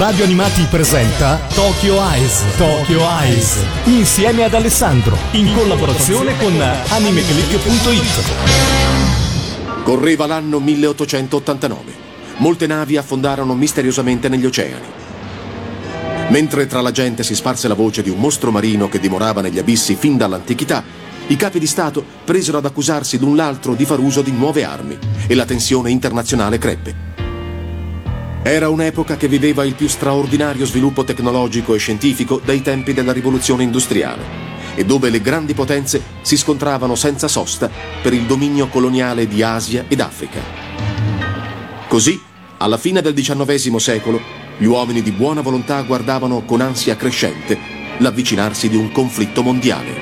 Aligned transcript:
Radio 0.00 0.24
Animati 0.24 0.62
presenta 0.70 1.38
Tokyo 1.52 1.96
Eyes. 2.00 2.42
Tokyo 2.56 3.02
Eyes. 3.20 3.58
Insieme 3.84 4.44
ad 4.44 4.54
Alessandro. 4.54 5.14
In 5.32 5.52
collaborazione 5.54 6.38
con 6.38 6.58
animeclick.it. 6.58 8.22
Correva 9.82 10.24
l'anno 10.24 10.58
1889. 10.58 11.92
Molte 12.38 12.66
navi 12.66 12.96
affondarono 12.96 13.54
misteriosamente 13.54 14.30
negli 14.30 14.46
oceani. 14.46 14.86
Mentre 16.30 16.66
tra 16.66 16.80
la 16.80 16.92
gente 16.92 17.22
si 17.22 17.34
sparse 17.34 17.68
la 17.68 17.74
voce 17.74 18.00
di 18.02 18.08
un 18.08 18.18
mostro 18.18 18.50
marino 18.50 18.88
che 18.88 19.00
dimorava 19.00 19.42
negli 19.42 19.58
abissi 19.58 19.96
fin 19.96 20.16
dall'antichità, 20.16 20.82
i 21.26 21.36
capi 21.36 21.58
di 21.58 21.66
Stato 21.66 22.02
presero 22.24 22.56
ad 22.56 22.64
accusarsi 22.64 23.18
l'un 23.18 23.36
l'altro 23.36 23.74
di 23.74 23.84
far 23.84 23.98
uso 23.98 24.22
di 24.22 24.32
nuove 24.32 24.64
armi 24.64 24.96
e 25.26 25.34
la 25.34 25.44
tensione 25.44 25.90
internazionale 25.90 26.56
crebbe. 26.56 27.09
Era 28.42 28.70
un'epoca 28.70 29.18
che 29.18 29.28
viveva 29.28 29.64
il 29.64 29.74
più 29.74 29.86
straordinario 29.86 30.64
sviluppo 30.64 31.04
tecnologico 31.04 31.74
e 31.74 31.78
scientifico 31.78 32.40
dai 32.42 32.62
tempi 32.62 32.94
della 32.94 33.12
rivoluzione 33.12 33.64
industriale 33.64 34.48
e 34.74 34.84
dove 34.84 35.10
le 35.10 35.20
grandi 35.20 35.52
potenze 35.52 36.02
si 36.22 36.38
scontravano 36.38 36.94
senza 36.94 37.28
sosta 37.28 37.70
per 38.02 38.14
il 38.14 38.24
dominio 38.24 38.68
coloniale 38.68 39.28
di 39.28 39.42
Asia 39.42 39.84
ed 39.88 40.00
Africa. 40.00 40.40
Così, 41.86 42.18
alla 42.56 42.78
fine 42.78 43.02
del 43.02 43.12
XIX 43.12 43.76
secolo, 43.76 44.20
gli 44.56 44.64
uomini 44.64 45.02
di 45.02 45.10
buona 45.10 45.42
volontà 45.42 45.82
guardavano 45.82 46.42
con 46.46 46.62
ansia 46.62 46.96
crescente 46.96 47.58
l'avvicinarsi 47.98 48.70
di 48.70 48.76
un 48.76 48.90
conflitto 48.90 49.42
mondiale. 49.42 49.99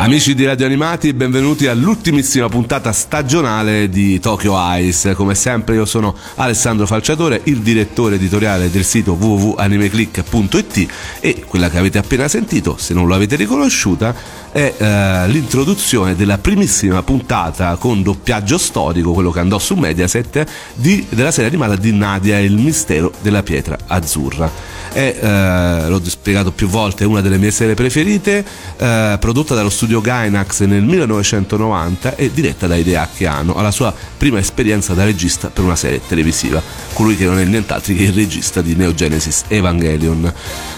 Amici 0.00 0.34
di 0.34 0.46
Radio 0.46 0.64
Animati, 0.64 1.12
benvenuti 1.12 1.66
all'ultimissima 1.66 2.48
puntata 2.48 2.90
stagionale 2.90 3.90
di 3.90 4.18
Tokyo 4.18 4.54
Ice. 4.78 5.12
Come 5.12 5.34
sempre 5.34 5.74
io 5.74 5.84
sono 5.84 6.16
Alessandro 6.36 6.86
Falciatore, 6.86 7.42
il 7.44 7.58
direttore 7.58 8.14
editoriale 8.14 8.70
del 8.70 8.84
sito 8.84 9.12
www.animeclick.it 9.12 10.88
e 11.20 11.44
quella 11.46 11.68
che 11.68 11.76
avete 11.76 11.98
appena 11.98 12.28
sentito, 12.28 12.78
se 12.78 12.94
non 12.94 13.10
l'avete 13.10 13.36
riconosciuta, 13.36 14.14
è 14.52 14.74
eh, 14.76 15.28
l'introduzione 15.28 16.16
della 16.16 16.38
primissima 16.38 17.02
puntata 17.02 17.76
con 17.76 18.02
doppiaggio 18.02 18.58
storico, 18.58 19.12
quello 19.12 19.30
che 19.30 19.40
andò 19.40 19.58
su 19.58 19.74
Mediaset, 19.74 20.44
di, 20.74 21.06
della 21.08 21.30
serie 21.30 21.48
animata 21.48 21.76
di 21.76 21.92
Nadia 21.92 22.38
e 22.38 22.44
il 22.44 22.56
mistero 22.56 23.12
della 23.20 23.42
pietra 23.42 23.76
azzurra. 23.86 24.78
È, 24.92 25.18
eh, 25.20 25.88
l'ho 25.88 26.00
spiegato 26.04 26.50
più 26.50 26.66
volte, 26.66 27.04
è 27.04 27.06
una 27.06 27.20
delle 27.20 27.38
mie 27.38 27.52
serie 27.52 27.74
preferite, 27.74 28.44
eh, 28.76 29.16
prodotta 29.20 29.54
dallo 29.54 29.70
studio 29.70 30.00
Gainax 30.00 30.62
nel 30.64 30.82
1990 30.82 32.16
e 32.16 32.32
diretta 32.32 32.66
da 32.66 32.74
Hideaki 32.74 33.24
Anno, 33.24 33.54
alla 33.54 33.70
sua 33.70 33.94
prima 34.16 34.40
esperienza 34.40 34.94
da 34.94 35.04
regista 35.04 35.48
per 35.48 35.62
una 35.62 35.76
serie 35.76 36.00
televisiva, 36.06 36.60
colui 36.92 37.16
che 37.16 37.24
non 37.24 37.38
è 37.38 37.44
nient'altro 37.44 37.94
che 37.94 38.02
il 38.02 38.12
regista 38.12 38.62
di 38.62 38.74
Neo 38.74 38.92
Genesis 38.92 39.44
Evangelion. 39.46 40.32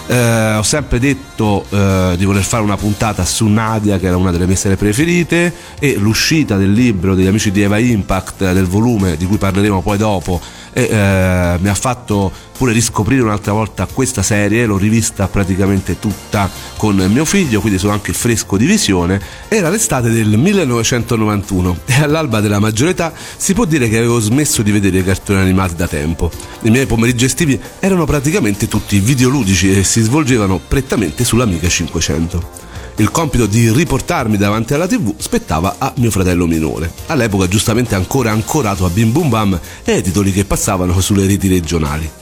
Eh, 0.06 0.54
ho 0.56 0.62
sempre 0.62 0.98
detto 0.98 1.64
eh, 1.70 2.14
di 2.18 2.24
voler 2.26 2.42
fare 2.42 2.62
una 2.62 2.76
puntata 2.76 3.24
su 3.24 3.46
Nadia, 3.46 3.61
che 3.98 4.06
era 4.06 4.16
una 4.16 4.30
delle 4.30 4.46
mie 4.46 4.56
serie 4.56 4.76
preferite, 4.76 5.52
e 5.78 5.96
l'uscita 5.96 6.56
del 6.56 6.72
libro 6.72 7.14
degli 7.14 7.26
amici 7.26 7.50
di 7.50 7.62
Eva 7.62 7.78
Impact, 7.78 8.52
del 8.52 8.66
volume 8.66 9.16
di 9.16 9.24
cui 9.24 9.36
parleremo 9.38 9.80
poi 9.82 9.96
dopo, 9.98 10.40
e, 10.72 10.88
eh, 10.90 11.58
mi 11.60 11.68
ha 11.68 11.74
fatto 11.74 12.32
pure 12.56 12.72
riscoprire 12.72 13.22
un'altra 13.22 13.52
volta 13.52 13.86
questa 13.86 14.22
serie, 14.22 14.66
l'ho 14.66 14.76
rivista 14.76 15.28
praticamente 15.28 15.98
tutta 15.98 16.50
con 16.76 16.96
mio 16.96 17.24
figlio, 17.24 17.60
quindi 17.60 17.78
sono 17.78 17.92
anche 17.92 18.12
fresco 18.12 18.56
di 18.56 18.66
visione. 18.66 19.20
Era 19.48 19.68
l'estate 19.68 20.10
del 20.10 20.36
1991 20.38 21.78
e 21.86 22.02
all'alba 22.02 22.40
della 22.40 22.58
maggiore 22.58 22.90
età 22.90 23.12
si 23.36 23.52
può 23.52 23.64
dire 23.64 23.88
che 23.88 23.98
avevo 23.98 24.20
smesso 24.20 24.62
di 24.62 24.70
vedere 24.70 24.98
i 24.98 25.04
cartoni 25.04 25.40
animati 25.40 25.74
da 25.74 25.88
tempo. 25.88 26.30
I 26.62 26.70
miei 26.70 26.86
pomeriggi 26.86 27.24
estivi 27.24 27.60
erano 27.80 28.04
praticamente 28.04 28.68
tutti 28.68 28.98
videoludici 28.98 29.76
e 29.76 29.84
si 29.84 30.00
svolgevano 30.00 30.60
prettamente 30.66 31.24
sull'Amiga 31.24 31.68
500 31.68 32.70
il 32.96 33.10
compito 33.10 33.46
di 33.46 33.70
riportarmi 33.72 34.36
davanti 34.36 34.74
alla 34.74 34.86
tv 34.86 35.14
spettava 35.16 35.76
a 35.78 35.92
mio 35.96 36.10
fratello 36.10 36.46
minore, 36.46 36.92
all'epoca 37.06 37.48
giustamente 37.48 37.94
ancora 37.94 38.30
ancorato 38.30 38.84
a 38.84 38.90
Bim 38.90 39.12
Bum 39.12 39.28
Bam 39.28 39.60
e 39.84 39.92
ai 39.92 40.02
titoli 40.02 40.32
che 40.32 40.44
passavano 40.44 41.00
sulle 41.00 41.26
reti 41.26 41.48
regionali. 41.48 42.21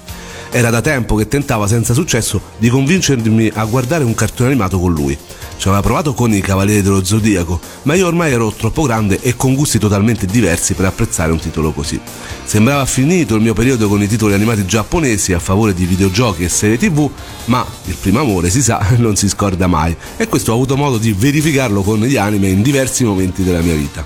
Era 0.52 0.70
da 0.70 0.80
tempo 0.80 1.14
che 1.14 1.28
tentava 1.28 1.68
senza 1.68 1.94
successo 1.94 2.40
di 2.58 2.68
convincermi 2.68 3.52
a 3.54 3.64
guardare 3.66 4.02
un 4.02 4.14
cartone 4.14 4.48
animato 4.48 4.80
con 4.80 4.92
lui. 4.92 5.16
Ci 5.56 5.68
aveva 5.68 5.80
provato 5.80 6.12
con 6.12 6.34
i 6.34 6.40
Cavalieri 6.40 6.82
dello 6.82 7.04
Zodiaco, 7.04 7.60
ma 7.82 7.94
io 7.94 8.08
ormai 8.08 8.32
ero 8.32 8.50
troppo 8.50 8.82
grande 8.82 9.20
e 9.20 9.36
con 9.36 9.54
gusti 9.54 9.78
totalmente 9.78 10.26
diversi 10.26 10.74
per 10.74 10.86
apprezzare 10.86 11.30
un 11.30 11.38
titolo 11.38 11.70
così. 11.70 12.00
Sembrava 12.44 12.84
finito 12.84 13.36
il 13.36 13.42
mio 13.42 13.54
periodo 13.54 13.86
con 13.86 14.02
i 14.02 14.08
titoli 14.08 14.34
animati 14.34 14.66
giapponesi 14.66 15.32
a 15.32 15.38
favore 15.38 15.72
di 15.72 15.84
videogiochi 15.84 16.42
e 16.42 16.48
serie 16.48 16.78
tv, 16.78 17.08
ma 17.44 17.64
il 17.84 17.94
primo 17.94 18.18
amore, 18.18 18.50
si 18.50 18.60
sa, 18.60 18.84
non 18.98 19.14
si 19.14 19.28
scorda 19.28 19.68
mai 19.68 19.94
e 20.16 20.26
questo 20.26 20.50
ho 20.50 20.54
avuto 20.54 20.76
modo 20.76 20.98
di 20.98 21.12
verificarlo 21.12 21.82
con 21.82 22.00
gli 22.00 22.16
anime 22.16 22.48
in 22.48 22.62
diversi 22.62 23.04
momenti 23.04 23.44
della 23.44 23.60
mia 23.60 23.74
vita. 23.74 24.02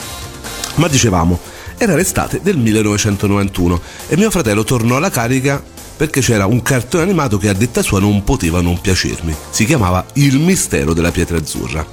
Ma 0.74 0.88
dicevamo, 0.88 1.40
era 1.78 1.94
l'estate 1.94 2.40
del 2.42 2.58
1991 2.58 3.80
e 4.08 4.16
mio 4.18 4.30
fratello 4.30 4.62
tornò 4.62 4.96
alla 4.96 5.10
carica 5.10 5.72
perché 5.96 6.20
c'era 6.20 6.46
un 6.46 6.62
cartone 6.62 7.02
animato 7.02 7.38
che 7.38 7.48
a 7.48 7.52
detta 7.52 7.82
sua 7.82 8.00
non 8.00 8.24
poteva 8.24 8.60
non 8.60 8.80
piacermi. 8.80 9.34
Si 9.50 9.64
chiamava 9.64 10.04
Il 10.14 10.38
mistero 10.38 10.92
della 10.92 11.10
pietra 11.10 11.36
azzurra. 11.36 11.86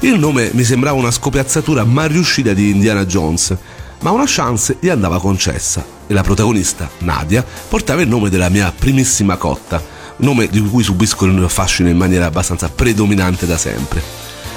Il 0.00 0.18
nome 0.18 0.50
mi 0.52 0.64
sembrava 0.64 0.98
una 0.98 1.10
scopiazzatura 1.10 1.84
mal 1.84 2.08
riuscita 2.08 2.52
di 2.52 2.70
Indiana 2.70 3.04
Jones, 3.04 3.56
ma 4.00 4.10
una 4.10 4.24
chance 4.26 4.76
gli 4.80 4.88
andava 4.88 5.20
concessa 5.20 5.84
e 6.06 6.12
la 6.12 6.22
protagonista, 6.22 6.90
Nadia, 6.98 7.44
portava 7.68 8.02
il 8.02 8.08
nome 8.08 8.28
della 8.28 8.48
mia 8.48 8.72
primissima 8.76 9.36
cotta, 9.36 9.82
nome 10.16 10.48
di 10.48 10.60
cui 10.60 10.82
subisco 10.82 11.24
il 11.26 11.46
fascino 11.48 11.88
in 11.88 11.96
maniera 11.96 12.26
abbastanza 12.26 12.68
predominante 12.68 13.46
da 13.46 13.56
sempre. 13.56 14.02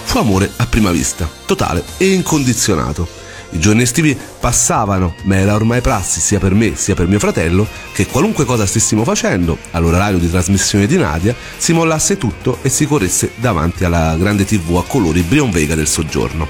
Fu 0.03 0.17
amore 0.17 0.51
a 0.55 0.65
prima 0.65 0.91
vista, 0.91 1.29
totale 1.45 1.83
e 1.97 2.11
incondizionato 2.13 3.23
i 3.55 3.59
giorni 3.59 3.83
estivi 3.83 4.17
passavano, 4.39 5.15
ma 5.23 5.37
era 5.37 5.55
ormai 5.55 5.79
prassi 5.79 6.19
sia 6.19 6.39
per 6.39 6.53
me 6.53 6.75
sia 6.75 6.93
per 6.93 7.07
mio 7.07 7.19
fratello 7.19 7.65
che 7.93 8.05
qualunque 8.05 8.43
cosa 8.43 8.65
stessimo 8.65 9.05
facendo, 9.05 9.57
all'orario 9.71 10.17
di 10.17 10.29
trasmissione 10.29 10.85
di 10.85 10.97
Nadia, 10.97 11.33
si 11.57 11.71
mollasse 11.71 12.17
tutto 12.17 12.59
e 12.61 12.69
si 12.69 12.85
corresse 12.85 13.31
davanti 13.35 13.85
alla 13.85 14.15
grande 14.17 14.43
tv 14.43 14.75
a 14.75 14.83
colori 14.83 15.21
Brion 15.21 15.51
Vega 15.51 15.73
del 15.73 15.87
soggiorno. 15.87 16.47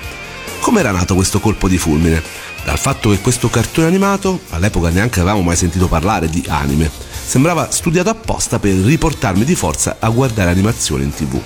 Come 0.60 0.80
era 0.80 0.92
nato 0.92 1.14
questo 1.14 1.40
colpo 1.40 1.68
di 1.68 1.78
fulmine? 1.78 2.22
Dal 2.64 2.80
fatto 2.80 3.12
che 3.12 3.20
questo 3.20 3.52
cartone 3.52 3.86
animato, 3.86 4.40
all'epoca 4.50 4.90
neanche 4.90 5.20
avevamo 5.20 5.44
mai 5.44 5.56
sentito 5.56 5.88
parlare 5.88 6.28
di 6.28 6.44
anime, 6.48 6.90
sembrava 7.24 7.70
studiato 7.70 8.10
apposta 8.10 8.58
per 8.58 8.74
riportarmi 8.74 9.46
di 9.46 9.54
forza 9.54 9.98
a 10.00 10.10
guardare 10.10 10.50
animazione 10.50 11.04
in 11.04 11.14
tv. 11.14 11.40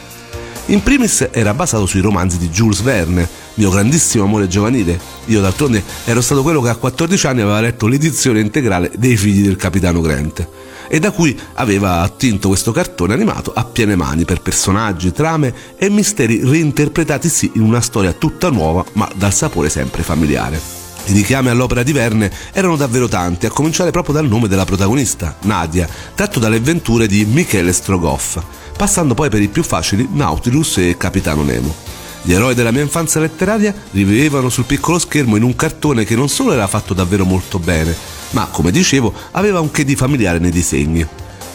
In 0.67 0.81
primis 0.83 1.27
era 1.31 1.53
basato 1.53 1.85
sui 1.85 1.99
romanzi 1.99 2.37
di 2.37 2.47
Jules 2.49 2.81
Verne, 2.81 3.27
mio 3.59 3.69
grandissimo 3.69 4.23
amore 4.23 4.47
giovanile. 4.47 4.97
Io 5.25 5.41
d'altronde 5.41 5.83
ero 6.05 6.21
stato 6.21 6.41
quello 6.41 6.61
che 6.61 6.69
a 6.69 6.75
14 6.75 7.27
anni 7.27 7.41
aveva 7.41 7.59
letto 7.59 7.87
l'edizione 7.87 8.39
integrale 8.39 8.89
dei 8.95 9.17
figli 9.17 9.43
del 9.43 9.57
capitano 9.57 9.99
Grant 9.99 10.47
e 10.87 10.99
da 10.99 11.11
cui 11.11 11.37
aveva 11.55 11.99
attinto 11.99 12.47
questo 12.47 12.71
cartone 12.71 13.13
animato 13.13 13.51
a 13.53 13.65
piene 13.65 13.97
mani 13.97 14.23
per 14.23 14.41
personaggi, 14.41 15.11
trame 15.11 15.53
e 15.77 15.89
misteri 15.89 16.41
reinterpretati 16.41 17.27
sì 17.27 17.51
in 17.55 17.61
una 17.61 17.81
storia 17.81 18.13
tutta 18.13 18.49
nuova 18.49 18.83
ma 18.93 19.07
dal 19.13 19.33
sapore 19.33 19.69
sempre 19.69 20.03
familiare. 20.03 20.59
I 21.05 21.11
richiami 21.11 21.49
all'opera 21.49 21.83
di 21.83 21.91
Verne 21.91 22.31
erano 22.53 22.77
davvero 22.77 23.09
tanti, 23.09 23.45
a 23.45 23.51
cominciare 23.51 23.91
proprio 23.91 24.13
dal 24.13 24.27
nome 24.27 24.47
della 24.47 24.65
protagonista, 24.65 25.35
Nadia, 25.41 25.87
tratto 26.15 26.39
dalle 26.39 26.57
avventure 26.57 27.07
di 27.07 27.25
Michele 27.25 27.73
Strogoff, 27.73 28.39
passando 28.77 29.15
poi 29.15 29.29
per 29.29 29.41
i 29.41 29.49
più 29.49 29.63
facili 29.63 30.07
Nautilus 30.11 30.77
e 30.77 30.95
Capitano 30.97 31.43
Nemo. 31.43 31.88
Gli 32.21 32.33
eroi 32.33 32.53
della 32.53 32.71
mia 32.71 32.81
infanzia 32.81 33.21
letteraria 33.21 33.73
rivivevano 33.91 34.49
sul 34.49 34.65
piccolo 34.65 34.99
schermo 34.99 35.37
in 35.37 35.43
un 35.43 35.55
cartone 35.55 36.03
che 36.03 36.15
non 36.15 36.27
solo 36.27 36.51
era 36.51 36.67
fatto 36.67 36.93
davvero 36.93 37.23
molto 37.23 37.59
bene, 37.59 37.95
ma 38.31 38.45
come 38.47 38.71
dicevo 38.71 39.13
aveva 39.31 39.61
un 39.61 39.71
che 39.71 39.85
di 39.85 39.95
familiare 39.95 40.39
nei 40.39 40.51
disegni. 40.51 41.07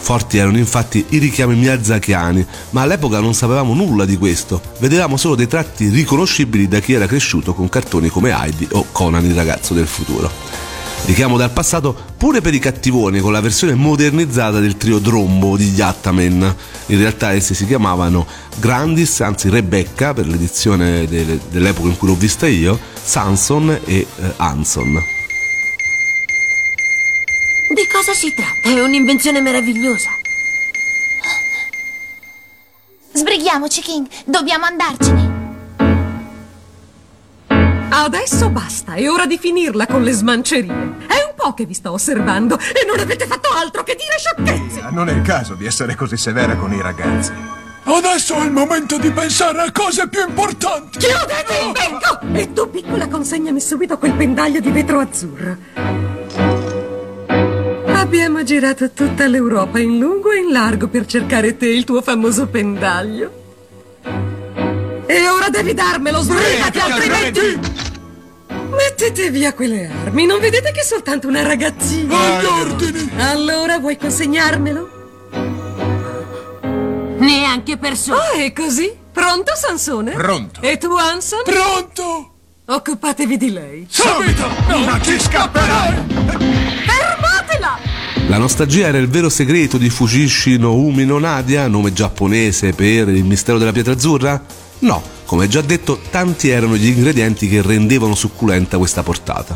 Forti 0.05 0.37
erano 0.37 0.57
infatti 0.57 1.03
i 1.09 1.17
richiami 1.17 1.55
miyazakiani, 1.55 2.45
ma 2.71 2.81
all'epoca 2.81 3.19
non 3.19 3.33
sapevamo 3.33 3.73
nulla 3.73 4.05
di 4.05 4.17
questo, 4.17 4.61
vedevamo 4.79 5.17
solo 5.17 5.35
dei 5.35 5.47
tratti 5.47 5.87
riconoscibili 5.87 6.67
da 6.67 6.79
chi 6.79 6.93
era 6.93 7.07
cresciuto 7.07 7.53
con 7.53 7.69
cartoni 7.69 8.09
come 8.09 8.29
Heidi 8.29 8.67
o 8.73 8.85
Conan 8.91 9.25
il 9.25 9.33
ragazzo 9.33 9.73
del 9.73 9.87
futuro. 9.87 10.64
Richiamo 11.05 11.37
dal 11.37 11.51
passato 11.51 11.95
pure 12.17 12.41
per 12.41 12.55
i 12.55 12.59
cattivoni 12.59 13.19
con 13.19 13.31
la 13.31 13.39
versione 13.39 13.75
modernizzata 13.75 14.59
del 14.59 14.75
trio 14.75 14.97
Drombo 14.97 15.55
di 15.55 15.69
Yattaman. 15.69 16.55
In 16.87 16.97
realtà 16.97 17.31
essi 17.31 17.53
si 17.53 17.67
chiamavano 17.67 18.25
Grandis, 18.57 19.21
anzi 19.21 19.49
Rebecca 19.49 20.15
per 20.15 20.25
l'edizione 20.27 21.05
dell'epoca 21.07 21.89
in 21.89 21.97
cui 21.97 22.07
l'ho 22.07 22.15
vista 22.15 22.47
io, 22.47 22.79
Sanson 23.01 23.69
e 23.85 23.97
eh, 23.97 24.07
Hanson. 24.37 25.03
Di 27.69 27.87
cosa 27.91 28.13
si 28.13 28.33
tratta? 28.33 28.67
È 28.67 28.81
un'invenzione 28.81 29.41
meravigliosa. 29.41 30.09
Sbrighiamoci, 33.13 33.81
King. 33.81 34.07
Dobbiamo 34.25 34.65
andarcene. 34.65 35.34
Adesso 37.97 38.49
basta, 38.49 38.95
è 38.95 39.09
ora 39.09 39.25
di 39.25 39.37
finirla 39.37 39.87
con 39.87 40.03
le 40.03 40.11
smancerie. 40.11 40.69
È 41.07 41.13
un 41.13 41.33
po' 41.33 41.53
che 41.53 41.65
vi 41.65 41.73
sto 41.73 41.93
osservando 41.93 42.59
e 42.59 42.85
non 42.85 42.99
avete 42.99 43.25
fatto 43.25 43.47
altro 43.49 43.83
che 43.83 43.95
dire 43.95 44.17
sciocchezze. 44.17 44.89
Non 44.91 45.07
è 45.07 45.13
il 45.13 45.21
caso 45.21 45.53
di 45.53 45.65
essere 45.65 45.95
così 45.95 46.17
severa 46.17 46.57
con 46.57 46.73
i 46.73 46.81
ragazzi. 46.81 47.31
Adesso 47.85 48.35
è 48.35 48.43
il 48.43 48.51
momento 48.51 48.97
di 48.97 49.09
pensare 49.11 49.61
a 49.61 49.71
cose 49.71 50.09
più 50.09 50.27
importanti. 50.27 50.99
Chiudete 50.99 51.53
il 51.63 51.71
becco! 51.71 52.19
E 52.37 52.51
tu, 52.51 52.69
piccola, 52.69 53.07
consegnami 53.07 53.61
subito 53.61 53.97
quel 53.97 54.13
pendaglio 54.13 54.59
di 54.59 54.71
vetro 54.71 54.99
azzurro. 54.99 55.55
Abbiamo 57.93 58.43
girato 58.43 58.91
tutta 58.91 59.25
l'Europa 59.25 59.79
in 59.79 59.99
lungo 59.99 60.31
e 60.31 60.39
in 60.39 60.51
largo 60.51 60.89
per 60.89 61.05
cercare 61.05 61.55
te 61.55 61.67
il 61.67 61.85
tuo 61.85 62.01
famoso 62.01 62.47
pendaglio. 62.47 63.43
E 65.05 65.29
ora 65.29 65.47
devi 65.49 65.73
darmelo, 65.73 66.19
sbrigati, 66.19 66.79
altrimenti... 66.79 67.83
Mettete 68.75 69.29
via 69.31 69.53
quelle 69.53 69.89
armi, 69.89 70.25
non 70.25 70.39
vedete 70.39 70.71
che 70.71 70.81
è 70.81 70.83
soltanto 70.83 71.27
una 71.27 71.41
ragazzina? 71.41 72.17
Agli 72.17 72.45
ordini! 72.45 73.09
Allora 73.17 73.79
vuoi 73.79 73.97
consegnarmelo? 73.97 74.89
Neanche 77.17 77.77
per 77.77 77.95
solo. 77.95 78.19
Ah, 78.19 78.33
è 78.33 78.51
così? 78.51 78.93
Pronto, 79.11 79.53
Sansone? 79.55 80.11
Pronto. 80.11 80.61
E 80.61 80.77
tu, 80.77 80.93
Anson? 80.93 81.41
Pronto? 81.43 82.33
Occupatevi 82.65 83.37
di 83.37 83.51
lei. 83.51 83.87
Subito! 83.89 84.49
Non 84.67 84.99
ci 85.01 85.19
scapperai! 85.19 86.03
Fermatela! 86.85 87.77
La 88.27 88.37
nostalgia 88.37 88.87
era 88.87 88.97
il 88.97 89.07
vero 89.07 89.29
segreto 89.29 89.77
di 89.77 89.89
Fujishin 89.89 90.61
no 90.61 90.73
Umi 90.73 91.05
no 91.05 91.19
Nadia, 91.19 91.67
nome 91.67 91.93
giapponese 91.93 92.73
per 92.73 93.07
il 93.09 93.23
mistero 93.23 93.57
della 93.57 93.71
pietra 93.71 93.93
azzurra? 93.93 94.43
No, 94.79 95.01
come 95.25 95.47
già 95.47 95.61
detto, 95.61 95.99
tanti 96.11 96.49
erano 96.49 96.75
gli 96.75 96.87
ingredienti 96.87 97.47
che 97.47 97.61
rendevano 97.61 98.13
succulenta 98.13 98.77
questa 98.77 99.03
portata. 99.03 99.55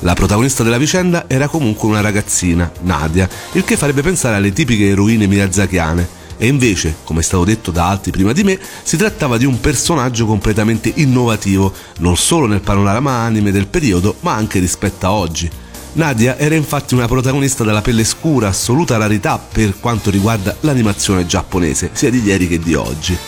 La 0.00 0.14
protagonista 0.14 0.62
della 0.62 0.78
vicenda 0.78 1.24
era 1.26 1.48
comunque 1.48 1.88
una 1.88 2.00
ragazzina, 2.00 2.70
Nadia, 2.82 3.28
il 3.52 3.64
che 3.64 3.76
farebbe 3.76 4.02
pensare 4.02 4.36
alle 4.36 4.52
tipiche 4.52 4.88
eroine 4.88 5.26
miyazakiane. 5.26 6.16
E 6.40 6.46
invece, 6.46 6.98
come 7.02 7.20
è 7.20 7.24
stato 7.24 7.42
detto 7.44 7.72
da 7.72 7.88
altri 7.88 8.12
prima 8.12 8.32
di 8.32 8.44
me, 8.44 8.60
si 8.84 8.96
trattava 8.96 9.38
di 9.38 9.44
un 9.44 9.58
personaggio 9.58 10.24
completamente 10.24 10.92
innovativo, 10.94 11.72
non 11.98 12.16
solo 12.16 12.46
nel 12.46 12.60
panorama 12.60 13.10
anime 13.10 13.50
del 13.50 13.66
periodo, 13.66 14.14
ma 14.20 14.34
anche 14.34 14.60
rispetto 14.60 15.06
a 15.06 15.12
oggi. 15.12 15.50
Nadia 15.94 16.38
era 16.38 16.54
infatti 16.54 16.94
una 16.94 17.08
protagonista 17.08 17.64
dalla 17.64 17.80
pelle 17.80 18.04
scura, 18.04 18.48
assoluta 18.48 18.96
rarità 18.98 19.36
per 19.38 19.80
quanto 19.80 20.10
riguarda 20.10 20.54
l'animazione 20.60 21.26
giapponese, 21.26 21.90
sia 21.92 22.10
di 22.10 22.22
ieri 22.22 22.46
che 22.46 22.60
di 22.60 22.74
oggi. 22.74 23.18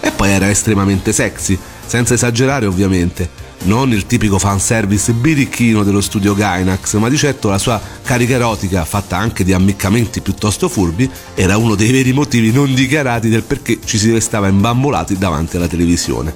E 0.00 0.10
poi 0.10 0.30
era 0.30 0.48
estremamente 0.48 1.12
sexy, 1.12 1.58
senza 1.86 2.14
esagerare 2.14 2.66
ovviamente. 2.66 3.48
Non 3.62 3.92
il 3.92 4.06
tipico 4.06 4.38
fanservice 4.38 5.12
birichino 5.12 5.82
dello 5.82 6.00
studio 6.00 6.34
Gainax, 6.34 6.96
ma 6.96 7.10
di 7.10 7.18
certo 7.18 7.50
la 7.50 7.58
sua 7.58 7.78
carica 8.02 8.34
erotica, 8.34 8.86
fatta 8.86 9.18
anche 9.18 9.44
di 9.44 9.52
ammiccamenti 9.52 10.22
piuttosto 10.22 10.68
furbi, 10.70 11.10
era 11.34 11.58
uno 11.58 11.74
dei 11.74 11.92
veri 11.92 12.14
motivi 12.14 12.52
non 12.52 12.72
dichiarati 12.72 13.28
del 13.28 13.42
perché 13.42 13.78
ci 13.84 13.98
si 13.98 14.10
restava 14.10 14.48
imbambolati 14.48 15.18
davanti 15.18 15.56
alla 15.56 15.68
televisione. 15.68 16.32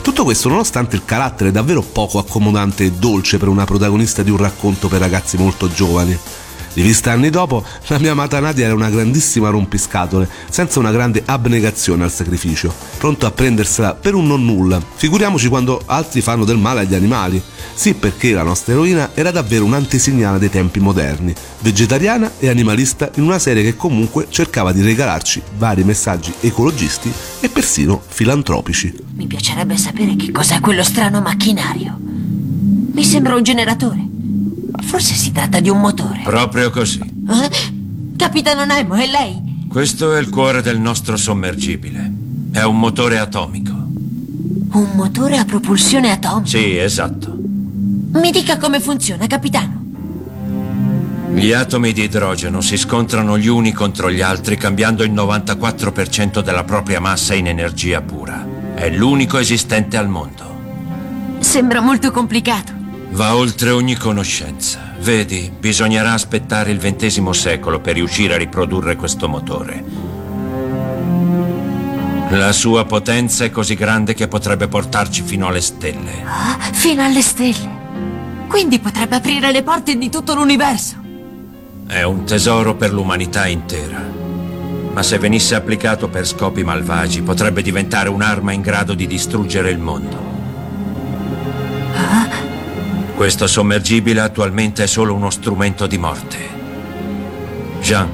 Tutto 0.00 0.24
questo 0.24 0.48
nonostante 0.48 0.96
il 0.96 1.04
carattere 1.04 1.52
davvero 1.52 1.82
poco 1.82 2.18
accomodante 2.18 2.84
e 2.84 2.92
dolce 2.92 3.36
per 3.36 3.48
una 3.48 3.64
protagonista 3.64 4.22
di 4.22 4.30
un 4.30 4.38
racconto 4.38 4.88
per 4.88 5.00
ragazzi 5.00 5.36
molto 5.36 5.68
giovani. 5.68 6.18
Rivista 6.74 7.12
anni 7.12 7.28
dopo, 7.28 7.64
la 7.88 7.98
mia 7.98 8.12
amata 8.12 8.40
Nadia 8.40 8.64
era 8.64 8.74
una 8.74 8.88
grandissima 8.88 9.50
rompiscatole, 9.50 10.28
senza 10.48 10.78
una 10.78 10.90
grande 10.90 11.22
abnegazione 11.26 12.04
al 12.04 12.10
sacrificio, 12.10 12.72
pronto 12.98 13.26
a 13.26 13.30
prendersela 13.30 13.94
per 13.94 14.14
un 14.14 14.26
non 14.26 14.44
nulla. 14.44 14.82
Figuriamoci 14.94 15.48
quando 15.48 15.82
altri 15.84 16.22
fanno 16.22 16.44
del 16.44 16.56
male 16.56 16.80
agli 16.80 16.94
animali. 16.94 17.42
Sì, 17.74 17.94
perché 17.94 18.32
la 18.32 18.42
nostra 18.42 18.72
eroina 18.72 19.10
era 19.14 19.30
davvero 19.30 19.64
un'antesignana 19.64 20.38
dei 20.38 20.50
tempi 20.50 20.80
moderni, 20.80 21.34
vegetariana 21.60 22.32
e 22.38 22.48
animalista 22.48 23.10
in 23.16 23.24
una 23.24 23.38
serie 23.38 23.62
che 23.62 23.76
comunque 23.76 24.26
cercava 24.30 24.72
di 24.72 24.82
regalarci 24.82 25.42
vari 25.58 25.84
messaggi 25.84 26.32
ecologisti 26.40 27.12
e 27.40 27.48
persino 27.48 28.00
filantropici. 28.06 28.94
Mi 29.14 29.26
piacerebbe 29.26 29.76
sapere 29.76 30.16
che 30.16 30.32
cos'è 30.32 30.60
quello 30.60 30.82
strano 30.82 31.20
macchinario. 31.20 31.98
Mi 32.00 33.04
sembra 33.04 33.34
un 33.34 33.42
generatore. 33.42 34.08
Forse 34.82 35.14
si 35.14 35.32
tratta 35.32 35.60
di 35.60 35.68
un 35.68 35.80
motore. 35.80 36.11
Proprio 36.22 36.70
così. 36.70 37.00
Eh? 37.00 37.50
Capitano 38.16 38.64
Nemo, 38.64 38.94
è 38.94 39.06
lei? 39.06 39.66
Questo 39.68 40.14
è 40.14 40.20
il 40.20 40.28
cuore 40.28 40.62
del 40.62 40.78
nostro 40.78 41.16
sommergibile. 41.16 42.10
È 42.52 42.62
un 42.62 42.78
motore 42.78 43.18
atomico. 43.18 43.72
Un 43.72 44.90
motore 44.94 45.38
a 45.38 45.44
propulsione 45.44 46.10
atomica? 46.10 46.46
Sì, 46.46 46.76
esatto. 46.76 47.36
Mi 48.12 48.30
dica 48.30 48.58
come 48.58 48.80
funziona, 48.80 49.26
capitano. 49.26 49.80
Gli 51.34 51.52
atomi 51.52 51.92
di 51.92 52.02
idrogeno 52.02 52.60
si 52.60 52.76
scontrano 52.76 53.38
gli 53.38 53.48
uni 53.48 53.72
contro 53.72 54.10
gli 54.10 54.20
altri 54.20 54.56
cambiando 54.56 55.02
il 55.02 55.12
94% 55.12 56.42
della 56.42 56.64
propria 56.64 57.00
massa 57.00 57.34
in 57.34 57.46
energia 57.46 58.02
pura. 58.02 58.46
È 58.74 58.90
l'unico 58.90 59.38
esistente 59.38 59.96
al 59.96 60.08
mondo. 60.08 61.38
Sembra 61.40 61.80
molto 61.80 62.10
complicato. 62.10 62.72
Va 63.10 63.34
oltre 63.34 63.70
ogni 63.70 63.96
conoscenza. 63.96 64.91
Vedi, 65.02 65.50
bisognerà 65.58 66.12
aspettare 66.12 66.70
il 66.70 66.78
XX 66.78 67.28
secolo 67.30 67.80
per 67.80 67.94
riuscire 67.94 68.34
a 68.34 68.36
riprodurre 68.36 68.94
questo 68.94 69.28
motore. 69.28 69.84
La 72.30 72.52
sua 72.52 72.84
potenza 72.84 73.44
è 73.44 73.50
così 73.50 73.74
grande 73.74 74.14
che 74.14 74.28
potrebbe 74.28 74.68
portarci 74.68 75.22
fino 75.22 75.48
alle 75.48 75.60
stelle. 75.60 76.22
Ah, 76.24 76.56
fino 76.70 77.02
alle 77.02 77.20
stelle. 77.20 77.80
Quindi 78.46 78.78
potrebbe 78.78 79.16
aprire 79.16 79.50
le 79.50 79.64
porte 79.64 79.98
di 79.98 80.08
tutto 80.08 80.34
l'universo. 80.34 80.94
È 81.88 82.02
un 82.02 82.24
tesoro 82.24 82.76
per 82.76 82.92
l'umanità 82.92 83.48
intera. 83.48 84.00
Ma 84.92 85.02
se 85.02 85.18
venisse 85.18 85.56
applicato 85.56 86.06
per 86.06 86.28
scopi 86.28 86.62
malvagi, 86.62 87.22
potrebbe 87.22 87.60
diventare 87.60 88.08
un'arma 88.08 88.52
in 88.52 88.60
grado 88.60 88.94
di 88.94 89.08
distruggere 89.08 89.70
il 89.70 89.78
mondo. 89.78 90.31
Questo 93.14 93.46
sommergibile 93.46 94.20
attualmente 94.20 94.82
è 94.82 94.86
solo 94.86 95.14
uno 95.14 95.30
strumento 95.30 95.86
di 95.86 95.98
morte. 95.98 96.38
Jean, 97.80 98.08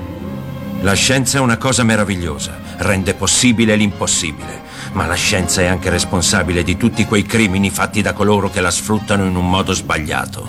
la 0.81 0.93
scienza 0.93 1.39
è 1.39 1.41
una 1.41 1.57
cosa 1.57 1.83
meravigliosa, 1.83 2.59
rende 2.79 3.15
possibile 3.15 3.75
l'impossibile, 3.75 4.63
ma 4.93 5.07
la 5.07 5.15
scienza 5.15 5.61
è 5.61 5.67
anche 5.67 5.91
responsabile 5.91 6.63
di 6.63 6.77
tutti 6.77 7.05
quei 7.05 7.25
crimini 7.25 7.71
fatti 7.71 8.03
da 8.03 8.13
coloro 8.13 8.51
che 8.51 8.61
la 8.61 8.71
sfruttano 8.71 9.25
in 9.25 9.35
un 9.35 9.49
modo 9.49 9.73
sbagliato. 9.73 10.47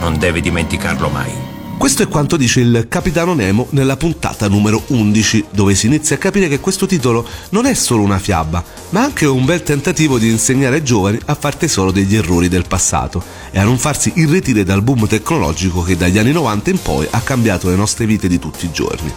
Non 0.00 0.18
devi 0.18 0.40
dimenticarlo 0.40 1.08
mai. 1.08 1.47
Questo 1.78 2.02
è 2.02 2.08
quanto 2.08 2.36
dice 2.36 2.58
il 2.58 2.86
Capitano 2.88 3.34
Nemo 3.34 3.68
nella 3.70 3.96
puntata 3.96 4.48
numero 4.48 4.82
11, 4.88 5.44
dove 5.52 5.76
si 5.76 5.86
inizia 5.86 6.16
a 6.16 6.18
capire 6.18 6.48
che 6.48 6.58
questo 6.58 6.86
titolo 6.86 7.24
non 7.50 7.66
è 7.66 7.74
solo 7.74 8.02
una 8.02 8.18
fiaba, 8.18 8.62
ma 8.90 9.04
anche 9.04 9.26
un 9.26 9.44
bel 9.44 9.62
tentativo 9.62 10.18
di 10.18 10.28
insegnare 10.28 10.76
ai 10.76 10.84
giovani 10.84 11.20
a 11.26 11.36
far 11.36 11.54
tesoro 11.54 11.92
degli 11.92 12.16
errori 12.16 12.48
del 12.48 12.66
passato 12.66 13.22
e 13.52 13.60
a 13.60 13.64
non 13.64 13.78
farsi 13.78 14.10
irretire 14.16 14.64
dal 14.64 14.82
boom 14.82 15.06
tecnologico 15.06 15.82
che 15.82 15.96
dagli 15.96 16.18
anni 16.18 16.32
90 16.32 16.70
in 16.70 16.82
poi 16.82 17.06
ha 17.08 17.20
cambiato 17.20 17.68
le 17.68 17.76
nostre 17.76 18.06
vite 18.06 18.26
di 18.26 18.40
tutti 18.40 18.66
i 18.66 18.72
giorni. 18.72 19.12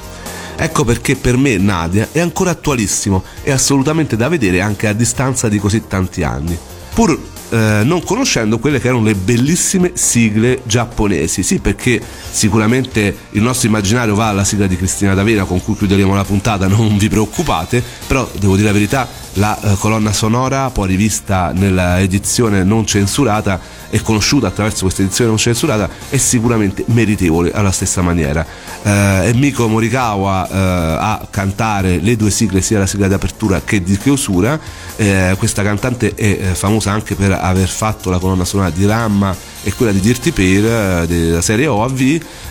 Ecco 0.55 0.83
perché 0.83 1.15
per 1.15 1.37
me 1.37 1.57
Nadia 1.57 2.09
è 2.11 2.19
ancora 2.19 2.51
attualissimo 2.51 3.23
e 3.41 3.49
assolutamente 3.49 4.15
da 4.15 4.29
vedere 4.29 4.61
anche 4.61 4.87
a 4.87 4.93
distanza 4.93 5.49
di 5.49 5.57
così 5.57 5.87
tanti 5.87 6.21
anni. 6.21 6.55
Pur 6.93 7.19
eh, 7.51 7.81
non 7.83 8.01
conoscendo 8.03 8.59
quelle 8.59 8.79
che 8.79 8.87
erano 8.87 9.03
le 9.03 9.13
bellissime 9.13 9.91
sigle 9.93 10.61
giapponesi. 10.63 11.43
Sì, 11.43 11.59
perché 11.59 12.01
sicuramente 12.31 13.15
il 13.31 13.41
nostro 13.41 13.67
immaginario 13.67 14.15
va 14.15 14.29
alla 14.29 14.43
sigla 14.43 14.67
di 14.67 14.77
Cristina 14.77 15.13
D'Avena 15.13 15.43
con 15.43 15.61
cui 15.61 15.75
chiuderemo 15.75 16.15
la 16.15 16.23
puntata, 16.23 16.67
non 16.69 16.97
vi 16.97 17.09
preoccupate, 17.09 17.83
però 18.07 18.29
devo 18.39 18.55
dire 18.55 18.67
la 18.67 18.73
verità, 18.73 19.07
la 19.33 19.59
eh, 19.61 19.75
colonna 19.77 20.11
sonora, 20.11 20.69
poi 20.69 20.87
rivista 20.87 21.51
nella 21.53 21.99
edizione 21.99 22.63
non 22.63 22.85
censurata 22.85 23.59
e 23.89 24.01
conosciuta 24.01 24.47
attraverso 24.47 24.83
questa 24.83 25.01
edizione 25.01 25.29
non 25.29 25.39
censurata, 25.39 25.89
è 26.09 26.17
sicuramente 26.17 26.83
meritevole 26.87 27.51
alla 27.51 27.71
stessa 27.71 28.01
maniera. 28.01 28.45
Eh, 28.83 29.23
è 29.23 29.33
Miko 29.33 29.67
Morikawa 29.67 30.47
eh, 30.47 30.55
a 30.99 31.27
cantare 31.29 31.97
le 31.99 32.15
due 32.15 32.31
sigle, 32.31 32.61
sia 32.61 32.79
la 32.79 32.87
sigla 32.87 33.07
di 33.07 33.13
apertura 33.13 33.61
che 33.63 33.81
di 33.81 33.97
chiusura. 33.97 34.59
Eh, 34.95 35.35
questa 35.37 35.63
cantante 35.63 36.13
è 36.13 36.23
eh, 36.23 36.37
famosa 36.55 36.91
anche 36.91 37.15
per 37.15 37.31
aver 37.31 37.67
fatto 37.67 38.09
la 38.09 38.17
colonna 38.17 38.45
sonora 38.45 38.69
di 38.69 38.85
Ramma 38.85 39.35
e 39.63 39.73
quella 39.73 39.91
di 39.91 39.99
Dirty 39.99 40.31
Pair 40.31 41.05
della 41.07 41.41
serie 41.41 41.67
OAV 41.67 41.99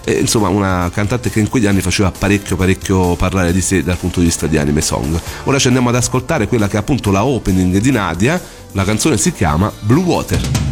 e, 0.05 0.13
insomma 0.13 0.49
una 0.49 0.91
cantante 0.93 1.31
che 1.31 1.41
in 1.41 1.49
quegli 1.49 1.67
anni 1.67 1.81
faceva 1.81 2.11
parecchio 2.11 2.57
parecchio 2.57 3.17
parlare 3.17 3.53
di 3.53 3.61
sé 3.61 3.83
dal 3.83 3.97
punto 3.97 4.21
di 4.21 4.27
vista 4.27 4.47
di 4.47 4.59
anime 4.59 4.81
song. 4.81 5.19
Ora 5.45 5.59
ci 5.59 5.67
andiamo 5.67 5.89
ad 5.89 5.97
ascoltare 5.97 6.47
quella 6.47 6.69
che 6.69 6.77
è 6.77 6.81
appunto 6.81 7.11
la 7.11 7.25
opening 7.25 7.79
di 7.79 7.91
Nadia 7.91 8.41
la 8.73 8.85
canzone 8.85 9.17
si 9.17 9.33
chiama 9.33 9.73
Blue 9.81 10.05
Water 10.05 10.70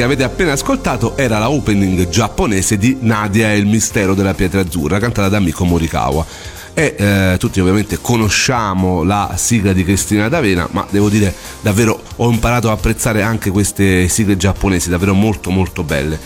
che 0.00 0.06
avete 0.06 0.24
appena 0.24 0.52
ascoltato 0.52 1.14
era 1.14 1.38
la 1.38 1.50
opening 1.50 2.08
giapponese 2.08 2.78
di 2.78 2.96
Nadia 3.00 3.52
e 3.52 3.58
il 3.58 3.66
mistero 3.66 4.14
della 4.14 4.32
pietra 4.32 4.62
azzurra, 4.62 4.98
cantata 4.98 5.28
da 5.28 5.40
Miko 5.40 5.66
Morikawa. 5.66 6.24
E 6.72 6.94
eh, 6.96 7.36
tutti 7.38 7.60
ovviamente 7.60 7.98
conosciamo 8.00 9.02
la 9.02 9.34
sigla 9.36 9.74
di 9.74 9.84
Cristina 9.84 10.30
D'Avena, 10.30 10.66
ma 10.70 10.86
devo 10.88 11.10
dire 11.10 11.34
davvero 11.60 12.00
ho 12.16 12.30
imparato 12.30 12.70
a 12.70 12.72
apprezzare 12.72 13.20
anche 13.20 13.50
queste 13.50 14.08
sigle 14.08 14.38
giapponesi, 14.38 14.88
davvero 14.88 15.12
molto 15.12 15.50
molto 15.50 15.82
belle. 15.82 16.18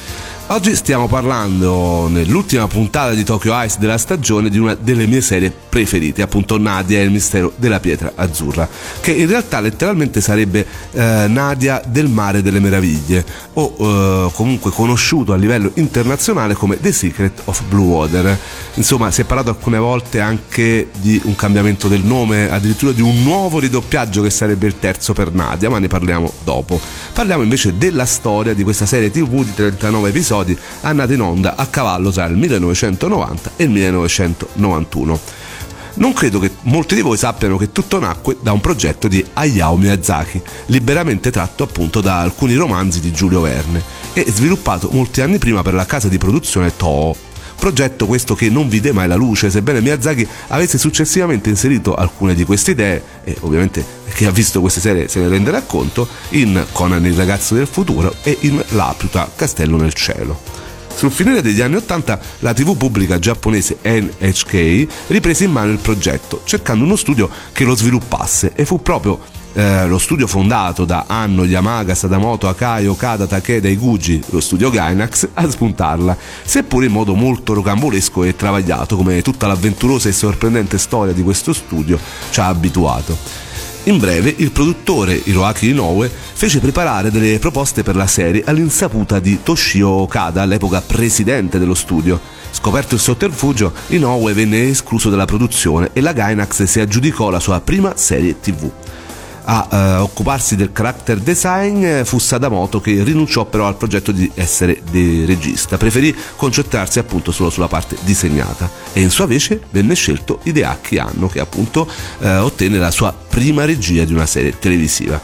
Oggi 0.48 0.76
stiamo 0.76 1.08
parlando 1.08 2.06
nell'ultima 2.06 2.68
puntata 2.68 3.12
di 3.12 3.24
Tokyo 3.24 3.60
Ice 3.64 3.78
della 3.80 3.98
stagione 3.98 4.50
di 4.50 4.58
una 4.58 4.76
delle 4.76 5.08
mie 5.08 5.20
serie 5.20 5.52
preferite, 5.74 6.22
appunto 6.22 6.56
Nadia 6.56 7.00
e 7.00 7.02
il 7.02 7.10
mistero 7.10 7.52
della 7.56 7.80
pietra 7.80 8.12
azzurra, 8.14 8.68
che 9.00 9.10
in 9.10 9.26
realtà 9.26 9.58
letteralmente 9.58 10.20
sarebbe 10.20 10.64
eh, 10.92 11.26
Nadia 11.26 11.82
del 11.84 12.06
mare 12.06 12.42
delle 12.42 12.60
meraviglie 12.60 13.24
o 13.54 13.74
eh, 13.76 14.30
comunque 14.34 14.70
conosciuto 14.70 15.32
a 15.32 15.36
livello 15.36 15.72
internazionale 15.74 16.54
come 16.54 16.78
The 16.80 16.92
Secret 16.92 17.40
of 17.46 17.64
Blue 17.64 17.86
Water. 17.86 18.38
Insomma, 18.74 19.10
si 19.10 19.22
è 19.22 19.24
parlato 19.24 19.50
alcune 19.50 19.78
volte 19.78 20.20
anche 20.20 20.90
di 21.00 21.20
un 21.24 21.34
cambiamento 21.34 21.88
del 21.88 22.04
nome, 22.04 22.48
addirittura 22.48 22.92
di 22.92 23.02
un 23.02 23.24
nuovo 23.24 23.58
ridoppiaggio 23.58 24.22
che 24.22 24.30
sarebbe 24.30 24.68
il 24.68 24.78
terzo 24.78 25.12
per 25.12 25.32
Nadia, 25.32 25.70
ma 25.70 25.80
ne 25.80 25.88
parliamo 25.88 26.32
dopo. 26.44 26.80
Parliamo 27.12 27.42
invece 27.42 27.76
della 27.76 28.06
storia 28.06 28.54
di 28.54 28.62
questa 28.62 28.86
serie 28.86 29.10
TV 29.10 29.42
di 29.42 29.52
39 29.52 30.08
episodi 30.10 30.56
andati 30.82 31.14
in 31.14 31.20
onda 31.20 31.56
a 31.56 31.66
cavallo 31.66 32.12
tra 32.12 32.26
il 32.26 32.36
1990 32.36 33.50
e 33.56 33.64
il 33.64 33.70
1991. 33.70 35.42
Non 35.96 36.12
credo 36.12 36.40
che 36.40 36.50
molti 36.62 36.96
di 36.96 37.02
voi 37.02 37.16
sappiano 37.16 37.56
che 37.56 37.70
tutto 37.70 38.00
nacque 38.00 38.36
da 38.40 38.50
un 38.50 38.60
progetto 38.60 39.06
di 39.06 39.24
Hayao 39.32 39.76
Miyazaki, 39.76 40.42
liberamente 40.66 41.30
tratto 41.30 41.62
appunto 41.62 42.00
da 42.00 42.18
alcuni 42.18 42.54
romanzi 42.54 42.98
di 42.98 43.12
Giulio 43.12 43.42
Verne 43.42 43.80
e 44.12 44.24
sviluppato 44.28 44.88
molti 44.90 45.20
anni 45.20 45.38
prima 45.38 45.62
per 45.62 45.74
la 45.74 45.86
casa 45.86 46.08
di 46.08 46.18
produzione 46.18 46.76
Toho. 46.76 47.14
Progetto 47.56 48.06
questo 48.06 48.34
che 48.34 48.50
non 48.50 48.68
vide 48.68 48.90
mai 48.90 49.06
la 49.06 49.14
luce, 49.14 49.50
sebbene 49.50 49.80
Miyazaki 49.80 50.26
avesse 50.48 50.78
successivamente 50.78 51.48
inserito 51.48 51.94
alcune 51.94 52.34
di 52.34 52.44
queste 52.44 52.72
idee, 52.72 53.02
e 53.22 53.36
ovviamente 53.40 53.84
chi 54.14 54.24
ha 54.24 54.32
visto 54.32 54.60
queste 54.60 54.80
serie 54.80 55.06
se 55.06 55.20
ne 55.20 55.28
renderà 55.28 55.62
conto, 55.62 56.08
in 56.30 56.66
Conan 56.72 57.06
il 57.06 57.14
ragazzo 57.14 57.54
del 57.54 57.68
futuro 57.68 58.16
e 58.24 58.36
in 58.40 58.62
Laputa 58.70 59.30
Castello 59.34 59.76
nel 59.76 59.94
cielo. 59.94 60.63
Sul 60.94 61.10
finire 61.10 61.42
degli 61.42 61.60
anni 61.60 61.76
Ottanta 61.76 62.18
la 62.38 62.54
TV 62.54 62.76
pubblica 62.76 63.18
giapponese 63.18 63.78
NHK 63.82 64.86
riprese 65.08 65.44
in 65.44 65.50
mano 65.50 65.72
il 65.72 65.78
progetto, 65.78 66.42
cercando 66.44 66.84
uno 66.84 66.96
studio 66.96 67.28
che 67.52 67.64
lo 67.64 67.74
sviluppasse 67.74 68.52
e 68.54 68.64
fu 68.64 68.80
proprio 68.80 69.20
eh, 69.54 69.86
lo 69.86 69.98
studio 69.98 70.26
fondato 70.26 70.84
da 70.84 71.04
Anno, 71.06 71.44
Yamaga, 71.44 71.94
Sadamoto, 71.94 72.48
Akai, 72.48 72.86
Okada, 72.86 73.26
Takeda 73.26 73.68
e 73.68 73.76
Guji, 73.76 74.22
lo 74.30 74.40
studio 74.40 74.70
Gainax, 74.70 75.28
a 75.34 75.48
spuntarla, 75.48 76.16
seppure 76.44 76.86
in 76.86 76.92
modo 76.92 77.14
molto 77.14 77.54
rocambolesco 77.54 78.24
e 78.24 78.36
travagliato, 78.36 78.96
come 78.96 79.22
tutta 79.22 79.46
l'avventurosa 79.46 80.08
e 80.08 80.12
sorprendente 80.12 80.78
storia 80.78 81.12
di 81.12 81.22
questo 81.22 81.52
studio 81.52 81.98
ci 82.30 82.40
ha 82.40 82.46
abituato. 82.46 83.43
In 83.86 83.98
breve, 83.98 84.32
il 84.38 84.50
produttore 84.50 85.20
Hiroaki 85.22 85.68
Inoue 85.68 86.08
fece 86.08 86.58
preparare 86.58 87.10
delle 87.10 87.38
proposte 87.38 87.82
per 87.82 87.96
la 87.96 88.06
serie 88.06 88.42
all'insaputa 88.42 89.20
di 89.20 89.40
Toshio 89.42 89.90
Okada, 89.90 90.40
all'epoca 90.40 90.80
presidente 90.80 91.58
dello 91.58 91.74
studio. 91.74 92.18
Scoperto 92.50 92.94
il 92.94 93.00
sotterfugio, 93.02 93.74
Inoue 93.88 94.32
venne 94.32 94.70
escluso 94.70 95.10
dalla 95.10 95.26
produzione 95.26 95.90
e 95.92 96.00
la 96.00 96.14
Gainax 96.14 96.62
si 96.62 96.80
aggiudicò 96.80 97.28
la 97.28 97.40
sua 97.40 97.60
prima 97.60 97.92
serie 97.94 98.40
TV 98.40 98.70
a 99.44 99.68
eh, 99.70 99.94
occuparsi 99.96 100.56
del 100.56 100.72
character 100.72 101.18
design 101.18 101.84
eh, 101.84 102.04
fu 102.04 102.18
Sadamoto 102.18 102.80
che 102.80 103.02
rinunciò 103.02 103.44
però 103.44 103.66
al 103.66 103.76
progetto 103.76 104.12
di 104.12 104.30
essere 104.34 104.80
regista, 104.90 105.76
preferì 105.76 106.14
concentrarsi 106.36 106.98
appunto 106.98 107.32
solo 107.32 107.50
sulla 107.50 107.68
parte 107.68 107.96
disegnata 108.02 108.70
e 108.92 109.00
in 109.00 109.10
sua 109.10 109.26
vece 109.26 109.60
venne 109.70 109.94
scelto 109.94 110.40
Hideaki 110.42 110.98
Anno 110.98 111.28
che 111.28 111.40
appunto 111.40 111.88
eh, 112.20 112.36
ottenne 112.36 112.78
la 112.78 112.90
sua 112.90 113.12
prima 113.12 113.64
regia 113.64 114.04
di 114.04 114.12
una 114.12 114.26
serie 114.26 114.58
televisiva. 114.58 115.20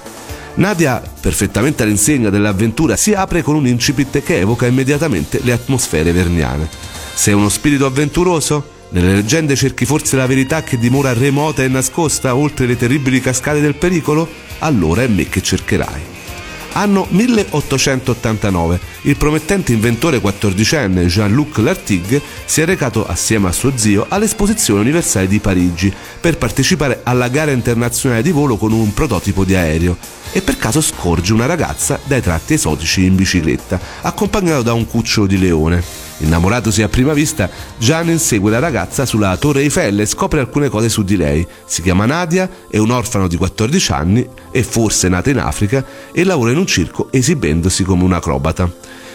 Nadia, 0.54 1.00
perfettamente 1.20 1.84
all'insegna 1.84 2.28
dell'avventura, 2.28 2.96
si 2.96 3.14
apre 3.14 3.42
con 3.42 3.54
un 3.54 3.66
incipit 3.66 4.22
che 4.22 4.40
evoca 4.40 4.66
immediatamente 4.66 5.40
le 5.42 5.52
atmosfere 5.52 6.12
verniane. 6.12 6.68
Sei 7.14 7.32
uno 7.32 7.48
spirito 7.48 7.86
avventuroso? 7.86 8.78
Nelle 8.92 9.14
leggende 9.14 9.54
cerchi 9.54 9.84
forse 9.84 10.16
la 10.16 10.26
verità 10.26 10.64
che 10.64 10.76
dimora 10.76 11.12
remota 11.12 11.62
e 11.62 11.68
nascosta 11.68 12.34
oltre 12.34 12.66
le 12.66 12.76
terribili 12.76 13.20
cascate 13.20 13.60
del 13.60 13.76
pericolo? 13.76 14.28
Allora 14.58 15.02
è 15.02 15.06
me 15.06 15.28
che 15.28 15.40
cercherai. 15.40 16.18
Anno 16.72 17.06
1889. 17.08 18.80
Il 19.02 19.16
promettente 19.16 19.72
inventore 19.72 20.20
quattordicenne 20.20 21.06
Jean-Luc 21.06 21.58
Lartigue 21.58 22.20
si 22.44 22.62
è 22.62 22.64
recato 22.64 23.06
assieme 23.06 23.48
a 23.48 23.52
suo 23.52 23.72
zio 23.76 24.06
all'Esposizione 24.08 24.80
Universale 24.80 25.28
di 25.28 25.38
Parigi 25.38 25.92
per 26.20 26.36
partecipare 26.36 27.00
alla 27.04 27.28
gara 27.28 27.52
internazionale 27.52 28.22
di 28.22 28.32
volo 28.32 28.56
con 28.56 28.72
un 28.72 28.92
prototipo 28.92 29.44
di 29.44 29.54
aereo 29.54 29.96
e 30.32 30.42
per 30.42 30.56
caso 30.56 30.80
scorge 30.80 31.32
una 31.32 31.46
ragazza 31.46 32.00
dai 32.04 32.20
tratti 32.20 32.54
esotici 32.54 33.04
in 33.04 33.14
bicicletta, 33.14 33.80
accompagnato 34.02 34.62
da 34.62 34.72
un 34.72 34.86
cucciolo 34.86 35.28
di 35.28 35.38
leone. 35.38 35.99
Innamoratosi 36.20 36.82
a 36.82 36.88
prima 36.88 37.14
vista, 37.14 37.48
Gian 37.78 38.10
insegue 38.10 38.50
la 38.50 38.58
ragazza 38.58 39.06
sulla 39.06 39.36
Torre 39.36 39.62
Eiffel 39.62 40.00
e 40.00 40.06
scopre 40.06 40.40
alcune 40.40 40.68
cose 40.68 40.88
su 40.88 41.02
di 41.02 41.16
lei. 41.16 41.46
Si 41.64 41.80
chiama 41.80 42.04
Nadia, 42.04 42.48
è 42.68 42.76
un 42.76 42.90
orfano 42.90 43.26
di 43.26 43.36
14 43.36 43.92
anni, 43.92 44.28
è 44.50 44.60
forse 44.60 45.08
nata 45.08 45.30
in 45.30 45.38
Africa 45.38 45.84
e 46.12 46.24
lavora 46.24 46.50
in 46.50 46.58
un 46.58 46.66
circo 46.66 47.08
esibendosi 47.10 47.84
come 47.84 48.04
un 48.04 48.12
acrobata. 48.12 48.70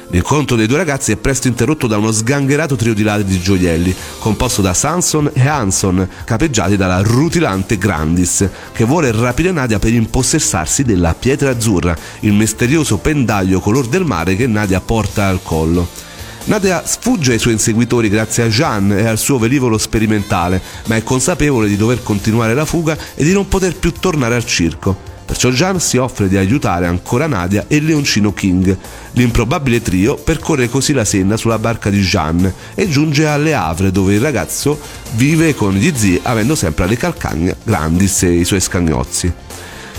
L'incontro 0.10 0.56
dei 0.56 0.68
due 0.68 0.78
ragazzi 0.78 1.12
è 1.12 1.16
presto 1.16 1.48
interrotto 1.48 1.88
da 1.88 1.98
uno 1.98 2.12
sgangherato 2.12 2.76
trio 2.76 2.94
di 2.94 3.04
ladri 3.04 3.26
di 3.26 3.40
gioielli, 3.40 3.96
composto 4.20 4.62
da 4.62 4.74
Sanson 4.74 5.30
e 5.34 5.48
Hanson, 5.48 6.08
capeggiati 6.24 6.76
dalla 6.76 7.02
rutilante 7.02 7.78
Grandis, 7.78 8.48
che 8.72 8.84
vuole 8.84 9.12
rapire 9.12 9.52
Nadia 9.52 9.80
per 9.80 9.94
impossessarsi 9.94 10.84
della 10.84 11.14
pietra 11.14 11.52
azzurra, 11.52 11.96
il 12.22 12.34
misterioso 12.34 12.98
pendaglio 12.98 13.60
color 13.60 13.88
del 13.88 14.06
mare 14.06 14.36
che 14.36 14.48
Nadia 14.48 14.80
porta 14.80 15.28
al 15.28 15.42
collo. 15.42 16.06
Nadia 16.46 16.84
sfugge 16.86 17.34
ai 17.34 17.40
suoi 17.40 17.54
inseguitori 17.54 18.08
grazie 18.08 18.44
a 18.44 18.48
Jean 18.48 18.92
e 18.92 19.08
al 19.08 19.18
suo 19.18 19.40
velivolo 19.40 19.80
sperimentale, 19.80 20.62
ma 20.86 20.96
è 20.96 21.02
consapevole 21.02 21.68
di 21.68 21.76
dover 21.76 22.04
continuare 22.04 22.54
la 22.54 22.66
fuga 22.66 22.96
e 23.16 23.24
di 23.24 23.34
non 23.34 23.48
poter 23.48 23.76
più 23.76 23.92
tornare 23.92 24.36
al 24.36 24.46
circo. 24.46 25.14
Perciò 25.26 25.50
Jean 25.50 25.80
si 25.80 25.98
offre 25.98 26.28
di 26.28 26.38
aiutare 26.38 26.86
ancora 26.86 27.26
Nadia 27.26 27.66
e 27.68 27.80
leoncino 27.80 28.32
King. 28.32 28.78
L'improbabile 29.14 29.82
trio 29.82 30.18
percorre 30.18 30.70
così 30.70 30.94
la 30.94 31.04
Senna 31.04 31.36
sulla 31.36 31.58
barca 31.58 31.90
di 31.90 32.02
Jean 32.02 32.54
e 32.76 32.88
giunge 32.88 33.26
alle 33.26 33.56
Havre 33.56 33.92
dove 33.92 34.14
il 34.14 34.22
ragazzo 34.22 34.80
vive 35.14 35.56
con 35.56 35.74
gli 35.74 35.92
zii 35.96 36.20
avendo 36.24 36.54
sempre 36.54 36.84
alle 36.84 36.98
calcagna 36.98 37.56
Grandis 37.64 38.22
e 38.22 38.34
i 38.34 38.46
suoi 38.46 38.62
scagnozzi. 38.62 39.45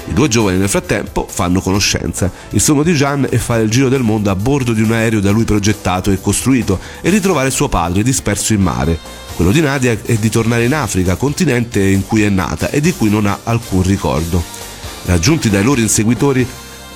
I 0.09 0.13
due 0.13 0.29
giovani 0.29 0.59
nel 0.59 0.69
frattempo 0.69 1.27
fanno 1.29 1.61
conoscenza. 1.61 2.31
Il 2.51 2.61
sogno 2.61 2.85
di 2.85 2.95
Jean 2.95 3.27
è 3.29 3.37
fare 3.39 3.63
il 3.63 3.71
giro 3.71 3.89
del 3.89 4.03
mondo 4.03 4.31
a 4.31 4.37
bordo 4.37 4.73
di 4.73 4.81
un 4.81 4.93
aereo 4.93 5.21
da 5.21 5.33
lui 5.33 5.45
progettato 5.45 6.11
e 6.11 6.21
costruito 6.21 6.79
e 7.01 7.11
ritrovare 7.11 7.51
suo 7.51 7.69
padre 7.69 8.05
disperso 8.05 8.53
in 8.53 8.63
mare. 8.63 8.99
Quello 9.35 9.51
di 9.51 9.61
Nadia 9.61 9.97
è 10.01 10.15
di 10.15 10.31
tornare 10.31 10.65
in 10.65 10.75
Africa, 10.75 11.17
continente 11.17 11.83
in 11.83 12.07
cui 12.07 12.23
è 12.23 12.29
nata 12.29 12.71
e 12.71 12.81
di 12.81 12.95
cui 12.95 13.11
non 13.11 13.27
ha 13.27 13.41
alcun 13.43 13.83
ricordo. 13.83 14.43
Raggiunti 15.07 15.51
dai 15.51 15.63
loro 15.63 15.81
inseguitori, 15.81 16.47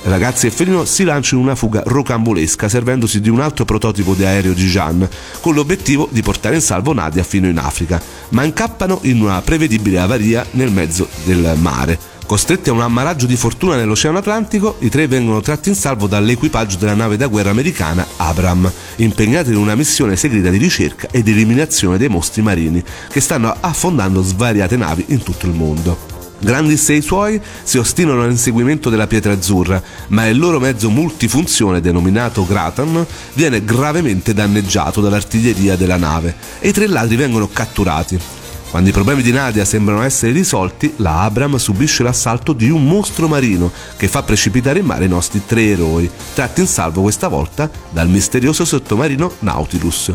ragazzi 0.03 0.47
e 0.47 0.51
felino 0.51 0.85
si 0.85 1.03
lanciano 1.03 1.41
in 1.41 1.47
una 1.47 1.55
fuga 1.55 1.83
rocambolesca 1.85 2.67
servendosi 2.67 3.19
di 3.19 3.29
un 3.29 3.41
altro 3.41 3.65
prototipo 3.65 4.13
di 4.15 4.25
aereo 4.25 4.53
di 4.53 4.67
Jean 4.67 5.07
con 5.41 5.53
l'obiettivo 5.53 6.07
di 6.09 6.21
portare 6.21 6.55
in 6.55 6.61
salvo 6.61 6.93
Nadia 6.93 7.23
fino 7.23 7.47
in 7.47 7.57
Africa, 7.57 8.01
ma 8.29 8.43
incappano 8.43 8.99
in 9.03 9.21
una 9.21 9.41
prevedibile 9.41 9.99
avaria 9.99 10.45
nel 10.51 10.71
mezzo 10.71 11.07
del 11.25 11.55
mare. 11.59 12.10
Costretti 12.31 12.69
a 12.69 12.71
un 12.71 12.79
ammaraggio 12.79 13.25
di 13.25 13.35
fortuna 13.35 13.75
nell'Oceano 13.75 14.19
Atlantico, 14.19 14.77
i 14.79 14.89
tre 14.89 15.05
vengono 15.05 15.41
tratti 15.41 15.67
in 15.67 15.75
salvo 15.75 16.07
dall'equipaggio 16.07 16.77
della 16.77 16.93
nave 16.93 17.17
da 17.17 17.27
guerra 17.27 17.49
americana 17.49 18.07
Abram, 18.15 18.71
impegnati 18.95 19.49
in 19.49 19.57
una 19.57 19.75
missione 19.75 20.15
segreta 20.15 20.49
di 20.49 20.55
ricerca 20.55 21.09
ed 21.11 21.27
eliminazione 21.27 21.97
dei 21.97 22.07
mostri 22.07 22.41
marini 22.41 22.81
che 23.09 23.19
stanno 23.19 23.53
affondando 23.59 24.21
svariate 24.21 24.77
navi 24.77 25.03
in 25.07 25.21
tutto 25.21 25.45
il 25.45 25.51
mondo. 25.51 25.97
Grandis 26.39 26.87
e 26.91 26.93
i 26.93 27.01
suoi 27.01 27.37
si 27.63 27.77
ostinano 27.77 28.23
all'inseguimento 28.23 28.89
della 28.89 29.07
pietra 29.07 29.33
azzurra, 29.33 29.83
ma 30.07 30.25
il 30.25 30.39
loro 30.39 30.61
mezzo 30.61 30.89
multifunzione 30.89 31.81
denominato 31.81 32.45
Graton 32.45 33.05
viene 33.33 33.61
gravemente 33.65 34.33
danneggiato 34.33 35.01
dall'artiglieria 35.01 35.75
della 35.75 35.97
nave 35.97 36.33
e 36.59 36.69
i 36.69 36.71
tre 36.71 36.87
ladri 36.87 37.17
vengono 37.17 37.49
catturati. 37.49 38.40
Quando 38.71 38.87
i 38.87 38.93
problemi 38.93 39.21
di 39.21 39.33
Nadia 39.33 39.65
sembrano 39.65 40.01
essere 40.01 40.31
risolti, 40.31 40.93
la 40.97 41.23
Abram 41.23 41.57
subisce 41.57 42.03
l'assalto 42.03 42.53
di 42.53 42.69
un 42.69 42.87
mostro 42.87 43.27
marino 43.27 43.69
che 43.97 44.07
fa 44.07 44.23
precipitare 44.23 44.79
in 44.79 44.85
mare 44.85 45.03
i 45.03 45.09
nostri 45.09 45.41
tre 45.45 45.71
eroi, 45.71 46.09
tratti 46.33 46.61
in 46.61 46.67
salvo 46.67 47.01
questa 47.01 47.27
volta 47.27 47.69
dal 47.89 48.07
misterioso 48.07 48.63
sottomarino 48.63 49.33
Nautilus. 49.39 50.13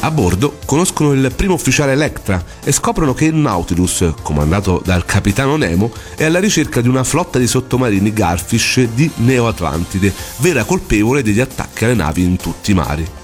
A 0.00 0.10
bordo 0.10 0.58
conoscono 0.66 1.12
il 1.14 1.32
primo 1.34 1.54
ufficiale 1.54 1.92
Electra 1.92 2.44
e 2.62 2.72
scoprono 2.72 3.14
che 3.14 3.24
il 3.24 3.36
Nautilus, 3.36 4.12
comandato 4.20 4.82
dal 4.84 5.06
capitano 5.06 5.56
Nemo, 5.56 5.90
è 6.14 6.24
alla 6.24 6.40
ricerca 6.40 6.82
di 6.82 6.88
una 6.88 7.04
flotta 7.04 7.38
di 7.38 7.46
sottomarini 7.46 8.12
Garfish 8.12 8.86
di 8.92 9.10
Neo 9.16 9.48
Atlantide, 9.48 10.12
vera 10.40 10.64
colpevole 10.64 11.22
degli 11.22 11.40
attacchi 11.40 11.86
alle 11.86 11.94
navi 11.94 12.22
in 12.22 12.36
tutti 12.36 12.72
i 12.72 12.74
mari. 12.74 13.23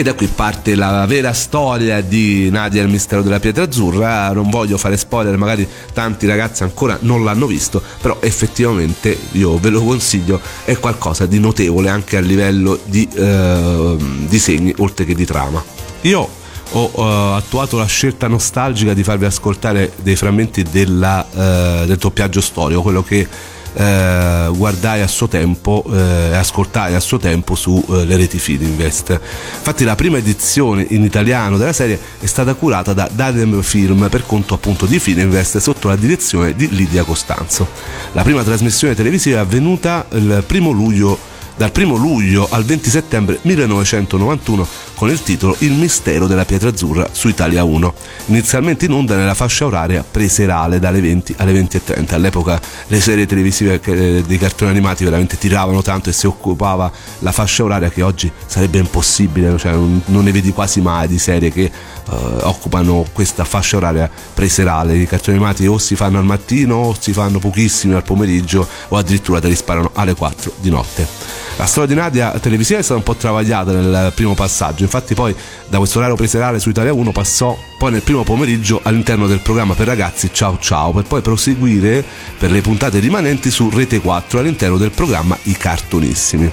E 0.00 0.02
da 0.02 0.14
qui 0.14 0.28
parte 0.28 0.76
la 0.76 1.04
vera 1.04 1.34
storia 1.34 2.00
di 2.00 2.48
Nadia 2.48 2.80
il 2.80 2.88
mistero 2.88 3.20
della 3.20 3.38
pietra 3.38 3.64
azzurra. 3.64 4.32
Non 4.32 4.48
voglio 4.48 4.78
fare 4.78 4.96
spoiler, 4.96 5.36
magari 5.36 5.68
tanti 5.92 6.26
ragazzi 6.26 6.62
ancora 6.62 6.96
non 7.02 7.22
l'hanno 7.22 7.44
visto, 7.44 7.82
però 8.00 8.16
effettivamente 8.20 9.14
io 9.32 9.58
ve 9.58 9.68
lo 9.68 9.84
consiglio, 9.84 10.40
è 10.64 10.78
qualcosa 10.78 11.26
di 11.26 11.38
notevole 11.38 11.90
anche 11.90 12.16
a 12.16 12.20
livello 12.20 12.78
di 12.82 13.06
eh, 13.14 13.96
disegni 14.26 14.72
oltre 14.78 15.04
che 15.04 15.14
di 15.14 15.26
trama. 15.26 15.62
Io 16.00 16.26
ho 16.70 16.90
uh, 16.94 17.34
attuato 17.34 17.76
la 17.76 17.84
scelta 17.84 18.26
nostalgica 18.26 18.94
di 18.94 19.02
farvi 19.02 19.26
ascoltare 19.26 19.92
dei 20.00 20.16
frammenti 20.16 20.62
della, 20.62 21.26
uh, 21.30 21.84
del 21.84 21.98
doppiaggio 21.98 22.40
storico, 22.40 22.80
quello 22.80 23.02
che 23.02 23.28
eh, 23.74 24.50
guardai 24.54 25.02
a 25.02 25.06
suo 25.06 25.28
tempo 25.28 25.84
e 25.90 25.96
eh, 25.96 26.34
ascoltai 26.34 26.94
a 26.94 27.00
suo 27.00 27.18
tempo 27.18 27.54
sulle 27.54 28.14
eh, 28.14 28.16
reti 28.16 28.38
Fininvest. 28.38 29.10
Infatti 29.10 29.84
la 29.84 29.94
prima 29.94 30.18
edizione 30.18 30.86
in 30.90 31.04
italiano 31.04 31.56
della 31.56 31.72
serie 31.72 31.98
è 32.20 32.26
stata 32.26 32.54
curata 32.54 32.92
da 32.92 33.08
Dadem 33.12 33.62
Film 33.62 34.08
per 34.08 34.26
conto 34.26 34.54
appunto 34.54 34.86
di 34.86 34.98
Fininvest 34.98 35.58
sotto 35.58 35.88
la 35.88 35.96
direzione 35.96 36.54
di 36.54 36.68
Lidia 36.70 37.04
Costanzo. 37.04 37.68
La 38.12 38.22
prima 38.22 38.42
trasmissione 38.42 38.94
televisiva 38.94 39.38
è 39.38 39.40
avvenuta 39.40 40.06
il 40.12 40.42
primo 40.46 40.70
luglio 40.70 41.30
dal 41.60 41.72
1 41.76 41.94
luglio 41.96 42.48
al 42.50 42.64
20 42.64 42.88
settembre 42.88 43.38
1991 43.42 44.66
con 44.94 45.10
il 45.10 45.22
titolo 45.22 45.54
Il 45.58 45.72
mistero 45.72 46.26
della 46.26 46.46
pietra 46.46 46.70
azzurra 46.70 47.08
su 47.12 47.28
Italia 47.28 47.64
1. 47.64 47.94
Inizialmente 48.26 48.86
in 48.86 48.92
onda 48.92 49.14
nella 49.14 49.34
fascia 49.34 49.66
oraria 49.66 50.02
preserale 50.02 50.78
dalle 50.78 51.02
20 51.02 51.34
alle 51.36 51.52
20.30. 51.52 52.14
All'epoca 52.14 52.58
le 52.86 53.00
serie 53.00 53.26
televisive 53.26 53.78
eh, 53.82 54.22
dei 54.26 54.38
cartoni 54.38 54.70
animati 54.70 55.04
veramente 55.04 55.36
tiravano 55.36 55.82
tanto 55.82 56.08
e 56.08 56.14
si 56.14 56.26
occupava 56.26 56.90
la 57.18 57.32
fascia 57.32 57.64
oraria 57.64 57.90
che 57.90 58.00
oggi 58.00 58.32
sarebbe 58.46 58.78
impossibile, 58.78 59.58
cioè 59.58 59.72
non, 59.72 60.02
ne 60.06 60.32
vedi 60.32 60.52
quasi 60.52 60.80
mai 60.80 61.08
di 61.08 61.18
serie 61.18 61.50
che 61.50 61.70
uh, 62.08 62.14
occupano 62.42 63.04
questa 63.12 63.44
fascia 63.44 63.76
oraria 63.76 64.10
preserale. 64.32 64.96
I 64.96 65.06
cartoni 65.06 65.36
animati 65.36 65.66
o 65.66 65.76
si 65.76 65.94
fanno 65.94 66.16
al 66.16 66.24
mattino 66.24 66.76
o 66.76 66.96
si 66.98 67.12
fanno 67.12 67.38
pochissimi 67.38 67.92
al 67.92 68.02
pomeriggio 68.02 68.66
o 68.88 68.96
addirittura 68.96 69.40
te 69.40 69.48
li 69.48 69.54
sparano 69.54 69.90
alle 69.92 70.14
4 70.14 70.52
di 70.58 70.70
notte. 70.70 71.49
La 71.60 71.66
storia 71.66 71.94
di 71.94 72.00
Nadia 72.00 72.30
televisiva 72.40 72.78
è 72.78 72.82
stata 72.82 72.96
un 72.96 73.04
po' 73.04 73.16
travagliata 73.16 73.70
nel 73.72 74.12
primo 74.14 74.34
passaggio, 74.34 74.82
infatti 74.82 75.12
poi 75.12 75.36
da 75.68 75.76
questo 75.76 75.98
orario 75.98 76.16
preserale 76.16 76.58
su 76.58 76.70
Italia 76.70 76.94
1 76.94 77.12
passò 77.12 77.54
poi 77.76 77.92
nel 77.92 78.00
primo 78.00 78.22
pomeriggio 78.22 78.80
all'interno 78.82 79.26
del 79.26 79.40
programma 79.40 79.74
per 79.74 79.86
ragazzi 79.86 80.30
Ciao 80.32 80.56
Ciao, 80.58 80.92
per 80.92 81.02
poi 81.02 81.20
proseguire 81.20 82.02
per 82.38 82.50
le 82.50 82.62
puntate 82.62 82.98
rimanenti 82.98 83.50
su 83.50 83.68
Rete 83.68 84.00
4 84.00 84.38
all'interno 84.38 84.78
del 84.78 84.90
programma 84.90 85.36
I 85.42 85.52
Cartonissimi. 85.52 86.50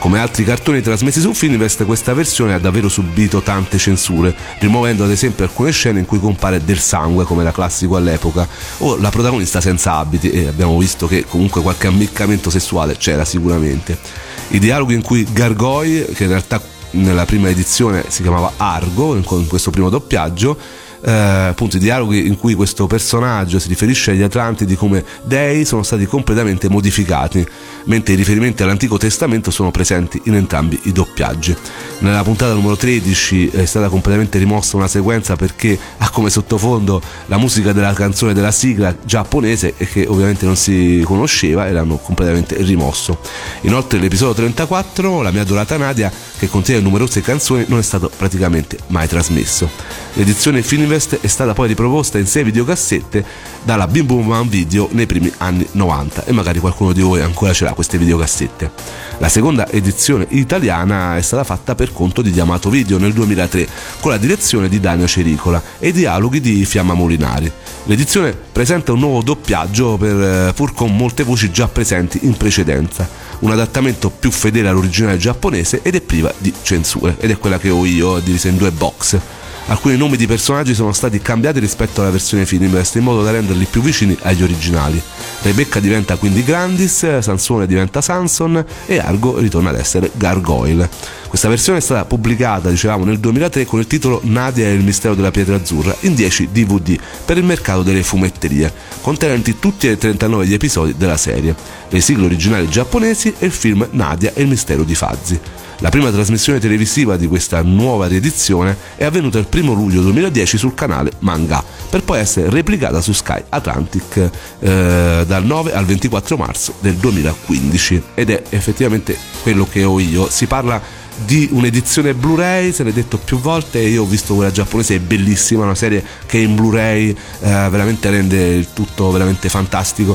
Come 0.00 0.18
altri 0.18 0.42
cartoni 0.42 0.80
trasmessi 0.80 1.20
su 1.20 1.32
Fininvest, 1.32 1.84
questa 1.84 2.12
versione 2.12 2.52
ha 2.52 2.58
davvero 2.58 2.88
subito 2.88 3.42
tante 3.42 3.78
censure, 3.78 4.34
rimuovendo 4.58 5.04
ad 5.04 5.10
esempio 5.10 5.44
alcune 5.44 5.70
scene 5.70 6.00
in 6.00 6.06
cui 6.06 6.18
compare 6.18 6.64
del 6.64 6.80
sangue, 6.80 7.24
come 7.24 7.42
era 7.42 7.52
classico 7.52 7.94
all'epoca, 7.94 8.48
o 8.78 8.96
la 8.96 9.10
protagonista 9.10 9.60
senza 9.60 9.96
abiti, 9.96 10.30
e 10.30 10.48
abbiamo 10.48 10.76
visto 10.76 11.06
che 11.06 11.24
comunque 11.24 11.60
qualche 11.62 11.86
ammiccamento 11.86 12.50
sessuale 12.50 12.96
c'era 12.96 13.24
sicuramente. 13.24 14.29
I 14.52 14.58
dialoghi 14.58 14.94
in 14.94 15.02
cui 15.02 15.24
Gargoy, 15.30 16.06
che 16.06 16.24
in 16.24 16.30
realtà 16.30 16.60
nella 16.92 17.24
prima 17.24 17.48
edizione 17.48 18.06
si 18.08 18.22
chiamava 18.22 18.54
Argo, 18.56 19.14
in 19.14 19.46
questo 19.46 19.70
primo 19.70 19.88
doppiaggio, 19.88 20.58
eh, 21.02 21.10
appunto 21.10 21.76
i 21.76 21.80
dialoghi 21.80 22.26
in 22.26 22.36
cui 22.38 22.54
questo 22.54 22.86
personaggio 22.86 23.58
si 23.58 23.68
riferisce 23.68 24.10
agli 24.10 24.22
Atlantidi 24.22 24.76
come 24.76 25.04
dei 25.22 25.64
sono 25.64 25.82
stati 25.82 26.06
completamente 26.06 26.68
modificati, 26.68 27.46
mentre 27.84 28.14
i 28.14 28.16
riferimenti 28.16 28.62
all'Antico 28.62 28.98
Testamento 28.98 29.50
sono 29.50 29.70
presenti 29.70 30.20
in 30.24 30.34
entrambi 30.34 30.78
i 30.84 30.92
doppiaggi. 30.92 31.56
Nella 32.00 32.22
puntata 32.22 32.52
numero 32.52 32.76
13 32.76 33.48
è 33.48 33.64
stata 33.64 33.88
completamente 33.88 34.38
rimossa 34.38 34.76
una 34.76 34.88
sequenza 34.88 35.36
perché 35.36 35.78
ha 35.98 36.10
come 36.10 36.30
sottofondo 36.30 37.00
la 37.26 37.38
musica 37.38 37.72
della 37.72 37.92
canzone 37.92 38.34
della 38.34 38.50
sigla 38.50 38.94
giapponese 39.02 39.74
e 39.76 39.86
che 39.86 40.06
ovviamente 40.06 40.44
non 40.44 40.56
si 40.56 41.02
conosceva 41.04 41.66
e 41.66 41.72
l'hanno 41.72 41.96
completamente 41.96 42.56
rimosso. 42.62 43.20
Inoltre 43.62 43.98
l'episodio 43.98 44.34
34, 44.34 45.22
La 45.22 45.30
mia 45.30 45.42
adorata 45.42 45.76
Nadia, 45.76 46.10
che 46.38 46.48
contiene 46.48 46.80
numerose 46.80 47.20
canzoni, 47.20 47.64
non 47.68 47.78
è 47.78 47.82
stato 47.82 48.10
praticamente 48.14 48.78
mai 48.88 49.06
trasmesso. 49.08 49.68
L'edizione 50.14 50.62
Film 50.62 50.89
Invest 50.90 51.20
è 51.20 51.28
stata 51.28 51.52
poi 51.52 51.68
riproposta 51.68 52.18
in 52.18 52.26
sei 52.26 52.42
videocassette 52.42 53.24
dalla 53.62 53.86
Bim 53.86 54.06
Boom 54.06 54.26
Man 54.26 54.48
Video 54.48 54.88
nei 54.90 55.06
primi 55.06 55.32
anni 55.36 55.64
90 55.70 56.24
e 56.24 56.32
magari 56.32 56.58
qualcuno 56.58 56.92
di 56.92 57.00
voi 57.00 57.20
ancora 57.20 57.52
ce 57.52 57.62
l'ha 57.62 57.74
queste 57.74 57.96
videocassette. 57.96 58.72
La 59.18 59.28
seconda 59.28 59.68
edizione 59.68 60.26
italiana 60.30 61.16
è 61.16 61.22
stata 61.22 61.44
fatta 61.44 61.76
per 61.76 61.92
conto 61.92 62.22
di 62.22 62.30
Yamato 62.30 62.70
Video 62.70 62.98
nel 62.98 63.12
2003 63.12 63.68
con 64.00 64.10
la 64.10 64.16
direzione 64.16 64.68
di 64.68 64.80
Daniel 64.80 65.06
Cericola 65.06 65.62
e 65.78 65.90
i 65.90 65.92
dialoghi 65.92 66.40
di 66.40 66.64
Fiamma 66.64 66.94
Molinari. 66.94 67.48
L'edizione 67.84 68.32
presenta 68.32 68.92
un 68.92 68.98
nuovo 68.98 69.22
doppiaggio 69.22 69.96
per, 69.96 70.48
eh, 70.48 70.52
pur 70.54 70.74
con 70.74 70.96
molte 70.96 71.22
voci 71.22 71.52
già 71.52 71.68
presenti 71.68 72.18
in 72.22 72.36
precedenza, 72.36 73.08
un 73.40 73.52
adattamento 73.52 74.10
più 74.10 74.32
fedele 74.32 74.68
all'originale 74.68 75.18
giapponese 75.18 75.82
ed 75.82 75.94
è 75.94 76.00
priva 76.00 76.34
di 76.36 76.52
censure 76.62 77.14
ed 77.20 77.30
è 77.30 77.38
quella 77.38 77.60
che 77.60 77.70
ho 77.70 77.84
io 77.84 78.18
divisa 78.18 78.48
in 78.48 78.56
due 78.56 78.72
box. 78.72 79.20
Alcuni 79.66 79.96
nomi 79.96 80.16
di 80.16 80.26
personaggi 80.26 80.74
sono 80.74 80.92
stati 80.92 81.20
cambiati 81.20 81.60
rispetto 81.60 82.00
alla 82.00 82.10
versione 82.10 82.44
Fininvest 82.44 82.96
in 82.96 83.04
modo 83.04 83.22
da 83.22 83.30
renderli 83.30 83.66
più 83.66 83.82
vicini 83.82 84.16
agli 84.22 84.42
originali. 84.42 85.00
Rebecca 85.42 85.78
diventa 85.78 86.16
quindi 86.16 86.42
Grandis, 86.42 87.20
Sansone 87.20 87.66
diventa 87.66 88.00
Sanson 88.00 88.64
e 88.86 88.98
Argo 88.98 89.38
ritorna 89.38 89.70
ad 89.70 89.78
essere 89.78 90.10
Gargoyle. 90.14 90.88
Questa 91.28 91.48
versione 91.48 91.78
è 91.78 91.80
stata 91.80 92.04
pubblicata, 92.04 92.68
dicevamo, 92.68 93.04
nel 93.04 93.20
2003 93.20 93.64
con 93.64 93.78
il 93.78 93.86
titolo 93.86 94.20
Nadia 94.24 94.66
e 94.66 94.72
il 94.72 94.82
mistero 94.82 95.14
della 95.14 95.30
pietra 95.30 95.54
azzurra 95.54 95.94
in 96.00 96.14
10 96.16 96.48
DVD 96.50 96.98
per 97.24 97.38
il 97.38 97.44
mercato 97.44 97.82
delle 97.82 98.02
fumetterie, 98.02 98.72
contenenti 99.00 99.60
tutti 99.60 99.88
e 99.88 99.96
39 99.96 100.46
gli 100.46 100.54
episodi 100.54 100.96
della 100.96 101.16
serie, 101.16 101.54
le 101.88 102.00
sigle 102.00 102.24
originali 102.24 102.68
giapponesi 102.68 103.32
e 103.38 103.46
il 103.46 103.52
film 103.52 103.86
Nadia 103.92 104.32
e 104.34 104.42
il 104.42 104.48
mistero 104.48 104.82
di 104.82 104.96
Fazzi. 104.96 105.40
La 105.82 105.88
prima 105.88 106.10
trasmissione 106.10 106.58
televisiva 106.58 107.16
di 107.16 107.26
questa 107.26 107.62
nuova 107.62 108.06
riedizione 108.06 108.76
è 108.96 109.04
avvenuta 109.06 109.38
il 109.38 109.46
1 109.50 109.72
luglio 109.72 110.02
2010 110.02 110.58
sul 110.58 110.74
canale 110.74 111.12
Manga, 111.20 111.64
per 111.88 112.02
poi 112.02 112.20
essere 112.20 112.50
replicata 112.50 113.00
su 113.00 113.12
Sky 113.12 113.42
Atlantic 113.48 114.30
eh, 114.58 115.24
dal 115.26 115.42
9 115.42 115.72
al 115.72 115.86
24 115.86 116.36
marzo 116.36 116.74
del 116.80 116.96
2015 116.96 118.02
ed 118.12 118.28
è 118.28 118.42
effettivamente 118.50 119.16
quello 119.40 119.66
che 119.66 119.82
ho 119.82 119.98
io. 119.98 120.28
Si 120.28 120.44
parla 120.44 120.82
di 121.24 121.48
un'edizione 121.50 122.12
Blu-ray, 122.12 122.72
se 122.72 122.82
l'è 122.82 122.92
detto 122.92 123.16
più 123.16 123.40
volte, 123.40 123.78
io 123.78 124.02
ho 124.02 124.06
visto 124.06 124.34
quella 124.34 124.50
giapponese, 124.50 124.96
è 124.96 125.00
bellissima, 125.00 125.64
una 125.64 125.74
serie 125.74 126.04
che 126.26 126.36
in 126.36 126.56
Blu-ray 126.56 127.08
eh, 127.08 127.16
veramente 127.40 128.10
rende 128.10 128.48
il 128.48 128.74
tutto 128.74 129.10
veramente 129.10 129.48
fantastico 129.48 130.14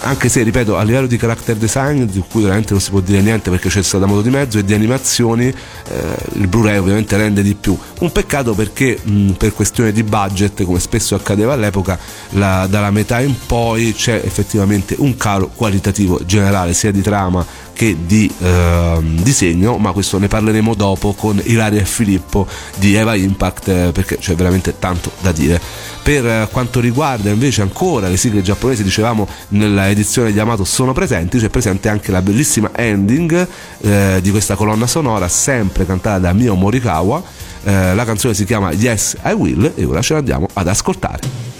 anche 0.00 0.28
se 0.28 0.42
ripeto 0.42 0.76
a 0.76 0.82
livello 0.82 1.06
di 1.06 1.16
character 1.16 1.56
design 1.56 2.04
di 2.04 2.22
cui 2.28 2.42
veramente 2.42 2.72
non 2.72 2.80
si 2.80 2.90
può 2.90 3.00
dire 3.00 3.20
niente 3.20 3.50
perché 3.50 3.68
c'è 3.68 3.82
stato 3.82 4.06
modo 4.06 4.22
di 4.22 4.30
mezzo 4.30 4.58
e 4.58 4.64
di 4.64 4.72
animazioni 4.72 5.46
uh, 5.46 6.38
il 6.38 6.46
Blu-ray 6.46 6.78
ovviamente 6.78 7.16
rende 7.16 7.42
di 7.42 7.54
più. 7.54 7.76
Un 8.00 8.12
peccato 8.12 8.54
perché 8.54 8.98
mh, 9.02 9.32
per 9.32 9.52
questione 9.52 9.92
di 9.92 10.02
budget 10.02 10.64
come 10.64 10.80
spesso 10.80 11.14
accadeva 11.14 11.52
all'epoca 11.52 11.98
la, 12.30 12.66
dalla 12.68 12.90
metà 12.90 13.20
in 13.20 13.34
poi 13.46 13.94
c'è 13.94 14.20
effettivamente 14.24 14.94
un 14.98 15.16
calo 15.16 15.50
qualitativo 15.54 16.20
generale 16.24 16.72
sia 16.72 16.90
di 16.90 17.02
trama 17.02 17.44
che 17.76 17.96
di 18.06 18.32
uh, 18.38 19.02
disegno 19.02 19.76
ma 19.76 19.92
questo 19.92 20.18
ne 20.18 20.28
parleremo 20.28 20.74
dopo 20.74 21.12
con 21.12 21.40
Ilaria 21.44 21.80
e 21.80 21.84
Filippo 21.84 22.46
di 22.76 22.94
Eva 22.94 23.14
Impact 23.14 23.68
eh, 23.68 23.90
perché 23.92 24.16
c'è 24.16 24.34
veramente 24.34 24.78
tanto 24.78 25.10
da 25.20 25.32
dire 25.32 25.60
per 26.02 26.48
quanto 26.52 26.80
riguarda 26.80 27.30
invece 27.30 27.62
ancora 27.62 28.08
le 28.08 28.16
sigle 28.16 28.40
giapponesi 28.40 28.82
dicevamo 28.82 29.26
nella 29.48 29.90
edizione 29.90 30.32
di 30.32 30.38
Amato 30.38 30.64
sono 30.64 30.92
presenti, 30.92 31.38
c'è 31.38 31.48
presente 31.48 31.88
anche 31.88 32.12
la 32.12 32.22
bellissima 32.22 32.70
ending 32.74 33.46
eh, 33.80 34.18
di 34.22 34.30
questa 34.30 34.54
colonna 34.54 34.86
sonora, 34.86 35.26
sempre 35.28 35.84
cantata 35.84 36.18
da 36.18 36.32
Mio 36.32 36.54
Morikawa. 36.54 37.22
Eh, 37.64 37.94
la 37.94 38.04
canzone 38.04 38.34
si 38.34 38.44
chiama 38.44 38.70
Yes 38.72 39.16
I 39.24 39.32
Will 39.32 39.72
e 39.74 39.84
ora 39.84 40.00
ce 40.00 40.14
l'andiamo 40.14 40.46
ad 40.52 40.68
ascoltare. 40.68 41.55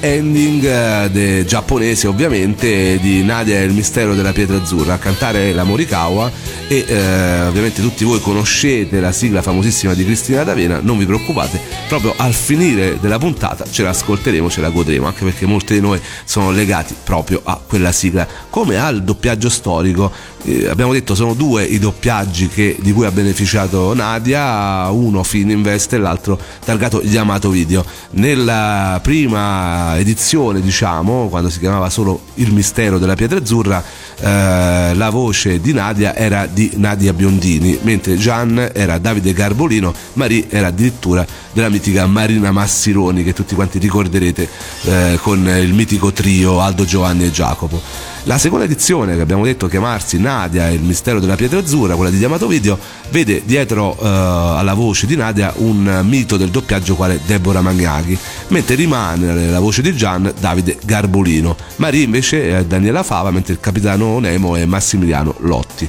Ending 0.00 0.64
eh, 0.64 1.44
giapponese 1.46 2.06
ovviamente 2.06 2.98
di 3.00 3.22
Nadia 3.22 3.58
e 3.58 3.64
il 3.64 3.72
mistero 3.72 4.14
della 4.14 4.32
pietra 4.32 4.56
azzurra, 4.56 4.94
a 4.94 4.98
cantare 4.98 5.52
la 5.52 5.64
Morikawa 5.64 6.30
e 6.68 6.84
eh, 6.86 7.42
ovviamente 7.42 7.80
tutti 7.80 8.04
voi 8.04 8.20
conoscete 8.20 9.00
la 9.00 9.12
sigla 9.12 9.42
famosissima 9.42 9.94
di 9.94 10.04
Cristina 10.04 10.44
D'Avena, 10.44 10.80
non 10.82 10.98
vi 10.98 11.06
preoccupate, 11.06 11.60
proprio 11.88 12.14
al 12.16 12.32
finire 12.32 12.98
della 13.00 13.18
puntata 13.18 13.64
ce 13.68 13.82
l'ascolteremo, 13.82 14.50
ce 14.50 14.60
la 14.60 14.70
godremo, 14.70 15.06
anche 15.06 15.24
perché 15.24 15.46
molti 15.46 15.74
di 15.74 15.80
noi 15.80 16.00
sono 16.24 16.50
legati 16.50 16.94
proprio 17.02 17.40
a 17.44 17.60
quella 17.64 17.92
sigla, 17.92 18.26
come 18.50 18.78
al 18.78 19.02
doppiaggio 19.02 19.48
storico. 19.48 20.36
Eh, 20.44 20.68
abbiamo 20.68 20.92
detto 20.92 21.14
sono 21.14 21.34
due 21.34 21.64
i 21.64 21.78
doppiaggi 21.78 22.48
che, 22.48 22.76
di 22.80 22.92
cui 22.92 23.04
ha 23.04 23.10
beneficiato 23.10 23.92
Nadia, 23.94 24.88
uno 24.90 25.22
Fininvest 25.22 25.94
e 25.94 25.98
l'altro 25.98 26.38
targato 26.64 27.02
Yamato 27.02 27.50
Video. 27.50 27.84
Nella 28.10 29.00
prima 29.02 29.98
edizione, 29.98 30.60
diciamo, 30.60 31.28
quando 31.28 31.50
si 31.50 31.58
chiamava 31.58 31.90
solo 31.90 32.20
Il 32.34 32.52
mistero 32.52 32.98
della 32.98 33.14
pietra 33.14 33.38
azzurra, 33.38 33.82
eh, 34.20 34.94
la 34.94 35.10
voce 35.10 35.60
di 35.60 35.72
Nadia 35.72 36.14
era 36.14 36.46
di 36.46 36.72
Nadia 36.76 37.12
Biondini, 37.12 37.78
mentre 37.82 38.16
Gian 38.16 38.70
era 38.72 38.98
Davide 38.98 39.32
Garbolino, 39.32 39.92
Marie 40.14 40.46
era 40.48 40.68
addirittura 40.68 41.26
della 41.52 41.68
mitica 41.68 42.06
Marina 42.06 42.52
Massironi 42.52 43.24
che 43.24 43.32
tutti 43.32 43.54
quanti 43.54 43.78
ricorderete 43.78 44.48
eh, 44.84 45.18
con 45.20 45.46
il 45.48 45.74
mitico 45.74 46.12
trio 46.12 46.60
Aldo 46.60 46.84
Giovanni 46.84 47.24
e 47.24 47.30
Giacopo. 47.30 47.80
La 48.28 48.36
seconda 48.36 48.66
edizione, 48.66 49.14
che 49.14 49.22
abbiamo 49.22 49.42
detto 49.42 49.68
chiamarsi 49.68 50.18
Nadia 50.18 50.68
e 50.68 50.74
il 50.74 50.82
mistero 50.82 51.18
della 51.18 51.34
pietra 51.34 51.60
azzurra, 51.60 51.94
quella 51.94 52.10
di 52.10 52.18
Diamato 52.18 52.46
Video, 52.46 52.78
vede 53.08 53.40
dietro 53.42 53.96
eh, 53.98 54.06
alla 54.06 54.74
voce 54.74 55.06
di 55.06 55.16
Nadia 55.16 55.50
un 55.56 56.02
mito 56.04 56.36
del 56.36 56.50
doppiaggio 56.50 56.94
quale 56.94 57.20
Deborah 57.24 57.62
Magnaghi, 57.62 58.18
mentre 58.48 58.74
rimane 58.74 59.46
la 59.46 59.60
voce 59.60 59.80
di 59.80 59.96
Gian 59.96 60.30
Davide 60.38 60.76
Garbolino. 60.84 61.56
Marie 61.76 62.04
invece 62.04 62.50
è 62.58 62.64
Daniela 62.66 63.02
Fava, 63.02 63.30
mentre 63.30 63.54
il 63.54 63.60
capitano 63.60 64.18
Nemo 64.18 64.56
è 64.56 64.66
Massimiliano 64.66 65.34
Lotti. 65.38 65.88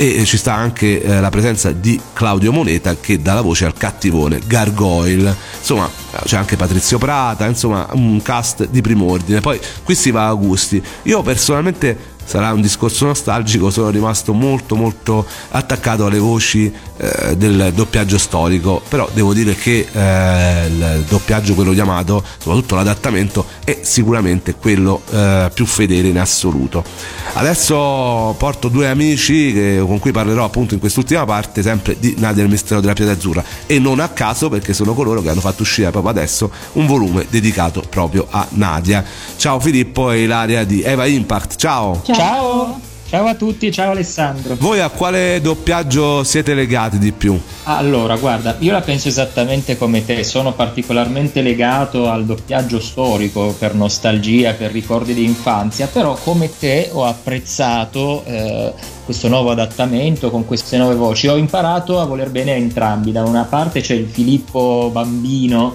E 0.00 0.24
ci 0.24 0.38
sta 0.38 0.54
anche 0.54 1.02
eh, 1.02 1.20
la 1.20 1.28
presenza 1.28 1.72
di 1.72 2.00
Claudio 2.14 2.52
Moneta 2.52 2.96
che 2.96 3.20
dà 3.20 3.34
la 3.34 3.42
voce 3.42 3.66
al 3.66 3.74
cattivone 3.74 4.40
Gargoyle. 4.46 5.36
Insomma, 5.58 5.90
c'è 6.24 6.38
anche 6.38 6.56
Patrizio 6.56 6.96
Prata, 6.96 7.44
insomma, 7.44 7.86
un 7.92 8.22
cast 8.22 8.66
di 8.68 8.80
prim'ordine. 8.80 9.42
Poi 9.42 9.60
qui 9.84 9.94
si 9.94 10.10
va 10.10 10.28
a 10.28 10.32
gusti. 10.32 10.82
Io 11.02 11.20
personalmente 11.20 12.16
sarà 12.30 12.52
un 12.52 12.60
discorso 12.60 13.06
nostalgico, 13.06 13.70
sono 13.70 13.90
rimasto 13.90 14.32
molto 14.32 14.76
molto 14.76 15.26
attaccato 15.50 16.06
alle 16.06 16.20
voci 16.20 16.72
eh, 16.96 17.36
del 17.36 17.72
doppiaggio 17.74 18.18
storico, 18.18 18.80
però 18.88 19.08
devo 19.12 19.34
dire 19.34 19.56
che 19.56 19.88
eh, 19.90 20.66
il 20.68 21.04
doppiaggio 21.08 21.54
quello 21.54 21.72
chiamato, 21.72 22.22
soprattutto 22.38 22.76
l'adattamento, 22.76 23.44
è 23.64 23.80
sicuramente 23.82 24.54
quello 24.54 25.02
eh, 25.10 25.50
più 25.52 25.66
fedele 25.66 26.06
in 26.06 26.20
assoluto. 26.20 26.84
Adesso 27.32 28.36
porto 28.38 28.68
due 28.68 28.86
amici 28.86 29.52
che, 29.52 29.82
con 29.84 29.98
cui 29.98 30.12
parlerò 30.12 30.44
appunto 30.44 30.74
in 30.74 30.80
quest'ultima 30.80 31.24
parte 31.24 31.62
sempre 31.62 31.96
di 31.98 32.14
Nadia 32.16 32.44
il 32.44 32.48
mistero 32.50 32.80
della 32.80 32.92
pietra 32.92 33.14
azzurra 33.14 33.42
e 33.66 33.80
non 33.80 33.98
a 33.98 34.08
caso 34.08 34.48
perché 34.48 34.72
sono 34.72 34.94
coloro 34.94 35.20
che 35.20 35.30
hanno 35.30 35.40
fatto 35.40 35.62
uscire 35.62 35.90
proprio 35.90 36.12
adesso 36.12 36.48
un 36.74 36.86
volume 36.86 37.26
dedicato 37.28 37.82
proprio 37.88 38.28
a 38.30 38.46
Nadia. 38.50 39.04
Ciao 39.34 39.58
Filippo 39.58 40.12
e 40.12 40.22
Ilaria 40.22 40.62
di 40.62 40.80
Eva 40.82 41.06
Impact, 41.06 41.56
ciao! 41.56 42.00
Ciao! 42.04 42.19
Ciao! 42.20 42.78
Ciao 43.08 43.26
a 43.26 43.34
tutti, 43.34 43.72
ciao 43.72 43.92
Alessandro. 43.92 44.54
Voi 44.58 44.78
a 44.78 44.90
quale 44.90 45.40
doppiaggio 45.40 46.22
siete 46.22 46.52
legati 46.52 46.98
di 46.98 47.12
più? 47.12 47.40
Allora, 47.64 48.16
guarda, 48.16 48.56
io 48.58 48.72
la 48.72 48.82
penso 48.82 49.08
esattamente 49.08 49.78
come 49.78 50.04
te, 50.04 50.22
sono 50.22 50.52
particolarmente 50.52 51.40
legato 51.40 52.10
al 52.10 52.26
doppiaggio 52.26 52.78
storico 52.78 53.56
per 53.58 53.74
nostalgia, 53.74 54.52
per 54.52 54.70
ricordi 54.70 55.14
di 55.14 55.24
infanzia, 55.24 55.86
però 55.86 56.14
come 56.22 56.50
te 56.56 56.90
ho 56.92 57.06
apprezzato 57.06 58.22
eh, 58.26 58.74
questo 59.04 59.28
nuovo 59.28 59.50
adattamento 59.50 60.30
con 60.30 60.44
queste 60.44 60.76
nuove 60.76 60.94
voci, 60.94 61.26
ho 61.26 61.36
imparato 61.36 61.98
a 61.98 62.04
voler 62.04 62.30
bene 62.30 62.52
a 62.52 62.56
entrambi, 62.56 63.12
da 63.12 63.24
una 63.24 63.44
parte 63.44 63.80
c'è 63.80 63.94
il 63.94 64.08
Filippo 64.08 64.90
bambino 64.92 65.74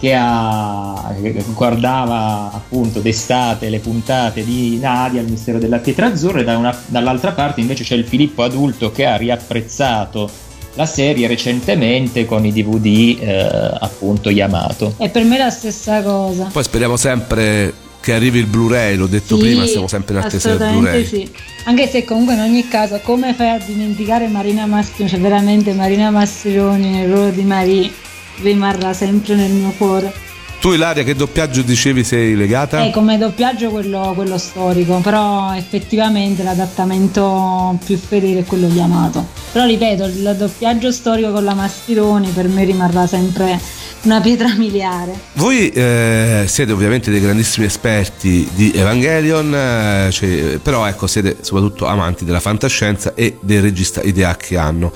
che, 0.00 0.14
ha, 0.18 1.14
che 1.20 1.44
guardava 1.54 2.50
appunto 2.54 3.00
d'estate 3.00 3.68
le 3.68 3.80
puntate 3.80 4.42
di 4.42 4.78
Nadia, 4.78 5.20
il 5.20 5.28
mistero 5.28 5.58
della 5.58 5.76
pietra 5.76 6.06
azzurra, 6.06 6.40
e 6.40 6.44
da 6.44 6.56
una, 6.56 6.76
dall'altra 6.86 7.32
parte 7.32 7.60
invece 7.60 7.84
c'è 7.84 7.96
il 7.96 8.06
Filippo 8.06 8.42
adulto 8.42 8.90
che 8.90 9.04
ha 9.04 9.16
riapprezzato 9.16 10.48
la 10.74 10.86
serie 10.86 11.26
recentemente 11.26 12.24
con 12.24 12.46
i 12.46 12.52
DVD 12.52 13.18
eh, 13.20 13.76
appunto 13.78 14.30
Yamato. 14.30 14.94
E 14.96 15.10
per 15.10 15.24
me 15.24 15.36
è 15.36 15.38
la 15.38 15.50
stessa 15.50 16.00
cosa. 16.02 16.48
Poi 16.50 16.62
speriamo 16.62 16.96
sempre 16.96 17.74
che 18.00 18.14
arrivi 18.14 18.38
il 18.38 18.46
Blu-ray, 18.46 18.96
l'ho 18.96 19.06
detto 19.06 19.36
sì, 19.36 19.42
prima, 19.42 19.66
siamo 19.66 19.86
sempre 19.86 20.14
in 20.14 20.24
attesa 20.24 20.54
del 20.54 20.70
Blu-ray. 20.70 21.04
Sì. 21.04 21.30
Anche 21.64 21.86
se 21.86 22.04
comunque 22.04 22.32
in 22.32 22.40
ogni 22.40 22.66
caso, 22.68 22.98
come 23.02 23.34
fai 23.34 23.50
a 23.50 23.58
dimenticare 23.58 24.28
Marina 24.28 24.64
Mastroni, 24.64 25.10
cioè 25.10 25.20
veramente 25.20 25.74
Marina 25.74 26.08
Mastroni 26.10 26.88
nel 26.88 27.12
ruolo 27.12 27.28
di 27.28 27.42
Marie 27.42 27.92
rimarrà 28.42 28.92
sempre 28.92 29.34
nel 29.34 29.50
mio 29.50 29.72
cuore. 29.76 30.28
Tu 30.60 30.72
Ilaria 30.72 31.02
che 31.04 31.14
doppiaggio 31.14 31.62
dicevi 31.62 32.04
sei 32.04 32.36
legata? 32.36 32.84
Eh, 32.84 32.90
come 32.90 33.16
doppiaggio 33.16 33.70
quello, 33.70 34.12
quello 34.14 34.36
storico, 34.36 34.98
però 34.98 35.54
effettivamente 35.54 36.42
l'adattamento 36.42 37.78
più 37.82 37.96
fedele 37.96 38.40
è 38.40 38.44
quello 38.44 38.68
chiamato. 38.68 39.26
Però 39.52 39.64
ripeto, 39.64 40.04
il 40.04 40.34
doppiaggio 40.36 40.92
storico 40.92 41.32
con 41.32 41.44
la 41.44 41.54
Mastironi 41.54 42.28
per 42.28 42.46
me 42.48 42.64
rimarrà 42.64 43.06
sempre 43.06 43.58
una 44.02 44.20
pietra 44.20 44.52
miliare. 44.56 45.18
Voi 45.34 45.70
eh, 45.70 46.44
siete 46.46 46.72
ovviamente 46.72 47.10
dei 47.10 47.20
grandissimi 47.20 47.66
esperti 47.66 48.48
di 48.54 48.72
Evangelion, 48.74 49.54
eh, 49.54 50.08
cioè, 50.10 50.58
però 50.62 50.86
ecco 50.86 51.06
siete 51.06 51.38
soprattutto 51.40 51.86
amanti 51.86 52.24
della 52.24 52.40
fantascienza 52.40 53.14
e 53.14 53.36
del 53.40 53.62
regista 53.62 54.02
Hideaki 54.02 54.56
Anno. 54.56 54.92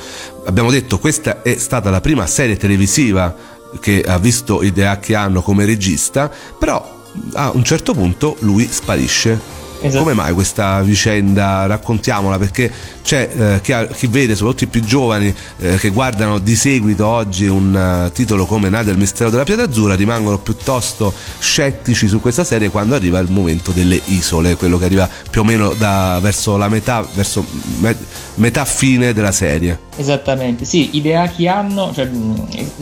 Abbiamo 0.47 0.71
detto 0.71 0.99
questa 0.99 1.43
è 1.43 1.57
stata 1.57 1.91
la 1.91 2.01
prima 2.01 2.27
serie 2.27 2.57
televisiva 2.57 3.35
che 3.81 4.03
ha 4.07 4.19
visto 4.19 4.63
Hideaki 4.63 5.15
Anno 5.15 5.43
come 5.43 5.65
regista, 5.65 6.31
però 6.59 7.03
a 7.35 7.51
un 7.55 7.65
certo 7.65 7.95
punto 7.95 8.37
lui 8.41 8.69
sparisce 8.71 9.64
Esatto. 9.85 10.03
Come 10.03 10.15
mai 10.15 10.33
questa 10.33 10.81
vicenda? 10.81 11.67
Raccontiamola 11.67 12.39
perché 12.39 12.73
c'è 13.03 13.29
eh, 13.37 13.61
chi, 13.61 13.73
ha, 13.73 13.85
chi, 13.85 14.07
vede, 14.07 14.35
soprattutto 14.35 14.65
i 14.65 14.67
più 14.69 14.83
giovani 14.83 15.35
eh, 15.59 15.77
che 15.77 15.91
guardano 15.91 16.39
di 16.39 16.57
seguito 16.57 17.07
oggi 17.07 17.47
un 17.47 18.07
uh, 18.07 18.11
titolo 18.11 18.47
come 18.47 18.71
Nadia 18.71 18.93
il 18.93 18.99
mistero 18.99 19.29
della 19.29 19.45
pietra 19.45 19.65
azzurra, 19.65 19.95
rimangono 19.95 20.39
piuttosto 20.39 21.13
scettici 21.39 22.09
su 22.09 22.19
questa 22.19 22.45
serie 22.45 22.71
quando 22.71 22.95
arriva 22.95 23.19
il 23.19 23.31
momento 23.31 23.73
delle 23.73 24.01
isole, 24.07 24.57
quello 24.57 24.79
che 24.79 24.87
arriva 24.87 25.07
più 25.31 25.43
o 25.43 25.45
meno 25.45 25.75
da, 25.75 26.19
verso 26.23 26.57
la 26.57 26.71
metà, 26.71 27.07
verso 27.13 27.45
me, 27.81 27.95
metà 28.37 28.65
fine 28.65 29.13
della 29.13 29.33
serie. 29.33 29.81
Esattamente, 29.97 30.65
sì, 30.65 30.97
idea 30.97 31.29
che 31.29 31.47
hanno, 31.47 31.93
cioè, 31.93 32.09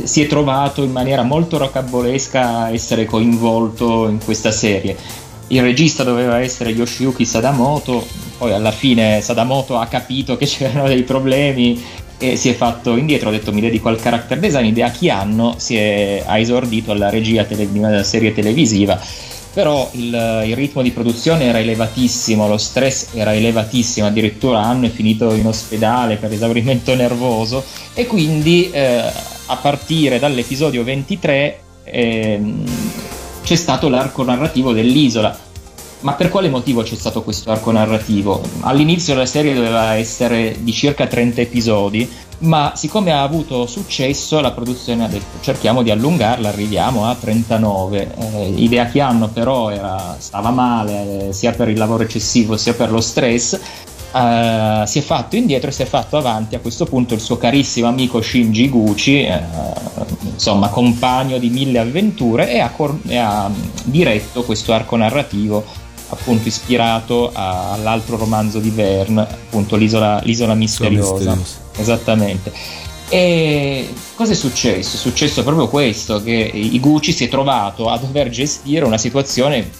si 0.04 0.22
è 0.22 0.28
trovato 0.28 0.84
in 0.84 0.92
maniera 0.92 1.22
molto 1.22 1.58
rocambolesca 1.58 2.58
a 2.58 2.70
essere 2.70 3.06
coinvolto 3.06 4.06
in 4.06 4.20
questa 4.24 4.52
serie 4.52 5.30
il 5.52 5.60
regista 5.60 6.02
doveva 6.02 6.40
essere 6.40 6.70
Yoshiyuki 6.70 7.24
Sadamoto, 7.24 8.06
poi 8.38 8.52
alla 8.52 8.72
fine 8.72 9.20
Sadamoto 9.20 9.76
ha 9.78 9.86
capito 9.86 10.36
che 10.36 10.46
c'erano 10.46 10.88
dei 10.88 11.02
problemi 11.02 11.82
e 12.18 12.36
si 12.36 12.48
è 12.48 12.54
fatto 12.54 12.96
indietro, 12.96 13.28
ha 13.28 13.32
detto 13.32 13.52
mi 13.52 13.60
dedico 13.60 13.88
al 13.88 14.00
character 14.00 14.38
design, 14.38 14.66
idea 14.66 14.90
chi 14.90 15.10
hanno, 15.10 15.54
si 15.58 15.76
è, 15.76 16.22
ha 16.24 16.38
esordito 16.38 16.92
alla 16.92 17.10
regia 17.10 17.44
tele, 17.44 17.70
di 17.70 17.80
serie 18.04 18.32
televisiva, 18.32 18.98
però 19.52 19.90
il, 19.92 20.44
il, 20.46 20.56
ritmo 20.56 20.82
di 20.82 20.92
produzione 20.92 21.44
era 21.44 21.58
elevatissimo, 21.58 22.48
lo 22.48 22.56
stress 22.56 23.08
era 23.12 23.34
elevatissimo, 23.34 24.06
addirittura 24.06 24.62
hanno 24.62 24.88
finito 24.88 25.34
in 25.34 25.46
ospedale 25.46 26.16
per 26.16 26.32
esaurimento 26.32 26.94
nervoso 26.94 27.64
e 27.92 28.06
quindi 28.06 28.70
eh, 28.70 29.02
a 29.46 29.56
partire 29.56 30.18
dall'episodio 30.18 30.84
23 30.84 31.60
eh, 31.84 32.40
c'è 33.52 33.58
stato 33.58 33.90
l'arco 33.90 34.24
narrativo 34.24 34.72
dell'isola. 34.72 35.36
Ma 36.00 36.14
per 36.14 36.30
quale 36.30 36.48
motivo 36.48 36.82
c'è 36.82 36.94
stato 36.94 37.22
questo 37.22 37.50
arco 37.50 37.70
narrativo? 37.70 38.40
All'inizio 38.60 39.14
la 39.14 39.26
serie 39.26 39.52
doveva 39.52 39.94
essere 39.94 40.56
di 40.60 40.72
circa 40.72 41.06
30 41.06 41.42
episodi, 41.42 42.10
ma 42.38 42.72
siccome 42.74 43.12
ha 43.12 43.22
avuto 43.22 43.66
successo 43.66 44.40
la 44.40 44.52
produzione 44.52 45.04
ha 45.04 45.06
detto 45.06 45.38
cerchiamo 45.42 45.82
di 45.82 45.90
allungarla, 45.90 46.48
arriviamo 46.48 47.04
a 47.06 47.14
39. 47.14 48.14
Eh, 48.16 48.54
idea 48.56 48.86
che 48.86 49.00
hanno 49.00 49.28
però 49.28 49.68
era, 49.68 50.16
stava 50.18 50.50
male 50.50 51.28
eh, 51.28 51.32
sia 51.34 51.52
per 51.52 51.68
il 51.68 51.76
lavoro 51.76 52.04
eccessivo 52.04 52.56
sia 52.56 52.72
per 52.72 52.90
lo 52.90 53.02
stress 53.02 53.60
Uh, 54.12 54.84
si 54.84 54.98
è 54.98 55.02
fatto 55.02 55.36
indietro 55.36 55.70
e 55.70 55.72
si 55.72 55.80
è 55.80 55.86
fatto 55.86 56.18
avanti 56.18 56.54
a 56.54 56.58
questo 56.60 56.84
punto 56.84 57.14
il 57.14 57.20
suo 57.20 57.38
carissimo 57.38 57.88
amico 57.88 58.20
Shinji 58.20 58.68
Gucci, 58.68 59.26
uh, 59.26 60.04
insomma 60.34 60.68
compagno 60.68 61.38
di 61.38 61.48
mille 61.48 61.78
avventure, 61.78 62.52
e 62.52 62.60
ha, 62.60 62.68
cor- 62.70 62.98
e 63.06 63.16
ha, 63.16 63.50
diretto 63.84 64.42
questo 64.42 64.74
arco 64.74 64.96
narrativo 64.96 65.64
appunto 66.10 66.46
ispirato 66.46 67.30
a- 67.32 67.72
all'altro 67.72 68.18
romanzo 68.18 68.58
di 68.58 68.68
Verne, 68.68 69.22
appunto 69.22 69.76
l'isola, 69.76 70.20
l'isola 70.24 70.54
misteriosa. 70.54 71.12
misteriosa. 71.14 71.60
Esattamente. 71.76 72.52
E 73.08 73.92
cosa 74.14 74.32
è 74.32 74.34
successo? 74.34 74.96
È 74.96 74.98
successo 74.98 75.42
proprio 75.42 75.68
questo, 75.68 76.22
che 76.22 76.32
Iguchi 76.32 77.12
si 77.12 77.24
è 77.24 77.28
trovato 77.28 77.88
a 77.90 77.98
dover 77.98 78.30
gestire 78.30 78.84
una 78.86 78.96
situazione, 78.96 79.70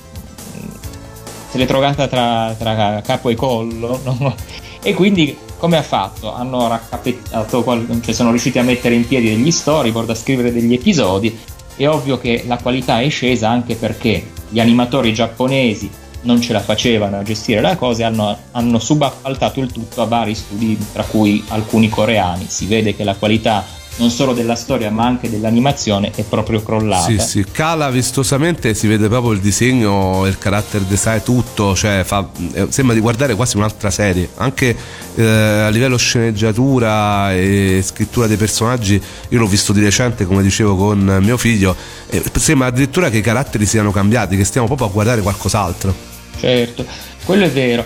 se 1.52 1.58
l'è 1.58 1.66
trovata 1.66 2.08
tra, 2.08 2.54
tra 2.58 3.02
capo 3.02 3.28
e 3.28 3.34
collo, 3.34 4.00
no? 4.04 4.34
e 4.82 4.94
quindi 4.94 5.36
come 5.58 5.76
ha 5.76 5.82
fatto? 5.82 6.34
Hanno 6.34 6.66
raccapettato, 6.66 7.62
cioè 8.02 8.14
sono 8.14 8.30
riusciti 8.30 8.58
a 8.58 8.62
mettere 8.62 8.94
in 8.94 9.06
piedi 9.06 9.28
degli 9.28 9.50
storyboard, 9.50 10.08
a 10.08 10.14
scrivere 10.14 10.50
degli 10.50 10.72
episodi. 10.72 11.38
È 11.76 11.86
ovvio 11.86 12.18
che 12.18 12.44
la 12.46 12.56
qualità 12.56 13.00
è 13.00 13.08
scesa 13.10 13.50
anche 13.50 13.74
perché 13.76 14.30
gli 14.48 14.58
animatori 14.58 15.12
giapponesi 15.12 15.90
non 16.22 16.40
ce 16.40 16.54
la 16.54 16.60
facevano 16.60 17.18
a 17.18 17.22
gestire 17.22 17.60
la 17.60 17.76
cosa 17.76 18.02
e 18.02 18.04
hanno, 18.06 18.36
hanno 18.52 18.78
subappaltato 18.78 19.60
il 19.60 19.70
tutto 19.70 20.00
a 20.00 20.06
vari 20.06 20.34
studi, 20.34 20.78
tra 20.90 21.04
cui 21.04 21.44
alcuni 21.48 21.90
coreani. 21.90 22.46
Si 22.48 22.64
vede 22.64 22.96
che 22.96 23.04
la 23.04 23.14
qualità 23.14 23.64
non 23.96 24.11
solo 24.11 24.33
della 24.33 24.55
storia 24.55 24.90
ma 24.90 25.05
anche 25.05 25.28
dell'animazione 25.28 26.11
è 26.14 26.22
proprio 26.22 26.62
crollata. 26.62 27.07
Sì, 27.07 27.18
sì, 27.18 27.44
cala 27.50 27.90
vistosamente, 27.90 28.74
si 28.74 28.87
vede 28.87 29.09
proprio 29.09 29.33
il 29.33 29.40
disegno, 29.40 30.26
il 30.26 30.38
character 30.38 30.81
design, 30.83 31.18
tutto, 31.18 31.74
cioè 31.74 32.02
fa, 32.05 32.28
eh, 32.52 32.66
sembra 32.70 32.94
di 32.94 33.00
guardare 33.00 33.35
quasi 33.35 33.57
un'altra 33.57 33.90
serie, 33.90 34.28
anche 34.37 34.74
eh, 35.14 35.24
a 35.24 35.68
livello 35.68 35.96
sceneggiatura 35.96 37.35
e 37.35 37.83
scrittura 37.85 38.26
dei 38.26 38.37
personaggi, 38.37 39.00
io 39.28 39.38
l'ho 39.38 39.46
visto 39.46 39.72
di 39.72 39.83
recente 39.83 40.24
come 40.24 40.42
dicevo 40.42 40.74
con 40.76 41.18
mio 41.22 41.37
figlio, 41.37 41.76
eh, 42.09 42.22
sembra 42.38 42.68
addirittura 42.68 43.11
che 43.11 43.18
i 43.18 43.22
caratteri 43.22 43.66
siano 43.66 43.90
cambiati, 43.90 44.37
che 44.37 44.44
stiamo 44.44 44.66
proprio 44.66 44.88
a 44.88 44.90
guardare 44.90 45.20
qualcos'altro. 45.20 45.94
Certo, 46.38 46.85
quello 47.24 47.44
è 47.44 47.50
vero. 47.50 47.85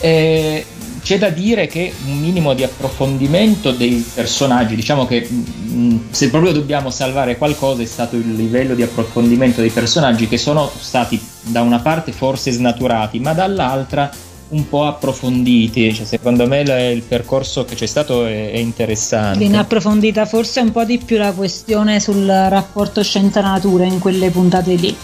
Eh, 0.00 0.64
c'è 1.02 1.18
da 1.18 1.30
dire 1.30 1.66
che 1.66 1.92
un 2.06 2.18
minimo 2.20 2.54
di 2.54 2.62
approfondimento 2.62 3.72
dei 3.72 4.04
personaggi, 4.14 4.74
diciamo 4.74 5.06
che 5.06 5.26
mh, 5.28 5.72
mm, 5.72 5.96
se 6.10 6.30
proprio 6.30 6.52
dobbiamo 6.52 6.90
salvare 6.90 7.36
qualcosa 7.36 7.82
è 7.82 7.86
stato 7.86 8.16
il 8.16 8.34
livello 8.34 8.74
di 8.74 8.82
approfondimento 8.82 9.60
dei 9.60 9.70
personaggi 9.70 10.28
che 10.28 10.38
sono 10.38 10.70
stati 10.78 11.20
da 11.42 11.62
una 11.62 11.80
parte 11.80 12.12
forse 12.12 12.50
snaturati, 12.50 13.18
ma 13.18 13.32
dall'altra 13.32 14.10
un 14.50 14.68
po' 14.68 14.86
approfonditi. 14.86 15.94
Cioè, 15.94 16.04
secondo 16.04 16.46
me 16.46 16.60
il 16.60 17.02
percorso 17.02 17.64
che 17.64 17.74
c'è 17.74 17.86
stato 17.86 18.26
è, 18.26 18.52
è 18.52 18.58
interessante. 18.58 19.38
Viene 19.38 19.58
approfondita 19.58 20.26
forse 20.26 20.60
un 20.60 20.72
po' 20.72 20.84
di 20.84 20.98
più 20.98 21.16
la 21.16 21.32
questione 21.32 22.00
sul 22.00 22.26
rapporto 22.26 23.02
scienza-natura 23.02 23.84
in 23.84 23.98
quelle 23.98 24.30
puntate 24.30 24.74
lì 24.74 24.96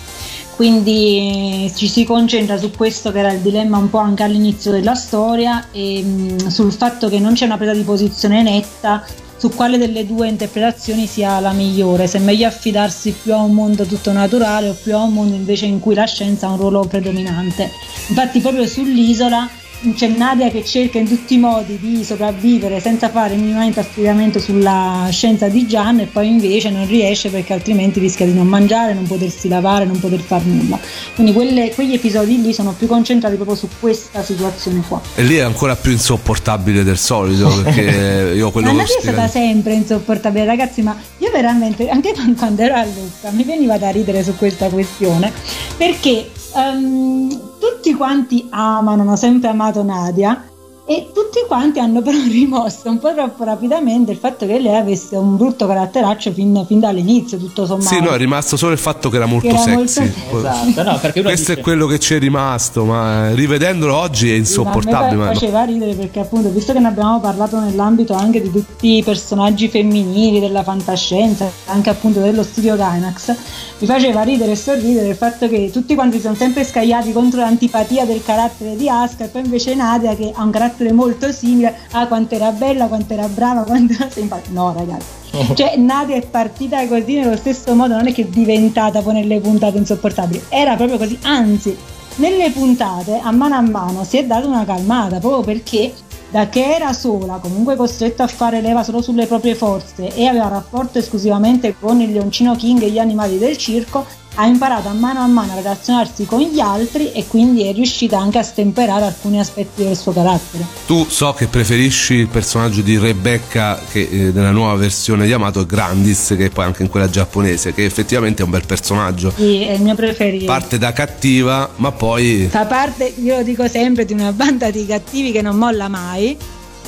quindi 0.56 1.70
ci 1.74 1.86
si 1.86 2.04
concentra 2.04 2.56
su 2.56 2.70
questo 2.70 3.12
che 3.12 3.18
era 3.18 3.30
il 3.30 3.40
dilemma 3.40 3.76
un 3.76 3.90
po' 3.90 3.98
anche 3.98 4.22
all'inizio 4.22 4.70
della 4.70 4.94
storia 4.94 5.68
e 5.70 6.02
mh, 6.02 6.48
sul 6.48 6.72
fatto 6.72 7.10
che 7.10 7.18
non 7.18 7.34
c'è 7.34 7.44
una 7.44 7.58
presa 7.58 7.74
di 7.74 7.82
posizione 7.82 8.42
netta 8.42 9.04
su 9.36 9.50
quale 9.50 9.76
delle 9.76 10.06
due 10.06 10.28
interpretazioni 10.28 11.06
sia 11.06 11.38
la 11.40 11.52
migliore, 11.52 12.06
se 12.06 12.16
è 12.16 12.20
meglio 12.22 12.46
affidarsi 12.46 13.14
più 13.22 13.34
a 13.34 13.42
un 13.42 13.52
mondo 13.52 13.84
tutto 13.84 14.10
naturale 14.10 14.70
o 14.70 14.76
più 14.82 14.94
a 14.94 15.02
un 15.02 15.12
mondo 15.12 15.34
invece 15.34 15.66
in 15.66 15.78
cui 15.78 15.94
la 15.94 16.06
scienza 16.06 16.46
ha 16.46 16.52
un 16.52 16.56
ruolo 16.56 16.86
predominante. 16.86 17.70
Infatti 18.08 18.40
proprio 18.40 18.66
sull'isola 18.66 19.46
c'è 19.94 20.08
Nadia 20.08 20.50
che 20.50 20.64
cerca 20.64 20.98
in 20.98 21.06
tutti 21.06 21.34
i 21.34 21.38
modi 21.38 21.78
di 21.78 22.02
sopravvivere 22.02 22.80
senza 22.80 23.10
fare 23.10 23.36
minimamente 23.36 23.80
affidamento 23.80 24.38
sulla 24.38 25.08
scienza 25.10 25.48
di 25.48 25.66
Gian 25.66 26.00
e 26.00 26.06
poi 26.06 26.28
invece 26.28 26.70
non 26.70 26.86
riesce 26.86 27.28
perché 27.28 27.52
altrimenti 27.52 28.00
rischia 28.00 28.26
di 28.26 28.32
non 28.32 28.46
mangiare, 28.46 28.94
non 28.94 29.06
potersi 29.06 29.48
lavare, 29.48 29.84
non 29.84 29.98
poter 30.00 30.20
fare 30.20 30.44
nulla. 30.44 30.78
Quindi 31.14 31.32
quelle, 31.32 31.72
quegli 31.74 31.92
episodi 31.92 32.40
lì 32.40 32.52
sono 32.52 32.72
più 32.72 32.86
concentrati 32.86 33.36
proprio 33.36 33.56
su 33.56 33.68
questa 33.78 34.22
situazione 34.22 34.82
qua. 34.88 35.00
E 35.14 35.22
lì 35.22 35.36
è 35.36 35.42
ancora 35.42 35.76
più 35.76 35.92
insopportabile 35.92 36.82
del 36.82 36.98
solito 36.98 37.48
perché 37.62 38.32
io 38.34 38.50
quello 38.50 38.72
ma 38.72 38.78
Nadia 38.78 38.96
è 38.96 39.00
stata 39.00 39.28
sempre 39.28 39.74
insopportabile 39.74 40.44
ragazzi 40.44 40.82
ma 40.82 40.96
io 41.18 41.30
veramente 41.30 41.88
anche 41.88 42.14
quando 42.36 42.62
ero 42.62 42.74
a 42.74 42.84
Lucca 42.84 43.30
mi 43.30 43.44
veniva 43.44 43.78
da 43.78 43.90
ridere 43.90 44.22
su 44.22 44.34
questa 44.36 44.68
questione 44.68 45.32
perché 45.76 46.30
um, 46.56 47.28
tutti 47.58 47.94
quanti 47.94 48.46
amano, 48.50 49.02
hanno 49.02 49.16
sempre 49.16 49.48
amato 49.48 49.82
Nadia 49.82 50.42
e 50.88 51.10
tutti 51.12 51.40
quanti 51.48 51.80
hanno 51.80 52.00
però 52.00 52.16
rimosso 52.30 52.88
un 52.88 52.98
po' 52.98 53.12
troppo 53.12 53.42
rapidamente 53.42 54.12
il 54.12 54.18
fatto 54.18 54.46
che 54.46 54.60
lei 54.60 54.76
avesse 54.76 55.16
un 55.16 55.36
brutto 55.36 55.66
caratteraccio 55.66 56.32
fin, 56.32 56.64
fin 56.64 56.78
dall'inizio, 56.78 57.38
tutto 57.38 57.66
sommato. 57.66 57.88
Sì, 57.88 58.00
no, 58.00 58.10
è 58.10 58.16
rimasto 58.16 58.56
solo 58.56 58.72
il 58.72 58.78
fatto 58.78 59.10
che 59.10 59.16
era 59.16 59.26
molto 59.26 59.48
che 59.48 59.54
era 59.54 59.86
sexy. 59.86 60.12
Molto... 60.30 60.48
Esatto, 60.48 60.82
no, 60.84 60.98
Questo 61.00 61.22
dice... 61.22 61.52
è 61.54 61.60
quello 61.60 61.86
che 61.86 61.98
ci 61.98 62.14
è 62.14 62.18
rimasto, 62.20 62.84
ma 62.84 63.34
rivedendolo 63.34 63.96
oggi 63.96 64.30
è 64.30 64.34
insopportabile. 64.36 65.10
Sì, 65.10 65.16
ma 65.16 65.32
faceva 65.32 65.64
ridere 65.64 65.94
perché 65.94 66.20
appunto, 66.20 66.50
visto 66.50 66.72
che 66.72 66.78
ne 66.78 66.86
abbiamo 66.86 67.18
parlato 67.18 67.58
nell'ambito 67.58 68.14
anche 68.14 68.40
di 68.40 68.52
tutti 68.52 68.98
i 68.98 69.02
personaggi 69.02 69.68
femminili 69.68 70.38
della 70.38 70.62
fantascienza, 70.62 71.50
anche 71.66 71.90
appunto 71.90 72.20
dello 72.20 72.44
studio 72.44 72.76
Gainax, 72.76 73.34
mi 73.78 73.86
faceva 73.86 74.22
ridere 74.22 74.52
e 74.52 74.56
sorridere 74.56 75.08
il 75.08 75.16
fatto 75.16 75.48
che 75.48 75.70
tutti 75.72 75.96
quanti 75.96 76.20
sono 76.20 76.36
sempre 76.36 76.64
scagliati 76.64 77.12
contro 77.12 77.40
l'antipatia 77.40 78.04
del 78.04 78.22
carattere 78.24 78.76
di 78.76 78.88
Aska 78.88 79.24
e 79.24 79.28
poi 79.28 79.42
invece 79.44 79.74
Nadia 79.74 80.14
che 80.14 80.30
ha 80.32 80.42
un 80.42 80.50
carattere 80.50 80.74
carattere 80.76 80.92
molto 80.92 81.32
simile. 81.32 81.74
Ah, 81.92 82.06
quanto 82.06 82.34
era 82.34 82.52
bella, 82.52 82.86
quanto 82.86 83.14
era 83.14 83.26
brava, 83.28 83.62
quanto 83.62 83.94
era 83.94 84.08
simpatica. 84.12 84.52
No, 84.52 84.74
ragazzi. 84.76 85.54
Cioè, 85.54 85.76
Nadia 85.76 86.16
è 86.16 86.26
partita 86.26 86.86
così 86.86 87.18
nello 87.18 87.36
stesso 87.36 87.74
modo, 87.74 87.94
non 87.94 88.06
è 88.06 88.12
che 88.12 88.22
è 88.22 88.26
diventata 88.26 89.02
poi 89.02 89.14
nelle 89.14 89.40
puntate 89.40 89.76
insopportabili, 89.78 90.44
era 90.48 90.76
proprio 90.76 90.96
così. 90.96 91.18
Anzi, 91.22 91.76
nelle 92.16 92.50
puntate, 92.50 93.18
a 93.22 93.30
mano 93.32 93.56
a 93.56 93.60
mano, 93.60 94.04
si 94.04 94.16
è 94.16 94.24
data 94.24 94.46
una 94.46 94.64
calmata 94.64 95.18
proprio 95.18 95.42
perché 95.42 95.92
da 96.30 96.48
che 96.48 96.74
era 96.74 96.92
sola, 96.92 97.34
comunque 97.34 97.76
costretta 97.76 98.24
a 98.24 98.28
fare 98.28 98.60
leva 98.60 98.82
solo 98.82 99.02
sulle 99.02 99.26
proprie 99.26 99.54
forze 99.54 100.14
e 100.14 100.26
aveva 100.26 100.48
rapporto 100.48 100.98
esclusivamente 100.98 101.76
con 101.78 102.00
il 102.00 102.12
leoncino 102.12 102.56
King 102.56 102.82
e 102.82 102.90
gli 102.90 102.98
animali 102.98 103.38
del 103.38 103.56
circo, 103.58 104.06
ha 104.36 104.46
imparato 104.46 104.88
a 104.88 104.92
mano 104.92 105.20
a 105.20 105.26
mano 105.26 105.52
a 105.52 105.54
relazionarsi 105.56 106.24
con 106.24 106.40
gli 106.40 106.60
altri 106.60 107.12
e 107.12 107.26
quindi 107.26 107.64
è 107.64 107.72
riuscita 107.72 108.18
anche 108.18 108.38
a 108.38 108.42
stemperare 108.42 109.04
alcuni 109.04 109.38
aspetti 109.38 109.82
del 109.84 109.96
suo 109.96 110.12
carattere. 110.12 110.64
Tu 110.86 111.06
so 111.08 111.32
che 111.32 111.46
preferisci 111.46 112.14
il 112.14 112.28
personaggio 112.28 112.82
di 112.82 112.98
Rebecca 112.98 113.80
che 113.90 114.08
eh, 114.10 114.16
nella 114.32 114.50
nuova 114.50 114.74
versione 114.74 115.26
di 115.26 115.32
Amato 115.32 115.60
è 115.60 115.66
Grandis, 115.66 116.34
che 116.36 116.46
è 116.46 116.50
poi 116.50 116.64
anche 116.64 116.82
in 116.82 116.88
quella 116.88 117.08
giapponese, 117.08 117.72
che 117.72 117.84
effettivamente 117.84 118.42
è 118.42 118.44
un 118.44 118.50
bel 118.50 118.66
personaggio. 118.66 119.32
Sì, 119.34 119.62
è 119.62 119.72
il 119.72 119.82
mio 119.82 119.94
preferito. 119.94 120.46
Parte 120.46 120.78
da 120.78 120.92
cattiva, 120.92 121.70
ma 121.76 121.92
poi... 121.92 122.46
Fa 122.50 122.66
parte, 122.66 123.12
io 123.22 123.36
lo 123.36 123.42
dico 123.42 123.66
sempre, 123.68 124.04
di 124.04 124.12
una 124.12 124.32
banda 124.32 124.70
di 124.70 124.84
cattivi 124.86 125.32
che 125.32 125.42
non 125.42 125.56
molla 125.56 125.88
mai. 125.88 126.36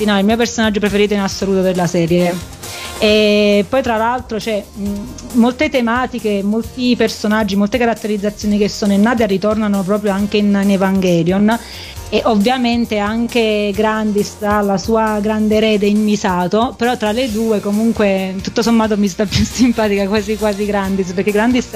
No, 0.04 0.18
il 0.18 0.24
mio 0.24 0.36
personaggio 0.36 0.80
preferito 0.80 1.14
in 1.14 1.20
assoluto 1.20 1.60
della 1.60 1.86
serie. 1.86 2.34
E 2.98 3.64
poi 3.68 3.82
tra 3.82 3.96
l'altro 3.96 4.38
c'è 4.38 4.64
mh, 4.72 4.90
molte 5.32 5.68
tematiche, 5.68 6.42
molti 6.42 6.96
personaggi, 6.96 7.54
molte 7.54 7.78
caratterizzazioni 7.78 8.58
che 8.58 8.68
sono 8.68 8.92
in 8.92 9.02
Nadia 9.02 9.26
ritornano 9.26 9.82
proprio 9.82 10.12
anche 10.12 10.38
in, 10.38 10.58
in 10.62 10.70
Evangelion 10.72 11.58
e 12.10 12.22
ovviamente 12.24 12.98
anche 12.98 13.70
Grandis 13.74 14.36
la 14.40 14.78
sua 14.78 15.18
grande 15.20 15.56
erede 15.56 15.86
in 15.86 16.02
Misato, 16.02 16.74
però 16.76 16.96
tra 16.96 17.12
le 17.12 17.30
due 17.30 17.60
comunque 17.60 18.34
tutto 18.42 18.62
sommato 18.62 18.96
mi 18.96 19.08
sta 19.08 19.26
più 19.26 19.44
simpatica 19.44 20.06
quasi 20.06 20.36
quasi 20.36 20.64
Grandis, 20.64 21.12
perché 21.12 21.32
Grandis 21.32 21.68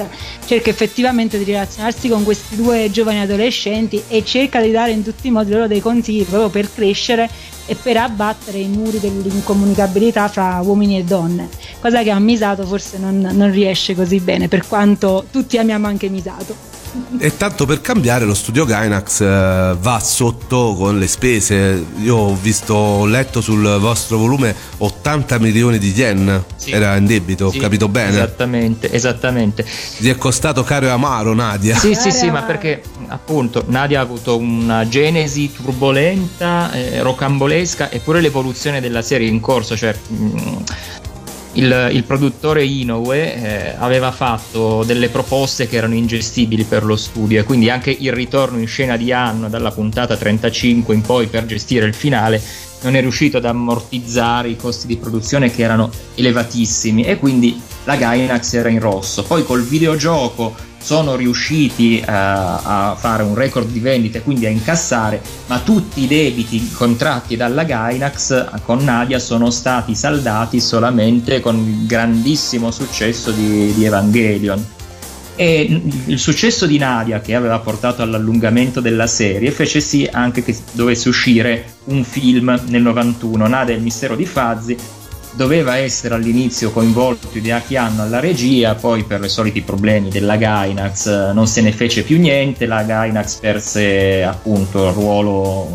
cerca 0.45 0.69
effettivamente 0.71 1.37
di 1.37 1.43
relazionarsi 1.43 2.09
con 2.09 2.23
questi 2.23 2.55
due 2.55 2.89
giovani 2.91 3.21
adolescenti 3.21 4.01
e 4.07 4.25
cerca 4.25 4.59
di 4.59 4.71
dare 4.71 4.91
in 4.91 5.03
tutti 5.03 5.27
i 5.27 5.31
modi 5.31 5.51
loro 5.51 5.67
dei 5.67 5.81
consigli 5.81 6.25
proprio 6.25 6.49
per 6.49 6.73
crescere 6.73 7.29
e 7.65 7.75
per 7.75 7.97
abbattere 7.97 8.57
i 8.57 8.67
muri 8.67 8.99
dell'incomunicabilità 8.99 10.27
fra 10.27 10.59
uomini 10.63 10.97
e 10.97 11.03
donne, 11.03 11.47
cosa 11.79 12.01
che 12.01 12.09
a 12.09 12.19
Misato 12.19 12.65
forse 12.65 12.97
non, 12.97 13.19
non 13.19 13.51
riesce 13.51 13.93
così 13.93 14.19
bene, 14.19 14.47
per 14.47 14.67
quanto 14.67 15.25
tutti 15.31 15.57
amiamo 15.57 15.87
anche 15.87 16.09
Misato. 16.09 16.72
E 17.17 17.37
tanto 17.37 17.65
per 17.65 17.81
cambiare 17.81 18.25
lo 18.25 18.35
studio 18.35 18.65
Gainax 18.65 19.21
eh, 19.21 19.75
va 19.79 19.99
sotto 19.99 20.75
con 20.77 20.99
le 20.99 21.07
spese. 21.07 21.83
Io 22.01 22.15
ho 22.15 22.35
visto, 22.35 22.73
ho 22.73 23.05
letto 23.05 23.41
sul 23.41 23.77
vostro 23.79 24.17
volume 24.17 24.55
80 24.77 25.39
milioni 25.39 25.79
di 25.79 25.91
yen. 25.91 26.43
Sì. 26.55 26.71
Era 26.71 26.95
in 26.95 27.05
debito, 27.05 27.49
sì, 27.49 27.57
ho 27.57 27.61
capito 27.61 27.87
bene? 27.87 28.09
Esattamente, 28.09 28.91
esattamente. 28.91 29.65
Ti 29.97 30.09
è 30.09 30.15
costato 30.17 30.63
caro 30.63 30.85
e 30.85 30.89
amaro 30.89 31.33
Nadia. 31.33 31.75
Sì, 31.77 31.95
sì, 31.95 32.11
sì, 32.11 32.29
ma 32.29 32.43
perché 32.43 32.83
appunto 33.07 33.63
Nadia 33.67 33.99
ha 33.99 34.03
avuto 34.03 34.37
una 34.37 34.87
genesi 34.87 35.51
turbolenta, 35.51 36.71
eh, 36.73 37.01
rocambolesca, 37.01 37.91
eppure 37.91 38.21
l'evoluzione 38.21 38.81
della 38.81 39.01
serie 39.01 39.27
in 39.27 39.39
corso, 39.39 39.75
cioè 39.75 39.95
mh, 40.07 40.25
mm, 40.25 40.55
il, 41.53 41.89
il 41.91 42.03
produttore 42.03 42.63
Inoue 42.63 43.35
eh, 43.35 43.75
aveva 43.77 44.11
fatto 44.11 44.83
delle 44.83 45.09
proposte 45.09 45.67
che 45.67 45.77
erano 45.77 45.93
ingestibili 45.93 46.63
per 46.63 46.83
lo 46.83 46.95
studio 46.95 47.39
e 47.39 47.43
quindi 47.43 47.69
anche 47.69 47.95
il 47.97 48.11
ritorno 48.11 48.59
in 48.59 48.67
scena 48.67 48.97
di 48.97 49.11
Anno 49.11 49.49
dalla 49.49 49.71
puntata 49.71 50.15
35 50.15 50.93
in 50.93 51.01
poi 51.01 51.27
per 51.27 51.45
gestire 51.45 51.85
il 51.85 51.93
finale 51.93 52.41
non 52.83 52.95
è 52.95 53.01
riuscito 53.01 53.37
ad 53.37 53.45
ammortizzare 53.45 54.49
i 54.49 54.55
costi 54.55 54.87
di 54.87 54.97
produzione 54.97 55.51
che 55.51 55.63
erano 55.63 55.89
elevatissimi 56.15 57.03
e 57.03 57.17
quindi 57.17 57.59
la 57.85 57.95
Gainax 57.95 58.53
era 58.53 58.69
in 58.69 58.79
rosso. 58.79 59.23
Poi 59.23 59.43
col 59.43 59.63
videogioco 59.63 60.53
sono 60.83 61.15
riusciti 61.15 62.03
a, 62.05 62.89
a 62.89 62.95
fare 62.95 63.23
un 63.23 63.35
record 63.35 63.69
di 63.69 63.79
vendite, 63.79 64.21
quindi 64.21 64.45
a 64.45 64.49
incassare, 64.49 65.21
ma 65.47 65.59
tutti 65.59 66.03
i 66.03 66.07
debiti 66.07 66.71
contratti 66.73 67.37
dalla 67.37 67.63
Gainax 67.63 68.61
con 68.65 68.83
Nadia 68.83 69.17
sono 69.17 69.49
stati 69.49 69.95
saldati 69.95 70.59
solamente 70.59 71.39
con 71.39 71.55
il 71.55 71.85
grandissimo 71.85 72.69
successo 72.69 73.31
di, 73.31 73.73
di 73.73 73.85
Evangelion. 73.85 74.65
E 75.35 75.81
il 76.05 76.19
successo 76.19 76.67
di 76.67 76.77
Nadia, 76.77 77.21
che 77.21 77.33
aveva 77.33 77.57
portato 77.59 78.03
all'allungamento 78.03 78.81
della 78.81 79.07
serie, 79.07 79.49
fece 79.51 79.79
sì 79.79 80.07
anche 80.11 80.43
che 80.43 80.55
dovesse 80.73 81.09
uscire 81.09 81.65
un 81.85 82.03
film 82.03 82.61
nel 82.67 82.81
91, 82.83 83.47
Nadia 83.47 83.73
e 83.73 83.77
il 83.77 83.83
mistero 83.83 84.15
di 84.15 84.25
Fazzi, 84.25 84.77
doveva 85.35 85.77
essere 85.77 86.15
all'inizio 86.15 86.71
coinvolto 86.71 87.29
Hideaki 87.31 87.75
Anno 87.75 88.03
alla 88.03 88.19
regia, 88.19 88.75
poi 88.75 89.03
per 89.03 89.23
i 89.23 89.29
soliti 89.29 89.61
problemi 89.61 90.09
della 90.09 90.35
Gainax 90.35 91.05
eh, 91.07 91.33
non 91.33 91.47
se 91.47 91.61
ne 91.61 91.71
fece 91.71 92.03
più 92.03 92.19
niente, 92.19 92.65
la 92.65 92.83
Gainax 92.83 93.39
perse 93.39 94.23
appunto 94.23 94.87
il 94.87 94.93
ruolo 94.93 95.73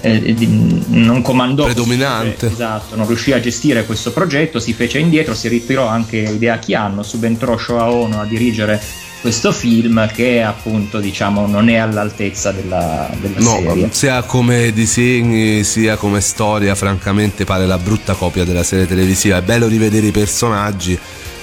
eh, 0.00 0.34
non 0.88 1.22
comandò 1.22 1.64
predominante. 1.64 2.46
Esatto, 2.46 2.96
non 2.96 3.06
riuscì 3.06 3.32
a 3.32 3.40
gestire 3.40 3.84
questo 3.84 4.12
progetto, 4.12 4.60
si 4.60 4.72
fece 4.72 4.98
indietro, 4.98 5.34
si 5.34 5.48
ritirò 5.48 5.86
anche 5.86 6.18
Hideaki 6.18 6.74
Anno, 6.74 7.02
subentrò 7.02 7.56
Shoa 7.56 7.90
Ono 7.90 8.20
a 8.20 8.24
dirigere 8.24 8.80
questo 9.20 9.52
film 9.52 10.06
che 10.12 10.42
appunto 10.42 11.00
diciamo 11.00 11.46
non 11.46 11.68
è 11.68 11.76
all'altezza 11.76 12.52
della, 12.52 13.10
della 13.20 13.40
no, 13.40 13.56
serie. 13.56 13.88
sia 13.90 14.22
come 14.22 14.72
disegni 14.72 15.64
sia 15.64 15.96
come 15.96 16.20
storia 16.20 16.74
francamente 16.74 17.44
pare 17.44 17.66
la 17.66 17.78
brutta 17.78 18.14
copia 18.14 18.44
della 18.44 18.62
serie 18.62 18.86
televisiva. 18.86 19.38
È 19.38 19.42
bello 19.42 19.66
rivedere 19.66 20.06
i 20.06 20.12
personaggi 20.12 20.98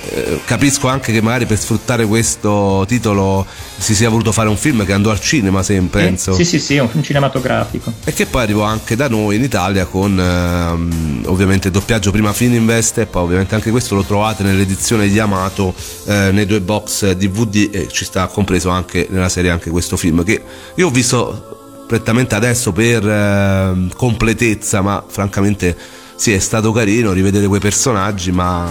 eh, 0.10 0.40
capisco 0.46 0.88
anche 0.88 1.12
che 1.12 1.22
magari 1.22 1.46
per 1.46 1.58
sfruttare 1.58 2.06
questo 2.06 2.86
titolo 2.88 3.46
si 3.78 3.96
sia 3.96 4.10
voluto 4.10 4.32
fare 4.32 4.50
un 4.50 4.58
film 4.58 4.86
che 4.86 4.94
andò 4.94 5.10
al 5.10 5.20
cinema 5.20 5.64
sempre 5.64 6.02
sì, 6.02 6.06
penso 6.06 6.34
sì 6.34 6.46
sì 6.46 6.60
sì 6.60 6.78
un 6.78 6.90
film 6.90 7.04
cinematografico. 7.04 7.92
E 8.04 8.14
che 8.14 8.26
poi 8.26 8.44
arrivò 8.44 8.64
anche 8.64 8.96
da 8.96 9.08
noi 9.08 9.36
in 9.36 9.44
Italia 9.44 9.86
con 9.86 10.20
ehm, 10.20 11.24
ovviamente 11.26 11.72
doppiaggio 11.72 12.12
prima 12.12 12.34
Fininvest 12.34 13.00
e 13.00 13.06
poi 13.06 13.24
ovviamente 13.24 13.56
anche 13.56 13.72
questo 13.72 13.96
lo 13.96 14.04
trovate 14.04 14.44
nell'edizione 14.44 15.06
Yamato 15.06 15.74
eh, 16.06 16.32
nei 16.32 16.46
due 16.46 16.62
box 16.62 17.12
DVD 17.12 17.70
e 17.72 17.88
ci 17.90 18.06
sta 18.06 18.28
compreso 18.28 18.70
anche 18.70 19.08
nella 19.10 19.30
serie 19.30 19.52
anche 19.52 19.70
questo 19.70 19.98
film 19.98 20.24
che 20.24 20.42
io 20.76 20.88
ho 20.88 20.92
visto 20.92 21.84
prettamente 21.88 22.36
adesso 22.36 22.72
per 22.72 23.08
eh, 23.08 23.88
completezza 23.96 24.82
ma 24.82 25.04
francamente 25.08 26.04
sì, 26.16 26.32
è 26.32 26.40
stato 26.40 26.72
carino 26.72 27.12
rivedere 27.12 27.46
quei 27.48 27.60
personaggi, 27.60 28.32
ma 28.32 28.66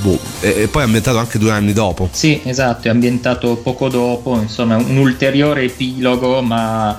boh. 0.00 0.18
E, 0.40 0.62
e, 0.62 0.68
poi 0.68 0.82
è 0.82 0.84
ambientato 0.84 1.18
anche 1.18 1.38
due 1.38 1.50
anni 1.50 1.72
dopo. 1.72 2.08
Sì, 2.12 2.40
esatto, 2.44 2.86
è 2.86 2.90
ambientato 2.90 3.56
poco 3.56 3.88
dopo, 3.88 4.38
insomma, 4.40 4.76
un 4.76 4.96
ulteriore 4.96 5.64
epilogo, 5.64 6.40
ma 6.40 6.98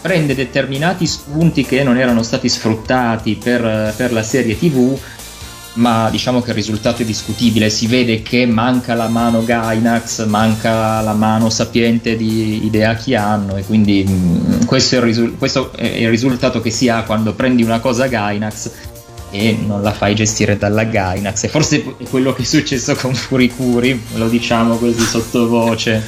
prende 0.00 0.34
determinati 0.34 1.06
spunti 1.06 1.64
che 1.64 1.82
non 1.82 1.98
erano 1.98 2.22
stati 2.22 2.48
sfruttati 2.48 3.34
per, 3.34 3.92
per 3.96 4.12
la 4.12 4.22
serie 4.22 4.56
TV. 4.56 4.96
Ma 5.74 6.08
diciamo 6.08 6.40
che 6.40 6.50
il 6.50 6.54
risultato 6.54 7.02
è 7.02 7.04
discutibile, 7.04 7.68
si 7.68 7.88
vede 7.88 8.22
che 8.22 8.46
manca 8.46 8.94
la 8.94 9.08
mano 9.08 9.42
Gainax, 9.44 10.24
manca 10.26 11.00
la 11.00 11.14
mano 11.14 11.50
sapiente 11.50 12.16
di 12.16 12.64
Hideaki 12.66 13.16
Anno 13.16 13.56
e 13.56 13.64
quindi 13.64 14.04
mh, 14.04 14.66
questo, 14.66 14.98
è 14.98 15.00
risu- 15.00 15.36
questo 15.36 15.72
è 15.72 15.84
il 15.84 16.08
risultato 16.10 16.60
che 16.60 16.70
si 16.70 16.88
ha 16.88 17.02
quando 17.02 17.34
prendi 17.34 17.64
una 17.64 17.80
cosa 17.80 18.06
Gainax 18.06 18.92
e 19.34 19.58
non 19.66 19.82
la 19.82 19.92
fai 19.92 20.14
gestire 20.14 20.56
dalla 20.56 20.84
Gainax. 20.84 21.44
E 21.44 21.48
forse 21.48 21.84
è 21.98 22.04
quello 22.08 22.32
che 22.32 22.42
è 22.42 22.44
successo 22.44 22.94
con 22.94 23.14
Furikuri, 23.14 24.00
lo 24.14 24.28
diciamo 24.28 24.76
così 24.76 25.00
sottovoce. 25.00 26.02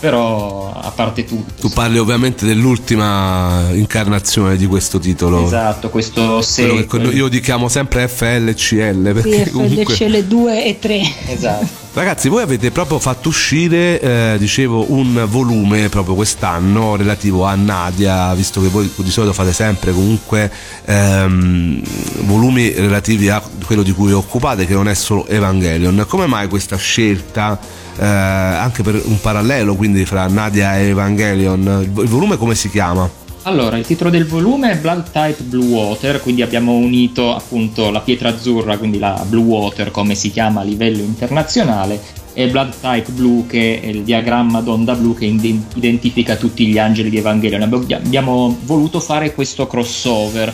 Però 0.00 0.72
a 0.72 0.92
parte 0.92 1.24
tutto. 1.24 1.54
Tu 1.60 1.70
parli 1.70 1.98
ovviamente 1.98 2.46
dell'ultima 2.46 3.66
incarnazione 3.72 4.56
di 4.56 4.64
questo 4.66 5.00
titolo. 5.00 5.44
Esatto, 5.44 5.90
questo 5.90 6.40
sequel. 6.40 7.12
Io 7.12 7.28
ti 7.28 7.40
chiamo 7.40 7.68
sempre 7.68 8.06
FLCL 8.06 9.12
perché 9.12 9.46
sì, 9.46 9.50
comunque... 9.50 9.96
FLCL 9.96 10.22
2 10.22 10.64
e 10.66 10.78
3. 10.78 11.00
Esatto. 11.26 11.87
Ragazzi, 11.98 12.28
voi 12.28 12.42
avete 12.42 12.70
proprio 12.70 13.00
fatto 13.00 13.28
uscire, 13.28 14.00
eh, 14.00 14.36
dicevo, 14.38 14.92
un 14.92 15.26
volume 15.28 15.88
proprio 15.88 16.14
quest'anno 16.14 16.94
relativo 16.94 17.44
a 17.44 17.56
Nadia, 17.56 18.32
visto 18.34 18.60
che 18.60 18.68
voi 18.68 18.88
di 18.98 19.10
solito 19.10 19.32
fate 19.32 19.52
sempre 19.52 19.90
comunque 19.90 20.48
ehm, 20.84 21.82
volumi 22.20 22.70
relativi 22.70 23.28
a 23.30 23.42
quello 23.66 23.82
di 23.82 23.90
cui 23.90 24.06
vi 24.06 24.12
occupate, 24.12 24.64
che 24.64 24.74
non 24.74 24.88
è 24.88 24.94
solo 24.94 25.26
Evangelion. 25.26 26.04
Come 26.06 26.26
mai 26.26 26.46
questa 26.46 26.76
scelta? 26.76 27.58
Eh, 27.98 28.06
anche 28.06 28.84
per 28.84 29.02
un 29.04 29.20
parallelo 29.20 29.74
quindi 29.74 30.04
fra 30.04 30.28
Nadia 30.28 30.78
e 30.78 30.90
Evangelion, 30.90 31.80
il 31.82 32.06
volume 32.06 32.36
come 32.36 32.54
si 32.54 32.70
chiama? 32.70 33.17
Allora, 33.48 33.78
il 33.78 33.86
titolo 33.86 34.10
del 34.10 34.26
volume 34.26 34.72
è 34.72 34.76
Blood 34.76 35.10
Type 35.10 35.42
Blue 35.44 35.64
Water, 35.68 36.20
quindi 36.20 36.42
abbiamo 36.42 36.74
unito 36.74 37.34
appunto 37.34 37.90
la 37.90 38.00
pietra 38.00 38.28
azzurra, 38.28 38.76
quindi 38.76 38.98
la 38.98 39.24
Blue 39.26 39.42
Water 39.42 39.90
come 39.90 40.14
si 40.14 40.30
chiama 40.30 40.60
a 40.60 40.64
livello 40.64 41.02
internazionale, 41.02 41.98
e 42.34 42.46
Blood 42.48 42.74
Type 42.78 43.10
Blue 43.12 43.46
che 43.46 43.80
è 43.80 43.86
il 43.86 44.02
diagramma 44.02 44.60
d'onda 44.60 44.94
blu 44.94 45.14
che 45.14 45.24
identifica 45.24 46.36
tutti 46.36 46.66
gli 46.66 46.76
angeli 46.76 47.08
di 47.08 47.16
Evangelion. 47.16 47.62
Abbiamo 47.62 48.54
voluto 48.64 49.00
fare 49.00 49.32
questo 49.32 49.66
crossover 49.66 50.52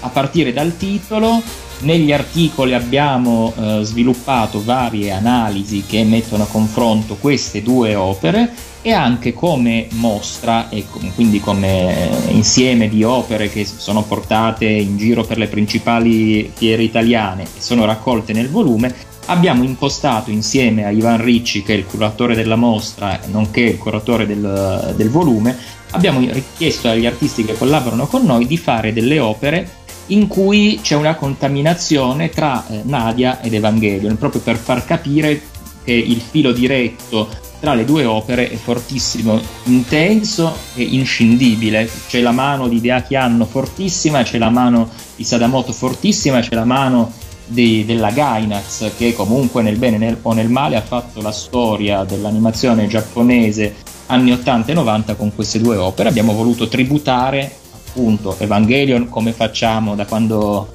a 0.00 0.08
partire 0.08 0.52
dal 0.52 0.76
titolo. 0.76 1.42
Negli 1.80 2.12
articoli 2.12 2.74
abbiamo 2.74 3.54
eh, 3.58 3.80
sviluppato 3.82 4.62
varie 4.64 5.10
analisi 5.10 5.82
che 5.84 6.04
mettono 6.04 6.44
a 6.44 6.46
confronto 6.46 7.16
queste 7.16 7.60
due 7.60 7.96
opere 7.96 8.50
e 8.86 8.92
anche 8.92 9.34
come 9.34 9.88
mostra 9.94 10.68
e 10.68 10.86
quindi 11.16 11.40
come 11.40 12.08
insieme 12.28 12.88
di 12.88 13.02
opere 13.02 13.50
che 13.50 13.64
sono 13.64 14.04
portate 14.04 14.64
in 14.64 14.96
giro 14.96 15.24
per 15.24 15.38
le 15.38 15.48
principali 15.48 16.52
fiere 16.54 16.84
italiane 16.84 17.42
e 17.42 17.60
sono 17.60 17.84
raccolte 17.84 18.32
nel 18.32 18.48
volume, 18.48 18.94
abbiamo 19.24 19.64
impostato 19.64 20.30
insieme 20.30 20.84
a 20.84 20.90
Ivan 20.90 21.20
Ricci, 21.20 21.64
che 21.64 21.74
è 21.74 21.76
il 21.76 21.84
curatore 21.84 22.36
della 22.36 22.54
mostra, 22.54 23.18
nonché 23.26 23.62
il 23.62 23.78
curatore 23.78 24.24
del, 24.24 24.94
del 24.94 25.10
volume, 25.10 25.56
abbiamo 25.90 26.20
richiesto 26.20 26.88
agli 26.88 27.06
artisti 27.06 27.44
che 27.44 27.58
collaborano 27.58 28.06
con 28.06 28.24
noi 28.24 28.46
di 28.46 28.56
fare 28.56 28.92
delle 28.92 29.18
opere 29.18 29.68
in 30.06 30.28
cui 30.28 30.78
c'è 30.80 30.94
una 30.94 31.16
contaminazione 31.16 32.28
tra 32.28 32.64
eh, 32.68 32.82
Nadia 32.84 33.40
ed 33.40 33.52
Evangelion, 33.52 34.16
proprio 34.16 34.42
per 34.42 34.54
far 34.54 34.84
capire 34.84 35.42
che 35.82 35.92
il 35.92 36.20
filo 36.20 36.52
diretto 36.52 37.28
tra 37.60 37.74
le 37.74 37.84
due 37.84 38.04
opere 38.04 38.50
è 38.50 38.56
fortissimo, 38.56 39.40
intenso 39.64 40.56
e 40.74 40.82
inscindibile. 40.82 41.88
C'è 42.08 42.20
la 42.20 42.32
mano 42.32 42.68
di 42.68 42.80
Deaki 42.80 43.16
Anno 43.16 43.44
fortissima, 43.44 44.22
c'è 44.22 44.38
la 44.38 44.50
mano 44.50 44.88
di 45.16 45.24
Sadamoto 45.24 45.72
fortissima, 45.72 46.40
c'è 46.40 46.54
la 46.54 46.64
mano 46.64 47.12
di, 47.46 47.84
della 47.84 48.10
Gainax 48.10 48.96
che 48.96 49.14
comunque 49.14 49.62
nel 49.62 49.78
bene 49.78 49.98
nel, 49.98 50.18
o 50.20 50.32
nel 50.32 50.48
male 50.48 50.76
ha 50.76 50.82
fatto 50.82 51.20
la 51.22 51.32
storia 51.32 52.04
dell'animazione 52.04 52.88
giapponese 52.88 53.74
anni 54.06 54.32
80 54.32 54.72
e 54.72 54.74
90 54.74 55.14
con 55.14 55.34
queste 55.34 55.60
due 55.60 55.76
opere. 55.76 56.08
Abbiamo 56.08 56.32
voluto 56.32 56.68
tributare 56.68 57.50
appunto 57.88 58.36
Evangelion 58.38 59.08
come 59.08 59.32
facciamo 59.32 59.94
da 59.94 60.04
quando 60.04 60.68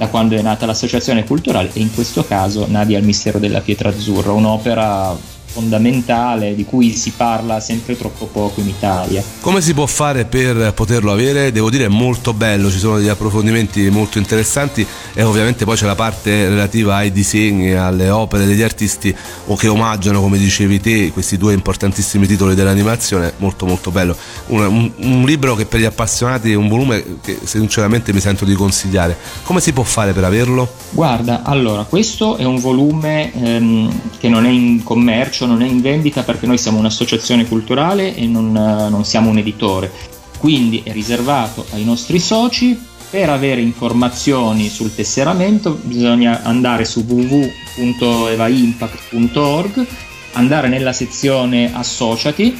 da 0.00 0.08
quando 0.08 0.34
è 0.34 0.40
nata 0.40 0.64
l'associazione 0.64 1.24
culturale 1.24 1.68
e 1.74 1.80
in 1.80 1.92
questo 1.92 2.24
caso 2.24 2.64
Nadia 2.66 2.96
al 2.96 3.04
mistero 3.04 3.38
della 3.38 3.60
pietra 3.60 3.90
azzurra, 3.90 4.32
un'opera 4.32 5.14
fondamentale 5.50 6.54
di 6.54 6.64
cui 6.64 6.94
si 6.96 7.12
parla 7.16 7.60
sempre 7.60 7.96
troppo 7.96 8.26
poco 8.26 8.60
in 8.60 8.68
Italia. 8.68 9.22
Come 9.40 9.60
si 9.60 9.74
può 9.74 9.86
fare 9.86 10.24
per 10.24 10.72
poterlo 10.74 11.12
avere? 11.12 11.52
Devo 11.52 11.70
dire 11.70 11.86
è 11.86 11.88
molto 11.88 12.32
bello, 12.32 12.70
ci 12.70 12.78
sono 12.78 12.98
degli 12.98 13.08
approfondimenti 13.08 13.88
molto 13.90 14.18
interessanti 14.18 14.86
e 15.12 15.22
ovviamente 15.22 15.64
poi 15.64 15.76
c'è 15.76 15.86
la 15.86 15.94
parte 15.94 16.48
relativa 16.48 16.96
ai 16.96 17.12
disegni, 17.12 17.72
alle 17.74 18.10
opere 18.10 18.46
degli 18.46 18.62
artisti 18.62 19.14
o 19.46 19.56
che 19.56 19.68
omaggiano, 19.68 20.20
come 20.20 20.38
dicevi 20.38 20.80
te, 20.80 21.10
questi 21.10 21.36
due 21.36 21.52
importantissimi 21.52 22.26
titoli 22.26 22.54
dell'animazione, 22.54 23.32
molto 23.38 23.66
molto 23.66 23.90
bello. 23.90 24.16
Un, 24.46 24.60
un, 24.60 24.92
un 24.98 25.24
libro 25.24 25.54
che 25.54 25.66
per 25.66 25.80
gli 25.80 25.84
appassionati 25.84 26.52
è 26.52 26.54
un 26.54 26.68
volume 26.68 27.18
che 27.22 27.38
sinceramente 27.44 28.12
mi 28.12 28.20
sento 28.20 28.44
di 28.44 28.54
consigliare. 28.54 29.16
Come 29.42 29.60
si 29.60 29.72
può 29.72 29.82
fare 29.82 30.12
per 30.12 30.24
averlo? 30.24 30.72
Guarda, 30.90 31.42
allora, 31.42 31.84
questo 31.84 32.36
è 32.36 32.44
un 32.44 32.58
volume 32.60 33.32
ehm, 33.32 34.00
che 34.18 34.28
non 34.28 34.46
è 34.46 34.50
in 34.50 34.82
commercio 34.82 35.39
commercio 35.40 35.46
non 35.46 35.62
è 35.62 35.66
in 35.66 35.80
vendita 35.80 36.22
perché 36.22 36.46
noi 36.46 36.58
siamo 36.58 36.78
un'associazione 36.78 37.48
culturale 37.48 38.14
e 38.14 38.26
non, 38.26 38.52
non 38.52 39.04
siamo 39.04 39.30
un 39.30 39.38
editore, 39.38 39.90
quindi 40.38 40.82
è 40.84 40.92
riservato 40.92 41.64
ai 41.72 41.84
nostri 41.84 42.18
soci. 42.18 42.88
Per 43.10 43.28
avere 43.28 43.60
informazioni 43.60 44.68
sul 44.68 44.94
tesseramento 44.94 45.76
bisogna 45.82 46.44
andare 46.44 46.84
su 46.84 47.00
www.evaimpact.org, 47.00 49.86
andare 50.34 50.68
nella 50.68 50.92
sezione 50.92 51.74
associati 51.74 52.56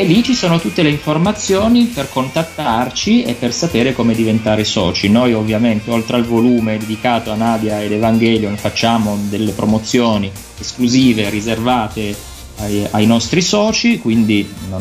e 0.00 0.04
lì 0.04 0.22
ci 0.22 0.34
sono 0.34 0.58
tutte 0.58 0.82
le 0.82 0.88
informazioni 0.88 1.84
per 1.84 2.08
contattarci 2.08 3.22
e 3.22 3.34
per 3.34 3.52
sapere 3.52 3.92
come 3.92 4.14
diventare 4.14 4.64
soci. 4.64 5.10
Noi 5.10 5.34
ovviamente 5.34 5.90
oltre 5.90 6.16
al 6.16 6.24
volume 6.24 6.78
dedicato 6.78 7.30
a 7.30 7.34
Nadia 7.34 7.82
ed 7.82 7.92
Evangelion 7.92 8.56
facciamo 8.56 9.18
delle 9.28 9.52
promozioni 9.52 10.32
esclusive 10.58 11.28
riservate 11.28 12.16
ai, 12.60 12.86
ai 12.92 13.04
nostri 13.04 13.42
soci, 13.42 13.98
quindi 13.98 14.48
non, 14.70 14.80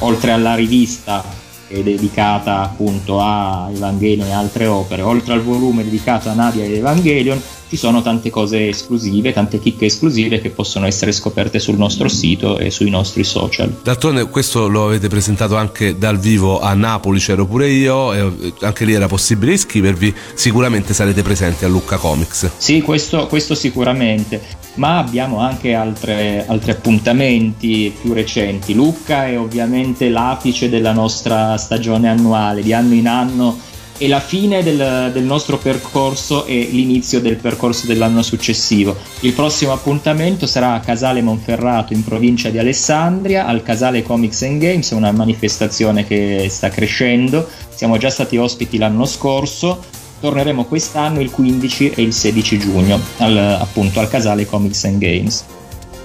oltre 0.00 0.32
alla 0.32 0.54
rivista 0.54 1.24
che 1.72 1.78
è 1.78 1.82
dedicata 1.82 2.60
appunto 2.60 3.18
a 3.20 3.70
Evangelion 3.74 4.28
e 4.28 4.32
altre 4.32 4.66
opere, 4.66 5.00
oltre 5.00 5.32
al 5.32 5.42
volume 5.42 5.82
dedicato 5.82 6.28
a 6.28 6.34
Nadia 6.34 6.64
ed 6.64 6.74
Evangelion, 6.74 7.40
ci 7.70 7.78
sono 7.78 8.02
tante 8.02 8.28
cose 8.28 8.68
esclusive, 8.68 9.32
tante 9.32 9.58
chicche 9.58 9.86
esclusive 9.86 10.42
che 10.42 10.50
possono 10.50 10.84
essere 10.84 11.10
scoperte 11.10 11.58
sul 11.58 11.78
nostro 11.78 12.06
sito 12.08 12.58
e 12.58 12.70
sui 12.70 12.90
nostri 12.90 13.24
social. 13.24 13.74
D'altronde 13.82 14.28
questo 14.28 14.68
lo 14.68 14.84
avete 14.84 15.08
presentato 15.08 15.56
anche 15.56 15.96
dal 15.96 16.18
vivo 16.18 16.60
a 16.60 16.74
Napoli, 16.74 17.18
c'ero 17.18 17.46
pure 17.46 17.70
io, 17.70 18.12
e 18.12 18.52
anche 18.60 18.84
lì 18.84 18.92
era 18.92 19.06
possibile 19.06 19.54
iscrivervi, 19.54 20.14
sicuramente 20.34 20.92
sarete 20.92 21.22
presenti 21.22 21.64
a 21.64 21.68
Lucca 21.68 21.96
Comics. 21.96 22.50
Sì, 22.58 22.82
questo, 22.82 23.26
questo 23.26 23.54
sicuramente, 23.54 24.42
ma 24.74 24.98
abbiamo 24.98 25.38
anche 25.38 25.74
altre, 25.74 26.44
altri 26.46 26.70
appuntamenti 26.70 27.94
più 28.00 28.12
recenti. 28.12 28.74
Lucca 28.74 29.26
è 29.26 29.38
ovviamente 29.38 30.08
l'apice 30.08 30.68
della 30.68 30.92
nostra 30.92 31.56
stagione 31.56 32.08
annuale, 32.08 32.62
di 32.62 32.72
anno 32.72 32.94
in 32.94 33.08
anno 33.08 33.70
e 33.98 34.08
la 34.08 34.20
fine 34.20 34.62
del, 34.64 35.10
del, 35.12 35.22
nostro 35.22 35.58
percorso 35.58 36.44
e 36.46 36.68
l'inizio 36.72 37.20
del 37.20 37.36
percorso 37.36 37.86
dell'anno 37.86 38.22
successivo. 38.22 38.96
Il 39.20 39.32
prossimo 39.32 39.72
appuntamento 39.72 40.46
sarà 40.46 40.74
a 40.74 40.80
Casale 40.80 41.22
Monferrato 41.22 41.92
in 41.92 42.02
provincia 42.02 42.48
di 42.48 42.58
Alessandria, 42.58 43.46
al 43.46 43.62
Casale 43.62 44.02
Comics 44.02 44.42
and 44.42 44.60
Games, 44.60 44.90
una 44.90 45.12
manifestazione 45.12 46.04
che 46.04 46.48
sta 46.50 46.68
crescendo. 46.68 47.48
Siamo 47.72 47.96
già 47.96 48.10
stati 48.10 48.36
ospiti 48.36 48.76
l'anno 48.76 49.04
scorso, 49.04 49.84
torneremo 50.22 50.64
quest'anno 50.66 51.20
il 51.20 51.30
15 51.30 51.90
e 51.96 52.02
il 52.02 52.12
16 52.12 52.58
giugno 52.58 53.00
al, 53.18 53.36
appunto 53.60 53.98
al 53.98 54.08
Casale 54.08 54.46
Comics 54.46 54.84
and 54.84 54.98
Games. 54.98 55.44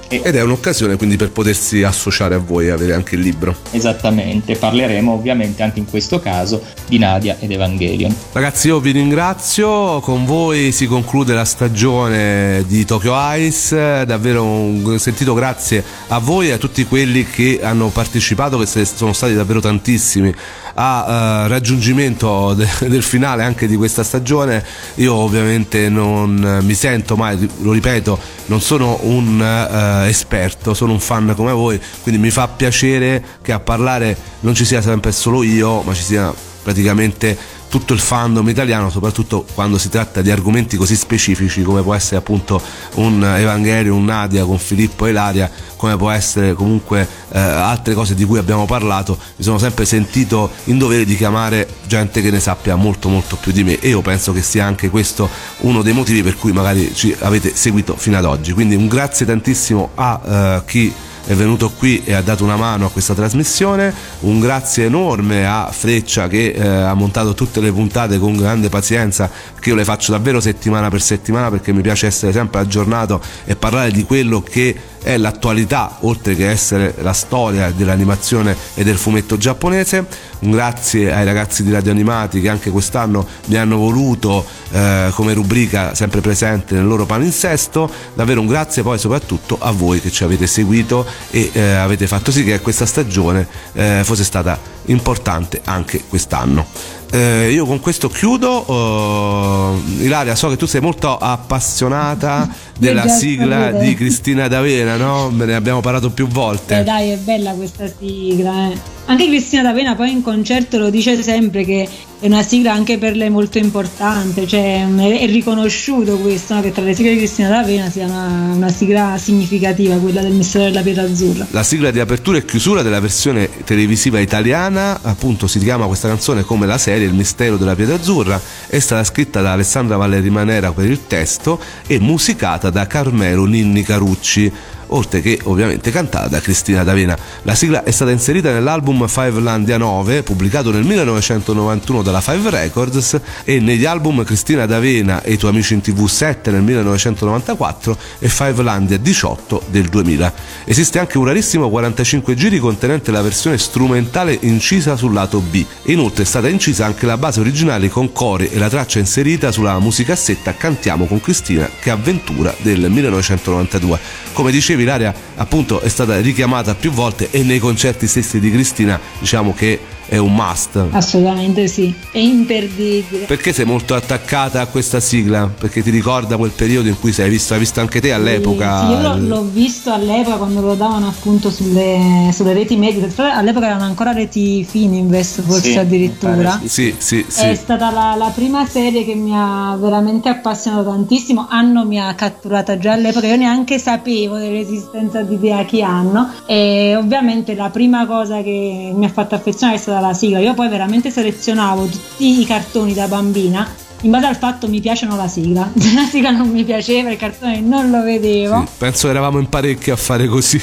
Ed 0.10 0.36
è 0.36 0.42
un'occasione 0.42 0.96
quindi 0.96 1.18
per 1.18 1.32
potersi 1.32 1.84
associare 1.84 2.34
a 2.34 2.38
voi 2.38 2.68
e 2.68 2.70
avere 2.70 2.94
anche 2.94 3.16
il 3.16 3.22
libro. 3.22 3.54
Esattamente, 3.72 4.56
parleremo 4.56 5.12
ovviamente 5.12 5.64
anche 5.64 5.80
in 5.80 5.86
questo 5.86 6.20
caso 6.20 6.64
di 6.88 6.98
Nadia 6.98 7.36
ed 7.40 7.52
Evangelion. 7.52 8.16
Ragazzi, 8.32 8.68
io 8.68 8.80
vi 8.80 8.92
ringrazio, 8.92 10.00
con 10.00 10.26
voi 10.26 10.72
si 10.72 10.88
conclude 10.88 11.34
la 11.34 11.44
stagione 11.44 12.64
di 12.68 12.86
Tokyo 12.86 13.14
Ice, 13.36 14.06
davvero 14.06 14.46
un 14.46 14.98
sentito 14.98 15.34
grazie 15.34 15.84
a 16.08 16.20
voi 16.20 16.48
e 16.48 16.52
a 16.54 16.58
tutti 16.58 16.86
quelli 16.86 17.26
che 17.26 17.60
hanno 17.62 17.90
partecipato, 17.90 18.58
che 18.58 18.86
sono 18.86 19.12
stati 19.12 19.34
davvero 19.34 19.60
tantissimi 19.60 20.34
a 20.80 21.46
uh, 21.46 21.48
raggiungimento 21.48 22.54
de- 22.54 22.68
del 22.88 23.04
finale 23.04 23.44
anche 23.44 23.68
di 23.68 23.76
questa 23.76 24.04
stagione. 24.04 24.64
Io 24.96 25.14
ovviamente 25.14 25.90
non 25.90 26.60
mi 26.64 26.74
sento 26.74 27.16
mai, 27.16 27.50
lo 27.62 27.72
ripeto, 27.72 28.20
non 28.48 28.62
sono 28.62 29.00
un 29.04 29.40
uh, 29.40 30.08
esperto, 30.08 30.74
sono 30.74 30.92
un 30.92 31.00
fan 31.00 31.34
come 31.36 31.52
voi, 31.52 31.80
quindi 32.04 32.22
mi 32.22 32.30
fa 32.30 32.48
piacere 32.48 33.24
che 33.42 33.52
a 33.52 33.60
parlare 33.60 34.16
non 34.42 34.54
ci 34.54 34.66
sia 34.66 34.82
sempre 34.82 35.12
solo 35.12 35.44
io, 35.44 35.82
ma 35.82 35.94
ci 35.94 36.04
sia 36.04 36.34
praticamente 36.62 37.38
tutto 37.70 37.94
il 37.94 38.00
fandom 38.00 38.48
italiano, 38.48 38.90
soprattutto 38.90 39.46
quando 39.54 39.78
si 39.78 39.90
tratta 39.90 40.22
di 40.22 40.32
argomenti 40.32 40.78
così 40.78 40.96
specifici 40.96 41.64
come 41.64 41.82
può 41.82 41.94
essere 41.94 42.18
appunto 42.18 42.62
un 42.96 43.24
Evangelio, 43.24 43.96
un 43.96 44.06
Nadia 44.06 44.46
con 44.46 44.58
Filippo 44.58 45.06
e 45.06 45.10
Ilaria, 45.10 45.52
come 45.76 45.98
può 45.98 46.10
essere 46.10 46.54
comunque 46.54 47.08
eh, 47.32 47.40
altre 47.40 47.94
cose 47.94 48.16
di 48.16 48.26
cui 48.26 48.38
abbiamo 48.38 48.66
parlato, 48.66 49.18
mi 49.36 49.44
sono 49.44 49.58
sempre 49.58 49.86
sentito 49.86 50.50
in 50.66 50.78
dovere 50.78 51.06
di 51.06 51.16
chiamare 51.16 51.68
gente 51.86 52.22
che 52.22 52.32
ne 52.32 52.40
sappia 52.40 52.76
molto 52.76 53.10
molto 53.10 53.36
più 53.36 53.52
di 53.52 53.64
me 53.64 53.80
e 53.80 53.90
io 53.90 54.02
penso 54.02 54.32
che 54.32 54.42
sia 54.42 54.66
anche 54.66 54.90
questo 54.90 55.30
uno 55.60 55.82
dei 55.82 55.94
motivi 55.94 56.24
per 56.24 56.38
cui 56.38 56.52
magari 56.52 56.94
ci 56.94 57.16
avete 57.20 57.56
seguito 57.56 57.96
fino 57.96 58.18
ad 58.18 58.26
oggi. 58.26 58.54
Quindi 58.54 58.76
un 58.76 58.88
grazie 58.88 59.26
tantissimo 59.26 59.92
a 59.96 60.22
eh, 60.26 60.62
chi 60.66 60.94
è 61.28 61.34
venuto 61.34 61.70
qui 61.70 62.04
e 62.06 62.14
ha 62.14 62.22
dato 62.22 62.46
una 62.46 62.56
mano 62.56 62.86
a 62.86 62.90
questa 62.90 63.14
trasmissione. 63.14 63.94
Un 64.22 64.40
grazie 64.40 64.86
enorme 64.86 65.46
a 65.46 65.70
Freccia 65.72 66.30
che 66.30 66.52
eh, 66.52 66.66
ha 66.66 66.94
montato 66.94 67.34
tutte 67.34 67.60
le 67.60 67.72
puntate 67.72 68.18
con 68.18 68.38
grande 68.38 68.70
pazienza, 68.70 69.30
che 69.60 69.70
io 69.70 69.76
le 69.76 69.84
faccio 69.84 70.14
davvero 70.14 70.40
settimana 70.40 70.90
per 70.90 71.02
settimana 71.02 71.50
perché 71.50 71.74
mi 71.74 71.82
piace 71.82 72.08
essere 72.08 72.32
sempre 72.32 72.62
aggiornato 72.62 73.22
e 73.44 73.58
parlare 73.58 73.92
di 73.92 74.06
quello 74.06 74.42
che 74.42 74.74
è 75.08 75.18
l'attualità, 75.18 76.00
oltre 76.02 76.36
che 76.36 76.50
essere 76.50 76.94
la 76.98 77.14
storia 77.14 77.72
dell'animazione 77.72 78.54
e 78.74 78.84
del 78.84 78.98
fumetto 78.98 79.38
giapponese. 79.38 80.06
Grazie 80.40 81.14
ai 81.14 81.24
ragazzi 81.24 81.64
di 81.64 81.72
Radio 81.72 81.92
Animati 81.92 82.42
che 82.42 82.50
anche 82.50 82.72
quest'anno 82.72 83.26
mi 83.46 83.56
hanno 83.56 83.78
voluto 83.78 84.46
eh, 84.70 85.10
come 85.14 85.34
rubrica 85.34 85.96
sempre 85.96 86.20
presente 86.20 86.76
nel 86.76 86.86
loro 86.86 87.06
palinsesto. 87.06 87.90
Davvero 88.16 88.42
un 88.42 88.48
grazie 88.48 88.84
poi 88.84 89.00
soprattutto 89.00 89.58
a 89.62 89.72
voi 89.72 90.02
che 90.02 90.12
ci 90.12 90.26
avete 90.26 90.46
seguito 90.46 91.06
e 91.32 91.52
eh, 91.54 91.62
avete 91.76 92.06
fatto 92.06 92.30
sì 92.30 92.44
che 92.44 92.60
questa 92.60 92.86
stagione 92.86 93.48
eh, 93.72 94.02
fosse 94.04 94.26
stata 94.26 94.60
importante 94.88 95.62
anche 95.64 96.04
quest'anno. 96.06 96.66
Eh, 97.12 97.52
io 97.52 97.66
con 97.66 97.80
questo 97.80 98.10
chiudo. 98.10 98.70
Uh, 98.70 100.02
Ilaria, 100.02 100.36
so 100.36 100.50
che 100.50 100.58
tu 100.58 100.66
sei 100.66 100.82
molto 100.82 101.18
appassionata 101.18 102.50
della 102.78 103.08
sigla 103.08 103.72
di 103.72 103.94
Cristina 103.96 104.48
D'Avena, 104.48 104.98
no? 104.98 105.30
Ne 105.30 105.56
abbiamo 105.56 105.80
parlato 105.80 106.10
più 106.10 106.28
volte. 106.28 106.80
Eh 106.80 106.84
dai, 106.84 107.12
è 107.12 107.18
bella 107.18 107.54
questa 107.54 107.86
sigla. 107.88 108.72
Eh. 108.72 108.78
Anche 109.06 109.28
Cristina 109.28 109.64
D'Avena 109.64 109.96
poi 109.96 110.12
in 110.12 110.22
concerto 110.22 110.78
lo 110.78 110.90
dice 110.90 111.22
sempre 111.24 111.64
che 111.64 111.88
è 112.20 112.26
una 112.26 112.42
sigla 112.42 112.74
anche 112.74 112.98
per 112.98 113.16
lei 113.16 113.30
molto 113.30 113.60
importante, 113.60 114.48
cioè 114.48 114.88
è 114.88 115.26
riconosciuto 115.28 116.18
questo, 116.18 116.56
no? 116.56 116.62
che 116.62 116.72
tra 116.72 116.84
le 116.84 116.96
sigle 116.96 117.12
di 117.12 117.18
Cristina 117.18 117.50
D'Avena 117.50 117.92
sia 117.92 118.06
una, 118.06 118.54
una, 118.56 118.70
sigla 118.70 119.18
significativa, 119.20 119.96
quella 119.98 120.22
del 120.22 120.32
Mistero 120.32 120.66
della 120.66 120.82
Pietra 120.82 121.04
Azzurra. 121.04 121.46
La 121.52 121.62
sigla 121.62 121.92
di 121.92 122.00
apertura 122.00 122.40
e 122.40 122.46
chiusura 122.46 122.82
della 122.82 123.00
versione 123.00 123.50
televisiva 123.64 124.20
italiana, 124.20 125.00
appunto 125.04 125.46
si 125.46 125.60
chiama 125.60 125.86
questa 125.86 126.08
canzone 126.08 126.42
come 126.42 126.66
la 126.66 126.80
serie 126.80 127.06
Il 127.06 127.14
Mistero 127.14 127.56
della 127.56 127.76
Pietra 127.76 127.96
Azzurra, 127.96 128.42
è 128.66 128.80
stata 128.80 129.04
scritta 129.04 129.42
da 129.42 129.52
Alessandra 129.52 129.96
Valleri 129.98 130.32
Manera 130.32 130.72
per 130.72 130.86
il 130.86 131.06
testo 131.06 131.60
e 131.86 132.00
musicata 132.00 132.72
da 132.72 132.88
Carmelo 132.88 133.46
Ninni 133.46 133.84
Carucci 133.84 134.52
oltre 134.88 135.22
che 135.22 135.40
ovviamente 135.44 135.92
cantata 135.92 136.28
da 136.28 136.40
Cristina 136.40 136.84
D'Avena. 136.84 137.18
La 137.44 137.56
sigla 137.56 137.84
è 137.84 137.92
stata 137.92 138.12
inserita 138.12 138.52
nell'album 138.52 139.08
Five 139.08 139.40
Landia 139.42 139.78
9, 139.78 140.24
pubblicato 140.24 140.72
nel 140.72 140.84
1991 140.84 142.02
dalla 142.02 142.22
Five 142.22 142.50
Records, 142.50 143.20
e 143.44 143.60
negli 143.60 143.86
album 143.86 144.24
Cristina 144.24 144.66
D'Avena 144.66 145.22
e 145.24 145.34
i 145.34 145.38
tuoi 145.38 145.52
amici 145.52 145.74
in 145.74 145.82
TV 145.82 146.06
7 146.06 146.52
nel 146.52 146.62
1994 146.62 147.98
e 148.20 148.30
Five 148.30 148.64
Landia 148.64 148.98
18 148.98 149.64
del 149.70 149.88
2000. 149.88 150.34
Esiste 150.66 151.00
anche 151.00 151.18
un 151.18 151.26
rarissimo 151.26 151.70
45 151.70 152.36
giri 152.36 152.60
contenente 152.60 153.12
la 153.12 153.22
versione 153.22 153.58
strumentale 153.58 154.38
incisa 154.42 154.96
sul 154.96 155.14
lato 155.14 155.40
B. 155.40 155.64
Inoltre 155.84 156.24
è 156.24 156.26
stata 156.26 156.48
incisa 156.48 156.86
anche 156.86 157.06
la 157.06 157.18
base 157.18 157.40
originale 157.40 157.90
con 157.90 158.12
cori 158.12 158.50
e 158.50 158.58
la 158.58 158.70
traccia 158.70 159.00
inserita 159.00 159.52
sulla 159.52 159.80
musicassetta 159.80 160.56
Cantiamo 160.56 161.06
con 161.06 161.20
Cristina 161.20 161.70
che 161.80 161.90
avventura 161.90 162.54
del 162.62 162.90
1992. 162.90 164.00
Come 164.34 164.52
dicevo 164.52 164.77
dicevi 164.78 164.84
l'aria 164.84 165.14
appunto 165.36 165.82
è 165.82 165.90
stata 165.90 166.20
richiamata 166.20 166.76
più 166.76 166.92
volte 166.92 167.30
e 167.32 167.44
nei 167.44 167.60
concerti 167.60 168.08
stessi 168.08 168.40
di 168.40 168.52
Cristina 168.52 169.00
diciamo 169.20 169.54
che 169.54 169.80
è 170.08 170.18
un 170.18 170.34
must. 170.34 170.86
Assolutamente 170.92 171.68
sì, 171.68 171.94
è 172.12 172.18
imperdibile. 172.18 173.26
Perché 173.26 173.54
sei 173.54 173.66
molto 173.66 173.94
attaccata 173.94 174.62
a 174.62 174.66
questa 174.68 175.00
sigla? 175.00 175.50
Perché 175.58 175.84
ti 175.84 175.90
ricorda 175.90 176.38
quel 176.38 176.52
periodo 176.52 176.88
in 176.88 177.00
cui 177.00 177.12
sei 177.12 177.30
visto, 177.30 177.54
hai 177.54 177.60
visto 177.60 177.80
anche 177.80 178.00
te 178.00 178.14
all'epoca? 178.14 178.80
Sì, 178.80 178.86
sì 178.86 178.92
io 178.92 179.16
l'ho 179.28 179.44
visto 179.44 179.92
all'epoca 179.92 180.38
quando 180.38 180.62
lo 180.62 180.76
davano 180.76 181.08
appunto 181.08 181.50
sulle, 181.50 182.30
sulle 182.34 182.54
reti 182.54 182.76
medie, 182.78 183.12
all'epoca 183.18 183.68
erano 183.68 183.84
ancora 183.84 184.12
reti 184.12 184.64
fine 184.64 184.98
invest 184.98 185.42
forse 185.42 185.72
sì, 185.72 185.78
addirittura. 185.78 186.60
Sì, 186.64 186.96
sì, 186.98 187.26
sì. 187.28 187.42
È 187.42 187.56
stata 187.56 187.92
la, 187.92 188.16
la, 188.18 188.32
prima 188.34 188.66
serie 188.66 189.04
che 189.04 189.16
mi 189.16 189.32
ha 189.34 189.76
veramente 189.78 190.30
appassionato 190.30 190.90
tantissimo, 190.90 191.48
Anno 191.50 191.86
mi 191.86 192.00
ha 192.00 192.14
catturata 192.16 192.78
già 192.78 192.94
all'epoca, 192.94 193.28
io 193.28 193.36
neanche 193.36 193.78
sapevo 193.80 194.38
dell'esistenza 194.38 195.22
di 195.22 195.38
Deaki 195.40 195.82
Anno 195.82 196.32
e 196.46 196.96
ovviamente 196.96 197.56
la 197.56 197.70
prima 197.70 198.06
cosa 198.06 198.42
che 198.42 198.92
mi 198.94 199.06
ha 199.06 199.10
fatto 199.10 199.36
affezionare 199.36 199.78
è 199.78 199.82
stata 199.82 199.97
dalla 200.00 200.14
sigla. 200.14 200.40
Io 200.40 200.54
poi 200.54 200.70
veramente 200.70 201.12
selezionavo 201.12 201.86
tutti 201.86 202.40
i 202.42 202.46
cartoni 202.46 202.94
da 202.94 203.08
bambina 203.08 203.68
in 204.02 204.12
base 204.12 204.28
al 204.28 204.38
fatto 204.38 204.68
mi 204.68 204.80
piacciono 204.80 205.16
la 205.16 205.28
sigla. 205.28 205.72
Se 205.76 205.94
la 205.96 206.06
sigla 206.06 206.32
non 206.32 206.50
mi 206.50 206.64
piaceva, 206.64 207.10
il 207.10 207.18
cartone 207.18 207.60
non 207.60 207.90
lo 207.90 208.04
vedevo. 208.04 208.66
Sì, 208.66 208.74
penso 208.78 209.10
eravamo 209.10 209.40
in 209.40 209.50
parecchi 209.50 209.92
a 209.92 209.96
fare 209.96 210.28
così. 210.28 210.62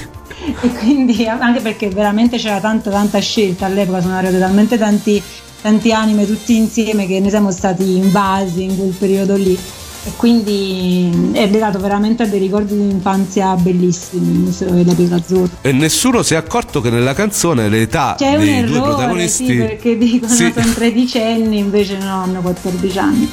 E 0.60 0.68
quindi 0.74 1.26
anche 1.26 1.60
perché 1.60 1.88
veramente 1.88 2.36
c'era 2.36 2.60
tanta 2.60 2.90
tanta 2.90 3.18
scelta 3.18 3.66
all'epoca, 3.66 4.00
sono 4.00 4.14
arrivati 4.14 4.38
talmente 4.38 4.78
tanti, 4.78 5.22
tanti 5.60 5.92
anime 5.92 6.26
tutti 6.26 6.56
insieme 6.56 7.06
che 7.06 7.18
ne 7.20 7.30
siamo 7.30 7.50
stati 7.50 7.96
invasi 7.96 8.62
in 8.62 8.76
quel 8.76 8.94
periodo 8.96 9.36
lì 9.36 9.58
e 10.06 10.12
quindi 10.16 11.30
è 11.32 11.48
legato 11.48 11.78
veramente 11.78 12.24
a 12.24 12.26
dei 12.26 12.38
ricordi 12.38 12.76
di 12.76 12.90
infanzia 12.90 13.54
bellissimi 13.54 14.54
della 14.58 14.94
Pietra 14.94 15.16
Azzurra 15.16 15.56
e 15.62 15.72
nessuno 15.72 16.22
si 16.22 16.34
è 16.34 16.36
accorto 16.36 16.80
che 16.80 16.90
nella 16.90 17.14
canzone 17.14 17.68
l'età 17.68 18.14
C'è 18.18 18.36
dei 18.36 18.48
errore, 18.50 18.66
due 18.66 18.80
protagonisti 18.80 19.46
sì, 19.46 19.56
perché 19.56 19.96
dicono 19.96 20.32
sì. 20.32 20.52
sono 20.54 20.72
tredicenni 20.72 21.58
invece 21.58 21.96
no 21.98 22.22
hanno 22.22 22.40
14 22.40 22.98
anni 22.98 23.30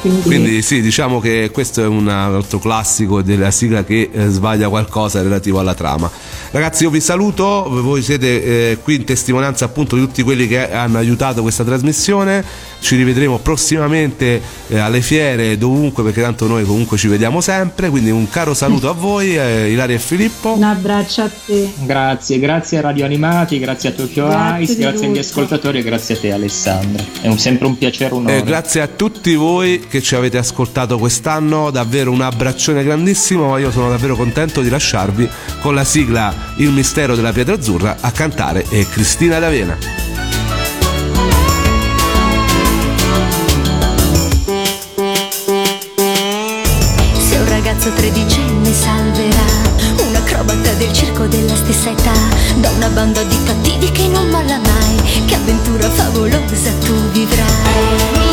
quindi... 0.00 0.22
Quindi... 0.22 0.62
sì, 0.62 0.80
diciamo 0.80 1.20
che 1.20 1.50
questo 1.52 1.82
è 1.82 1.86
un 1.86 2.08
altro 2.08 2.58
classico 2.58 3.22
della 3.22 3.50
sigla 3.50 3.84
che 3.84 4.10
eh, 4.12 4.28
sbaglia 4.28 4.68
qualcosa 4.68 5.22
relativo 5.22 5.60
alla 5.60 5.74
trama. 5.74 6.10
Ragazzi, 6.52 6.82
io 6.82 6.90
vi 6.90 7.00
saluto, 7.00 7.66
voi 7.80 8.02
siete 8.02 8.72
eh, 8.72 8.78
qui 8.82 8.96
in 8.96 9.04
testimonianza 9.04 9.64
appunto 9.64 9.96
di 9.96 10.02
tutti 10.02 10.22
quelli 10.22 10.46
che 10.46 10.70
hanno 10.70 10.98
aiutato 10.98 11.40
questa 11.40 11.64
trasmissione. 11.64 12.44
Ci 12.78 12.94
rivedremo 12.94 13.38
prossimamente 13.38 14.42
eh, 14.68 14.76
alle 14.78 15.00
fiere, 15.00 15.56
dovunque, 15.56 16.02
perché 16.02 16.20
tanto 16.20 16.46
noi 16.46 16.64
comunque 16.66 16.98
ci 16.98 17.08
vediamo 17.08 17.40
sempre. 17.40 17.88
Quindi 17.88 18.10
un 18.10 18.28
caro 18.28 18.52
saluto 18.52 18.90
a 18.90 18.92
voi, 18.92 19.34
eh, 19.34 19.70
Ilaria 19.70 19.96
e 19.96 19.98
Filippo. 19.98 20.52
Un 20.52 20.64
abbraccio 20.64 21.22
a 21.22 21.30
te. 21.46 21.72
Grazie, 21.86 22.38
grazie 22.38 22.78
a 22.78 22.80
Radio 22.82 23.06
Animati, 23.06 23.58
grazie 23.58 23.88
a 23.88 23.92
Tokyo 23.92 24.26
Grazie 24.26 24.62
Ice, 24.64 24.76
grazie 24.76 25.06
agli 25.06 25.12
tutto. 25.14 25.20
ascoltatori 25.20 25.78
e 25.78 25.82
grazie 25.82 26.16
a 26.16 26.18
te 26.18 26.32
Alessandra. 26.32 27.02
È 27.22 27.28
un- 27.28 27.38
sempre 27.38 27.66
un 27.66 27.78
piacere, 27.78 28.12
un 28.12 28.26
onore. 28.26 28.36
Eh, 28.36 28.42
grazie 28.42 28.82
a 28.82 28.88
tutti 28.88 29.34
voi 29.36 29.86
che 29.88 30.02
ci 30.02 30.14
avete 30.16 30.36
ascoltato 30.36 30.98
quest'anno, 30.98 31.70
davvero 31.70 32.10
un 32.10 32.20
abbraccione 32.20 32.84
grandissimo, 32.84 33.48
ma 33.48 33.58
io 33.58 33.70
sono 33.70 33.88
davvero 33.88 34.16
contento 34.16 34.60
di 34.60 34.68
lasciarvi 34.68 35.26
con 35.62 35.74
la 35.74 35.84
sigla 35.84 36.41
Il 36.56 36.70
mistero 36.70 37.14
della 37.14 37.32
pietra 37.32 37.54
azzurra 37.54 37.96
a 38.00 38.10
cantare 38.10 38.64
è 38.68 38.86
Cristina 38.86 39.38
D'Avena. 39.38 39.76
Se 47.18 47.36
un 47.36 47.48
ragazzo 47.48 47.90
tredicenne 47.92 48.72
salverà 48.72 49.70
un 50.06 50.14
acrobata 50.14 50.72
del 50.74 50.92
circo 50.92 51.26
della 51.26 51.54
stessa 51.54 51.90
età 51.90 52.12
da 52.56 52.70
una 52.70 52.88
banda 52.88 53.22
di 53.22 53.36
cattivi 53.44 53.90
che 53.90 54.06
non 54.08 54.28
molla 54.28 54.58
mai, 54.58 55.24
che 55.26 55.34
avventura 55.34 55.88
favolosa 55.90 56.70
tu 56.80 56.94
vivrai. 57.12 58.31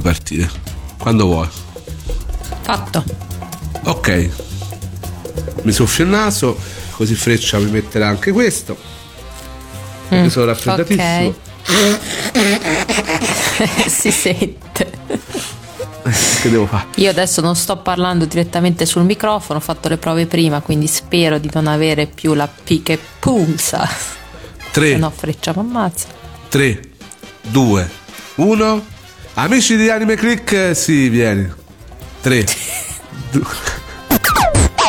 Puoi 0.00 0.02
partire. 0.02 0.50
Quando 0.98 1.26
vuoi. 1.26 1.48
Fatto. 2.62 3.04
Ok. 3.84 4.30
Mi 5.62 5.72
soffio 5.72 6.04
il 6.04 6.10
naso, 6.10 6.56
così 6.92 7.14
Freccia 7.14 7.58
mi 7.58 7.70
metterà 7.70 8.08
anche 8.08 8.32
questo. 8.32 8.76
Perché 10.08 10.24
Mm, 10.24 10.28
sono 10.28 10.46
raffreddatissimo. 10.46 11.34
si 13.88 14.10
sente. 14.10 14.90
Che 16.40 16.48
devo 16.48 16.66
fare? 16.66 16.86
Io 16.96 17.10
adesso 17.10 17.42
non 17.42 17.54
sto 17.54 17.76
parlando 17.78 18.24
direttamente 18.24 18.86
sul 18.86 19.02
microfono, 19.02 19.58
ho 19.58 19.62
fatto 19.62 19.88
le 19.88 19.98
prove 19.98 20.24
prima, 20.26 20.60
quindi 20.62 20.86
spero 20.86 21.38
di 21.38 21.50
non 21.52 21.66
avere 21.66 22.06
più 22.06 22.32
la 22.32 22.48
P 22.48 22.82
che 22.82 22.98
pulsa. 23.18 23.86
3, 24.70 24.92
Se 24.92 24.96
no, 24.96 25.10
freccia 25.10 25.52
mi 25.54 25.60
ammazza. 25.60 26.06
3, 26.48 26.80
2, 27.42 27.90
1. 28.36 28.86
Amici 29.40 29.76
di 29.76 29.88
Anime 29.88 30.16
Click, 30.16 30.74
sì, 30.74 31.08
vieni. 31.08 31.48
3. 32.22 32.44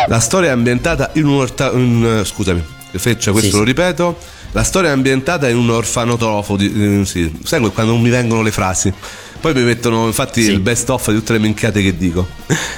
La 0.08 0.20
storia 0.20 0.50
è 0.50 0.52
ambientata 0.54 1.12
in 1.14 1.28
un 1.28 1.36
orta... 1.36 1.70
in- 1.70 2.24
scusami, 2.26 2.60
Freccia, 2.93 3.30
questo 3.30 3.52
Sì, 3.52 3.56
lo 3.58 3.62
sì. 3.62 3.68
ripeto. 3.68 4.18
La 4.54 4.64
storia 4.64 4.89
è 4.89 4.93
ambientata 4.93 5.47
in 5.47 5.56
un 5.56 5.70
orfanotrofo. 5.70 6.56
Di, 6.56 7.02
eh, 7.02 7.06
sì. 7.06 7.32
Sai 7.43 7.60
quando 7.72 7.91
non 7.91 8.02
mi 8.02 8.10
vengono 8.10 8.41
le 8.41 8.50
frasi? 8.50 8.91
Poi 9.39 9.54
mi 9.54 9.62
mettono 9.62 10.08
infatti 10.08 10.41
il 10.41 10.60
best 10.62 10.89
of 10.89 11.12
di 11.12 11.18
tutte 11.18 11.34
le 11.34 11.39
minchiate 11.39 11.84
che 11.84 11.95
dico. 11.95 12.28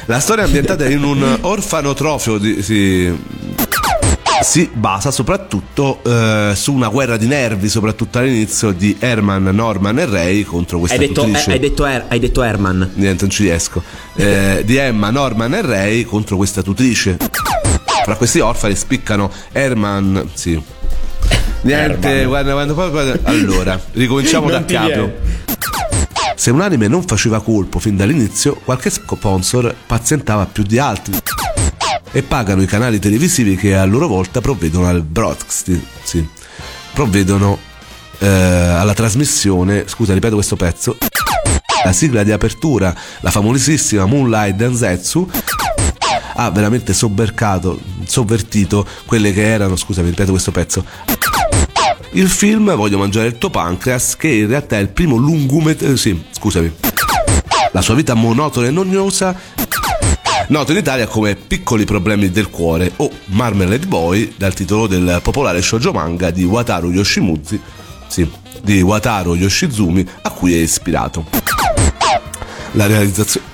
La 0.07 0.19
storia 0.19 0.43
è 0.43 0.47
ambientata 0.47 0.89
in 0.89 1.01
un 1.03 1.38
orfanotrofio 1.39 2.38
di, 2.38 2.61
sì. 2.61 3.17
Si 4.42 4.70
basa 4.74 5.12
soprattutto 5.12 6.02
eh, 6.04 6.54
su 6.56 6.74
una 6.74 6.88
guerra 6.89 7.18
di 7.18 7.28
nervi, 7.28 7.70
soprattutto 7.70 8.18
all'inizio 8.18 8.72
di 8.72 8.96
Herman, 9.00 9.44
Norman 9.44 10.00
e 10.00 10.06
Ray 10.06 10.44
contro 10.44 10.80
questa 10.80 10.98
Hai 10.98 11.08
detto, 11.08 11.24
tutrice. 11.24 11.52
hai, 11.52 11.60
detto 11.60 11.86
Er- 11.86 12.06
hai 12.08 12.20
detto 12.20 12.44
Herman. 12.44 12.92
Niente, 12.96 13.22
non 13.22 13.30
ci 13.30 13.44
riesco. 13.44 13.82
Eh, 14.16 14.64
di 14.66 14.76
Emma, 14.78 15.10
Norman 15.10 15.54
e 15.54 15.62
Ray 15.62 16.04
contro 16.04 16.38
questa 16.38 16.62
tutrice. 16.62 17.18
Fra 18.04 18.16
questi 18.16 18.39
orfani 18.39 18.76
spiccano 18.76 19.32
Herman. 19.52 20.30
Sì. 20.34 20.62
Niente, 21.62 22.26
guarda, 22.26 22.54
guarda, 22.54 22.74
guarda. 22.74 23.20
Allora, 23.30 23.80
ricominciamo 23.94 24.50
da 24.50 24.66
capo. 24.66 25.12
Se 26.36 26.50
un 26.50 26.62
anime 26.62 26.88
non 26.88 27.04
faceva 27.04 27.39
colpo 27.42 27.78
fin 27.78 27.96
dall'inizio, 27.96 28.56
qualche 28.66 28.89
sponsor 28.89 29.76
pazientava 29.86 30.48
più 30.52 30.64
di 30.64 30.80
altri 30.80 31.14
e 32.12 32.24
pagano 32.24 32.62
i 32.62 32.66
canali 32.66 32.99
televisivi 32.99 33.55
che 33.55 33.76
a 33.76 33.86
loro 33.86 34.07
volta 34.07 34.41
provvedono 34.41 34.88
al 34.88 35.01
broadcast, 35.01 35.80
sì, 36.03 36.28
provvedono 36.93 37.57
eh, 38.20 38.28
alla 38.28 38.93
trasmissione, 38.93 39.86
scusa 39.88 40.14
ripeto 40.14 40.36
questo 40.36 40.55
pezzo, 40.55 40.97
la 41.84 41.93
sigla 41.93 42.24
di 42.24 42.32
apertura, 42.32 42.93
la 43.22 43.32
famosissima 43.32 44.05
Moonlight 44.05 44.55
Densetsu, 44.55 45.30
ha 46.36 46.49
veramente 46.51 46.93
sobbercato, 46.93 47.80
sovvertito 48.05 48.86
quelle 49.05 49.34
che 49.34 49.43
erano, 49.43 49.76
scusami 49.76 50.09
ripeto 50.09 50.32
questo 50.32 50.51
pezzo, 50.51 50.86
il 52.14 52.28
film 52.28 52.76
Voglio 52.76 52.97
mangiare 52.97 53.28
il 53.28 53.38
tuo 53.38 53.49
pancreas, 53.49 54.18
che 54.18 54.28
in 54.28 54.47
realtà 54.47 54.78
è 54.78 54.82
il 54.82 54.89
primo 54.89 55.16
lungometraggio. 55.16 55.95
Sì, 55.95 56.22
scusami. 56.32 56.72
La 57.72 57.82
sua 57.82 57.95
vita 57.95 58.14
monotona 58.16 58.68
e 58.68 58.72
noiosa. 58.72 59.34
Noto 60.52 60.74
in 60.74 60.80
Italia 60.80 61.08
come 61.08 61.38
Piccoli 61.38 61.86
problemi 61.86 62.30
del 62.30 62.49
cuore 62.49 62.91
o 62.97 63.10
Marmalade 63.28 63.86
Boy, 63.86 64.34
dal 64.36 64.54
titolo 64.54 64.86
del 64.86 65.22
popolare 65.24 65.62
shoujo 65.62 65.93
manga 65.93 66.30
di 66.30 66.43
Wataru 66.43 66.91
Yoshimuzi, 66.91 67.58
sì, 68.08 68.30
di 68.62 68.82
Wataru 68.82 69.36
Yoshizumi, 69.36 70.06
a 70.24 70.30
cui 70.32 70.54
è 70.54 70.58
ispirato. 70.58 71.24
La 72.74 72.86
realizzazione. 72.86 73.45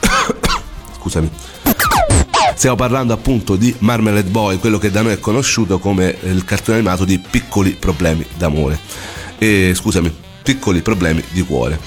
scusami. 0.98 1.30
Stiamo 2.56 2.76
parlando 2.76 3.14
appunto 3.14 3.56
di 3.56 3.76
Marmalade 3.78 4.30
Boy, 4.32 4.58
quello 4.58 4.80
che 4.80 4.89
da 4.89 5.04
noi 5.04 5.14
è 5.14 5.20
conosciuto 5.20 5.78
come 5.78 6.18
il 6.24 6.43
cartone 6.45 6.80
animato 6.80 7.06
di 7.06 7.20
Piccoli 7.20 7.74
problemi 7.80 8.26
d'amore. 8.36 8.80
E 9.38 9.74
scusami, 9.76 10.12
Piccoli 10.41 10.82
problemi 10.82 11.24
di 11.30 11.43
cuore. 11.43 11.80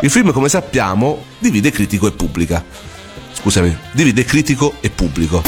Il 0.00 0.10
film, 0.10 0.30
come 0.30 0.48
sappiamo, 0.48 1.24
divide 1.40 1.72
critico 1.72 2.06
e 2.06 2.12
pubblica. 2.12 2.90
Scusami, 3.32 3.76
divide 3.92 4.24
critico 4.24 4.74
e 4.80 4.90
pubblico. 4.90 5.42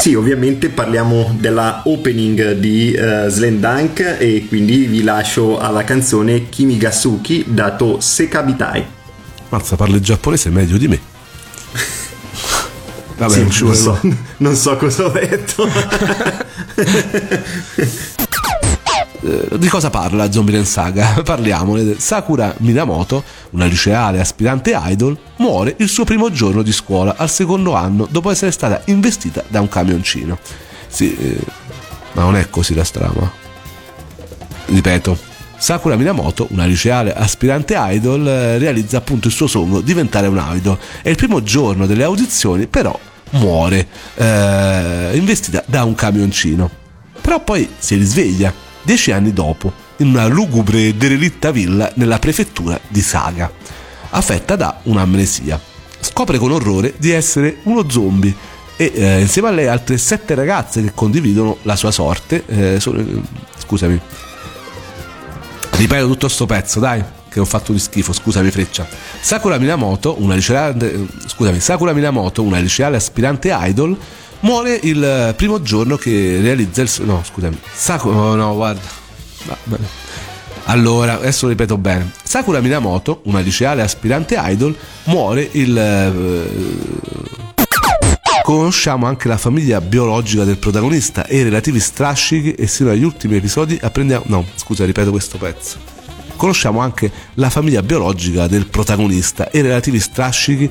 Sì, 0.00 0.14
ovviamente 0.14 0.68
parliamo 0.68 1.34
della 1.38 1.82
opening 1.86 2.52
di 2.52 2.94
uh, 2.94 3.28
Slendunk 3.28 4.16
e 4.18 4.44
quindi 4.48 4.86
vi 4.86 5.02
lascio 5.02 5.58
alla 5.58 5.84
canzone 5.84 6.48
Kimigasuki 6.48 7.44
dato 7.48 8.00
Sekabitai. 8.00 8.84
Mazza, 9.48 9.76
parli 9.76 10.00
giapponese 10.00 10.50
meglio 10.50 10.76
di 10.76 10.88
me. 10.88 11.00
Vabbè, 13.16 13.32
Sì, 13.32 13.62
non 13.62 13.74
so, 13.74 14.00
non 14.38 14.56
so 14.56 14.76
cosa 14.76 15.04
ho 15.04 15.10
detto. 15.10 15.68
Eh, 19.24 19.58
di 19.58 19.68
cosa 19.68 19.88
parla 19.88 20.30
Zombie 20.30 20.62
Saga? 20.64 21.20
Parliamo. 21.24 21.78
Sakura 21.96 22.54
Minamoto, 22.58 23.24
una 23.50 23.64
liceale 23.64 24.20
aspirante 24.20 24.78
idol, 24.78 25.16
muore 25.36 25.74
il 25.78 25.88
suo 25.88 26.04
primo 26.04 26.30
giorno 26.30 26.60
di 26.60 26.72
scuola 26.72 27.14
al 27.16 27.30
secondo 27.30 27.74
anno 27.74 28.06
dopo 28.10 28.30
essere 28.30 28.50
stata 28.50 28.82
investita 28.86 29.42
da 29.48 29.60
un 29.60 29.68
camioncino. 29.68 30.38
Sì, 30.88 31.16
eh, 31.16 31.38
ma 32.12 32.22
non 32.22 32.36
è 32.36 32.50
così 32.50 32.74
la 32.74 32.84
strama. 32.84 33.30
Ripeto, 34.66 35.18
Sakura 35.56 35.96
Minamoto, 35.96 36.46
una 36.50 36.66
liceale 36.66 37.14
aspirante 37.14 37.74
idol, 37.78 38.28
eh, 38.28 38.58
realizza 38.58 38.98
appunto 38.98 39.28
il 39.28 39.32
suo 39.32 39.46
sogno 39.46 39.80
diventare 39.80 40.26
un 40.26 40.42
idol 40.52 40.78
e 41.00 41.10
il 41.10 41.16
primo 41.16 41.42
giorno 41.42 41.86
delle 41.86 42.04
audizioni 42.04 42.66
però 42.66 42.98
muore 43.30 43.86
eh, 44.16 45.12
investita 45.14 45.62
da 45.66 45.84
un 45.84 45.94
camioncino. 45.94 46.82
Però 47.22 47.42
poi 47.42 47.66
si 47.78 47.94
risveglia 47.94 48.63
dieci 48.84 49.10
anni 49.10 49.32
dopo 49.32 49.72
in 49.98 50.08
una 50.08 50.26
lugubre 50.26 50.86
e 50.88 50.94
derelitta 50.94 51.50
villa 51.50 51.90
nella 51.96 52.18
prefettura 52.18 52.78
di 52.86 53.00
Saga, 53.00 53.50
affetta 54.10 54.54
da 54.56 54.78
un'amnesia. 54.84 55.60
Scopre 56.00 56.38
con 56.38 56.52
orrore 56.52 56.94
di 56.98 57.10
essere 57.10 57.58
uno 57.64 57.88
zombie 57.88 58.34
e 58.76 58.92
eh, 58.94 59.20
insieme 59.20 59.48
a 59.48 59.52
lei 59.52 59.66
altre 59.66 59.96
sette 59.98 60.34
ragazze 60.34 60.82
che 60.82 60.92
condividono 60.94 61.58
la 61.62 61.76
sua 61.76 61.90
sorte. 61.90 62.44
eh, 62.46 62.80
sono- 62.80 63.02
scusami, 63.56 64.00
ripeto 65.70 66.06
tutto 66.06 66.28
sto 66.28 66.46
pezzo, 66.46 66.80
dai, 66.80 67.02
che 67.28 67.40
ho 67.40 67.44
fatto 67.44 67.72
di 67.72 67.78
schifo, 67.78 68.12
scusami 68.12 68.50
Freccia. 68.50 68.86
Sakura 69.20 69.58
Minamoto, 69.58 70.16
una 70.20 70.34
liceale, 70.34 71.06
scusami, 71.26 71.60
Sakura 71.60 71.92
Minamoto, 71.92 72.42
una 72.42 72.58
liceale 72.58 72.96
aspirante 72.96 73.56
idol, 73.58 73.96
muore 74.44 74.78
il 74.82 75.02
eh, 75.02 75.34
primo 75.34 75.60
giorno 75.60 75.96
che 75.96 76.38
realizza 76.40 76.82
il 76.82 76.88
suo... 76.88 77.04
No, 77.04 77.22
scusami. 77.24 77.58
Sakura... 77.72 78.14
No, 78.14 78.34
no, 78.34 78.54
guarda. 78.54 79.02
Allora, 80.64 81.14
adesso 81.14 81.48
ripeto 81.48 81.76
bene. 81.76 82.12
Sakura 82.22 82.60
Minamoto, 82.60 83.20
una 83.24 83.40
liceale 83.40 83.82
aspirante 83.82 84.36
idol, 84.38 84.76
muore 85.04 85.48
il... 85.52 85.76
eh, 85.76 87.32
Conosciamo 88.42 89.06
anche 89.06 89.28
la 89.28 89.38
famiglia 89.38 89.80
biologica 89.80 90.44
del 90.44 90.58
protagonista 90.58 91.24
e 91.26 91.38
i 91.38 91.42
relativi 91.42 91.80
strascichi 91.80 92.52
e 92.52 92.66
sino 92.66 92.90
agli 92.90 93.02
ultimi 93.02 93.36
episodi 93.36 93.78
apprendiamo... 93.80 94.24
No, 94.28 94.44
scusa, 94.56 94.84
ripeto 94.84 95.10
questo 95.10 95.38
pezzo. 95.38 95.78
Conosciamo 96.36 96.80
anche 96.80 97.10
la 97.34 97.48
famiglia 97.48 97.82
biologica 97.82 98.46
del 98.46 98.66
protagonista 98.66 99.48
e 99.48 99.60
i 99.60 99.62
relativi 99.62 99.98
strascichi 99.98 100.70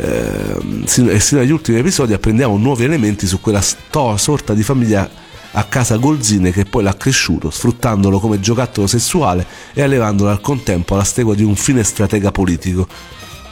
e 0.00 1.18
sino 1.18 1.40
agli 1.40 1.50
ultimi 1.50 1.78
episodi 1.78 2.12
apprendiamo 2.12 2.56
nuovi 2.56 2.84
elementi 2.84 3.26
su 3.26 3.40
quella 3.40 3.60
sto- 3.60 4.16
sorta 4.16 4.54
di 4.54 4.62
famiglia 4.62 5.10
a 5.52 5.64
casa 5.64 5.96
Golzine 5.96 6.52
che 6.52 6.64
poi 6.64 6.84
l'ha 6.84 6.96
cresciuto, 6.96 7.50
sfruttandolo 7.50 8.20
come 8.20 8.38
giocattolo 8.38 8.86
sessuale 8.86 9.44
e 9.72 9.82
allevandolo 9.82 10.30
al 10.30 10.40
contempo 10.40 10.94
alla 10.94 11.02
stregua 11.02 11.34
di 11.34 11.42
un 11.42 11.56
fine 11.56 11.82
stratega 11.82 12.30
politico. 12.30 12.86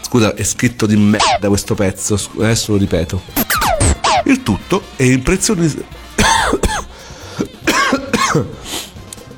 Scusa, 0.03 0.35
è 0.35 0.45
scritto 0.45 0.87
di 0.87 0.95
merda 0.97 1.49
questo 1.49 1.75
pezzo, 1.75 2.17
adesso 2.39 2.73
lo 2.73 2.79
ripeto. 2.79 3.23
Il 4.27 4.45
tutto 4.45 4.83
è 4.95 5.03
impressioni- 5.03 5.67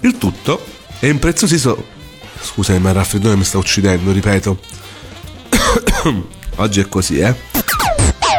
Il 0.00 0.18
tutto 0.18 0.62
è 0.98 1.06
impreziosito. 1.06 1.96
Scusami, 2.40 2.78
ma 2.80 2.90
il 2.90 2.96
raffreddore 2.96 3.36
mi 3.36 3.44
sta 3.44 3.56
uccidendo, 3.56 4.12
ripeto. 4.12 4.58
Oggi 6.60 6.80
è 6.80 6.88
così, 6.88 7.20
eh? 7.20 7.32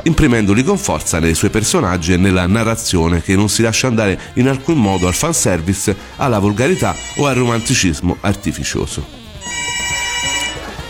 Imprimendoli 0.03 0.63
con 0.63 0.78
forza 0.78 1.20
nei 1.20 1.34
suoi 1.34 1.49
personaggi 1.49 2.11
e 2.11 2.17
nella 2.17 2.45
narrazione 2.47 3.22
che 3.22 3.36
non 3.36 3.47
si 3.47 3.61
lascia 3.61 3.88
andare 3.88 4.20
in 4.34 4.49
alcun 4.49 4.78
modo 4.78 5.07
al 5.07 5.13
fanservice, 5.13 5.95
alla 6.17 6.39
volgarità 6.39 6.93
o 7.15 7.28
al 7.28 7.36
romanticismo 7.36 8.17
artificioso. 8.20 9.05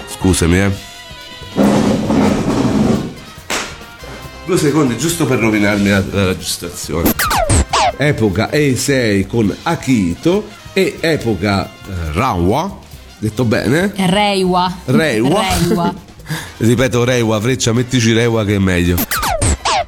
Scusami, 0.08 0.60
eh. 0.60 0.72
Due 4.46 4.58
secondi 4.58 4.98
giusto 4.98 5.28
per 5.28 5.38
rovinarmi 5.38 5.90
la, 5.90 6.04
la 6.12 6.26
registrazione. 6.26 7.12
Epoca 7.98 8.50
E6 8.50 9.28
con 9.28 9.56
Akito 9.64 10.48
e 10.74 10.98
epoca 11.00 11.66
eh, 11.66 12.12
Rawa, 12.14 12.80
detto 13.20 13.46
bene? 13.46 13.94
Reiwa. 13.96 14.74
Reiwa. 14.86 15.44
Reiwa. 15.44 16.08
Ripeto 16.58 17.04
Reiwa, 17.04 17.40
freccia, 17.40 17.74
mettici 17.74 18.14
Reiwa 18.14 18.44
che 18.46 18.56
è 18.56 18.60
meglio. 18.60 18.96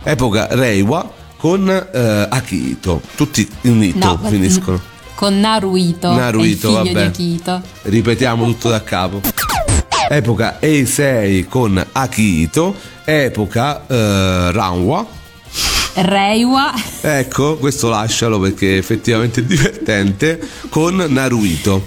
Epoca 0.03 0.47
Reiwa 0.51 1.19
con 1.37 1.69
eh, 1.69 2.27
Akito. 2.29 3.01
Tutti 3.15 3.47
in 3.61 3.81
Ito 3.81 4.05
No, 4.05 4.29
finiscono. 4.29 4.81
Con 5.15 5.39
Naruito. 5.39 6.11
Naruito, 6.13 6.71
vabbè. 6.71 7.11
Ripetiamo 7.83 8.45
tutto 8.45 8.69
da 8.69 8.83
capo. 8.83 9.21
Epoca 10.09 10.57
Eisei 10.59 11.47
con 11.47 11.83
Akito. 11.91 12.75
Epoca 13.03 13.85
eh, 13.87 14.51
Ranwa. 14.51 15.05
Reiwa. 15.93 16.73
Ecco, 17.01 17.57
questo 17.57 17.89
lascialo 17.89 18.39
perché 18.39 18.75
è 18.75 18.77
effettivamente 18.77 19.43
divertente. 19.45 20.39
Con 20.69 20.95
Naruito. 21.07 21.85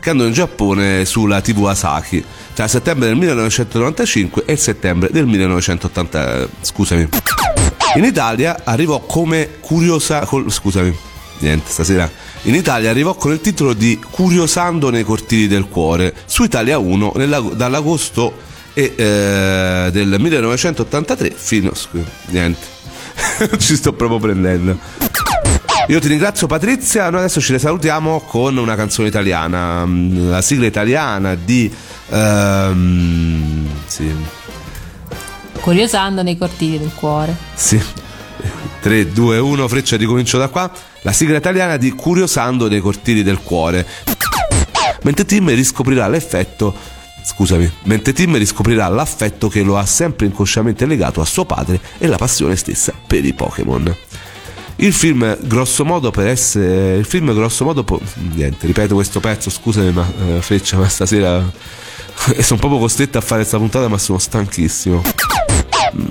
Che 0.00 0.10
andò 0.10 0.24
in 0.24 0.32
Giappone 0.32 1.04
sulla 1.04 1.40
TV 1.40 1.64
Asahi 1.66 2.24
tra 2.54 2.68
settembre 2.68 3.08
del 3.08 3.16
1995 3.16 4.42
e 4.46 4.52
il 4.52 4.58
settembre 4.58 5.08
del 5.10 5.26
1980. 5.26 6.48
Scusami. 6.60 7.08
In 7.96 8.04
Italia 8.04 8.60
arrivò 8.64 9.00
come 9.00 9.56
curiosa. 9.60 10.26
scusami, 10.26 10.96
niente, 11.38 11.70
stasera. 11.70 12.10
In 12.42 12.54
Italia 12.54 12.90
arrivò 12.90 13.14
con 13.14 13.32
il 13.32 13.40
titolo 13.40 13.72
di 13.72 14.00
Curiosando 14.10 14.90
nei 14.90 15.04
cortili 15.04 15.46
del 15.46 15.68
cuore 15.68 16.14
su 16.26 16.42
Italia 16.42 16.78
1 16.78 17.12
nella- 17.16 17.40
dall'agosto 17.40 18.34
e, 18.74 18.94
eh, 18.96 19.88
del 19.92 20.16
1983 20.18 21.32
fino. 21.36 21.74
scu- 21.74 22.04
niente, 22.28 22.66
ci 23.58 23.76
sto 23.76 23.92
proprio 23.92 24.18
prendendo. 24.18 24.78
Io 25.88 25.98
ti 25.98 26.08
ringrazio 26.08 26.46
Patrizia, 26.46 27.10
noi 27.10 27.20
adesso 27.20 27.40
ci 27.40 27.58
salutiamo 27.58 28.20
con 28.20 28.56
una 28.56 28.76
canzone 28.76 29.08
italiana, 29.08 29.84
mm, 29.84 30.30
la 30.30 30.40
sigla 30.40 30.66
italiana 30.66 31.34
di... 31.34 31.72
ehm, 32.08 33.68
sì, 33.86 34.14
Curiosando 35.60 36.22
nei 36.22 36.36
cortili 36.36 36.78
del 36.78 36.92
cuore. 36.94 37.36
sì. 37.54 37.80
3, 38.80 39.12
2, 39.12 39.38
1, 39.38 39.68
freccia 39.68 39.96
ricomincio 39.96 40.38
da 40.38 40.48
qua. 40.48 40.68
La 41.02 41.12
sigla 41.12 41.36
italiana 41.36 41.76
di 41.76 41.92
Curiosando 41.92 42.68
nei 42.68 42.80
cortili 42.80 43.22
del 43.22 43.38
cuore. 43.38 43.86
Mentre 45.02 45.24
Tim 45.24 45.48
riscoprirà 45.50 46.08
l'effetto. 46.08 46.74
Scusami, 47.24 47.70
mentre 47.84 48.12
Tim 48.12 48.36
riscoprirà 48.36 48.88
l'affetto 48.88 49.48
che 49.48 49.62
lo 49.62 49.78
ha 49.78 49.86
sempre 49.86 50.26
inconsciamente 50.26 50.86
legato 50.86 51.20
a 51.20 51.24
suo 51.24 51.44
padre 51.44 51.80
e 51.98 52.08
la 52.08 52.16
passione 52.16 52.56
stessa 52.56 52.92
per 53.06 53.24
i 53.24 53.32
Pokémon. 53.32 53.96
Il 54.76 54.92
film, 54.92 55.36
grosso 55.42 55.84
modo, 55.84 56.10
per 56.10 56.26
essere. 56.26 56.96
Il 56.96 57.04
film, 57.04 57.32
grosso 57.34 57.64
modo. 57.64 57.84
po- 57.84 58.00
niente, 58.34 58.66
ripeto 58.66 58.94
questo 58.94 59.20
pezzo, 59.20 59.50
scusami, 59.50 59.92
ma 59.92 60.10
eh, 60.36 60.42
freccia, 60.42 60.76
ma 60.76 60.88
stasera. 60.88 61.42
sono 62.40 62.58
proprio 62.58 62.78
costretto 62.78 63.18
a 63.18 63.20
fare 63.20 63.40
questa 63.40 63.58
puntata, 63.58 63.88
ma 63.88 63.98
sono 63.98 64.18
stanchissimo 64.18 65.02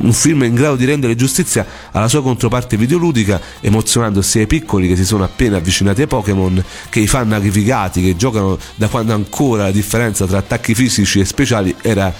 un 0.02 0.14
film 0.14 0.44
in 0.44 0.54
grado 0.54 0.76
di 0.76 0.86
rendere 0.86 1.16
giustizia 1.16 1.66
alla 1.92 2.08
sua 2.08 2.22
controparte 2.22 2.78
videoludica, 2.78 3.40
emozionando 3.60 4.22
sia 4.22 4.42
i 4.42 4.48
piccoli 4.48 4.88
che 4.88 4.96
si 4.96 5.06
sono 5.06 5.24
appena 5.24 5.58
avvicinati 5.58 6.02
ai 6.02 6.08
Pokémon, 6.08 6.64
che 6.90 7.00
i 7.00 7.08
fan 7.08 7.32
agrificati 7.32 8.02
che 8.02 8.16
giocano 8.16 8.58
da 8.76 8.88
quando 8.88 9.14
ancora 9.14 9.64
la 9.64 9.72
differenza 9.72 10.26
tra 10.26 10.40
attacchi 10.40 10.76
fisici 10.76 11.20
e 11.20 11.26
speciali 11.26 11.76
era... 11.82 12.14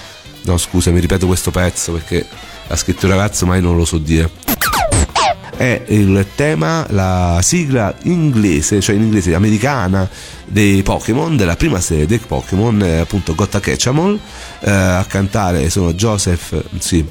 No 0.44 0.58
scusa, 0.58 0.90
mi 0.90 0.98
ripeto 0.98 1.26
questo 1.26 1.52
pezzo 1.52 1.92
perché 1.92 2.26
l'ha 2.66 2.74
scritto 2.74 3.06
il 3.06 3.12
ragazzo 3.12 3.46
ma 3.46 3.54
io 3.54 3.62
non 3.62 3.76
lo 3.76 3.84
so 3.84 3.98
dire. 3.98 4.28
È 5.54 5.82
il 5.88 6.26
tema, 6.34 6.86
la 6.90 7.40
sigla 7.42 7.94
inglese, 8.02 8.80
cioè 8.80 8.96
in 8.96 9.02
inglese 9.02 9.34
americana 9.34 10.08
dei 10.46 10.82
Pokémon, 10.82 11.36
della 11.36 11.56
prima 11.56 11.80
serie 11.80 12.06
dei 12.06 12.18
Pokémon, 12.18 12.82
eh, 12.82 12.98
appunto 13.00 13.34
Gotta 13.34 13.60
Catchamall. 13.60 14.18
Eh, 14.60 14.70
a 14.70 15.04
cantare 15.06 15.68
sono 15.70 15.92
Joseph, 15.92 16.64
sì, 16.78 17.06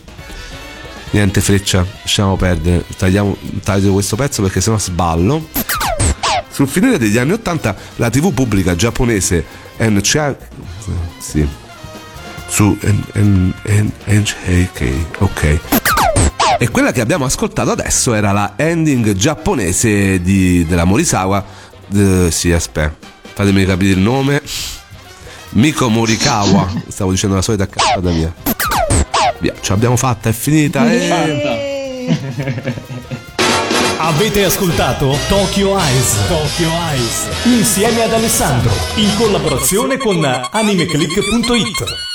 Niente 1.11 1.41
freccia, 1.41 1.85
lasciamo 2.01 2.37
perdere, 2.37 2.85
tagliamo, 2.95 3.35
taglio 3.63 3.91
questo 3.91 4.15
pezzo 4.15 4.41
perché 4.41 4.61
sennò 4.61 4.77
sballo. 4.77 5.45
Sul 6.49 6.69
finire 6.69 6.97
degli 6.97 7.17
anni 7.17 7.33
80 7.33 7.75
la 7.97 8.09
TV 8.09 8.33
pubblica 8.33 8.75
giapponese 8.75 9.43
NCH 9.77 10.35
sì. 11.19 11.45
Su 12.47 12.77
NHK, 14.05 15.05
ok. 15.19 15.90
E 16.61 16.69
quella 16.69 16.91
che 16.91 17.01
abbiamo 17.01 17.25
ascoltato 17.25 17.71
adesso 17.71 18.13
era 18.13 18.31
la 18.31 18.53
ending 18.55 19.13
giapponese 19.13 20.21
di, 20.21 20.63
della 20.67 20.83
Morisawa. 20.83 21.43
Eh, 21.91 22.27
sì, 22.29 22.51
aspetta, 22.51 22.93
fatemi 23.33 23.65
capire 23.65 23.93
il 23.93 23.99
nome. 23.99 24.43
Miko 25.53 25.89
Morikawa, 25.89 26.71
stavo 26.87 27.09
dicendo 27.09 27.35
la 27.35 27.41
solita 27.41 27.67
cazzata 27.67 28.11
mia. 28.11 28.31
Via, 29.39 29.55
ce 29.59 29.71
l'abbiamo 29.71 29.97
fatta, 29.97 30.29
è 30.29 30.33
finita. 30.33 30.87
eh. 30.91 32.55
Avete 33.97 34.43
ascoltato 34.45 35.17
Tokyo 35.27 35.79
Eyes. 35.79 36.15
Tokyo 36.27 36.69
Eyes. 36.91 37.27
Insieme 37.45 38.03
ad 38.03 38.13
Alessandro. 38.13 38.71
In 38.97 39.09
collaborazione 39.17 39.97
con 39.97 40.23
animeclick.it. 40.23 42.10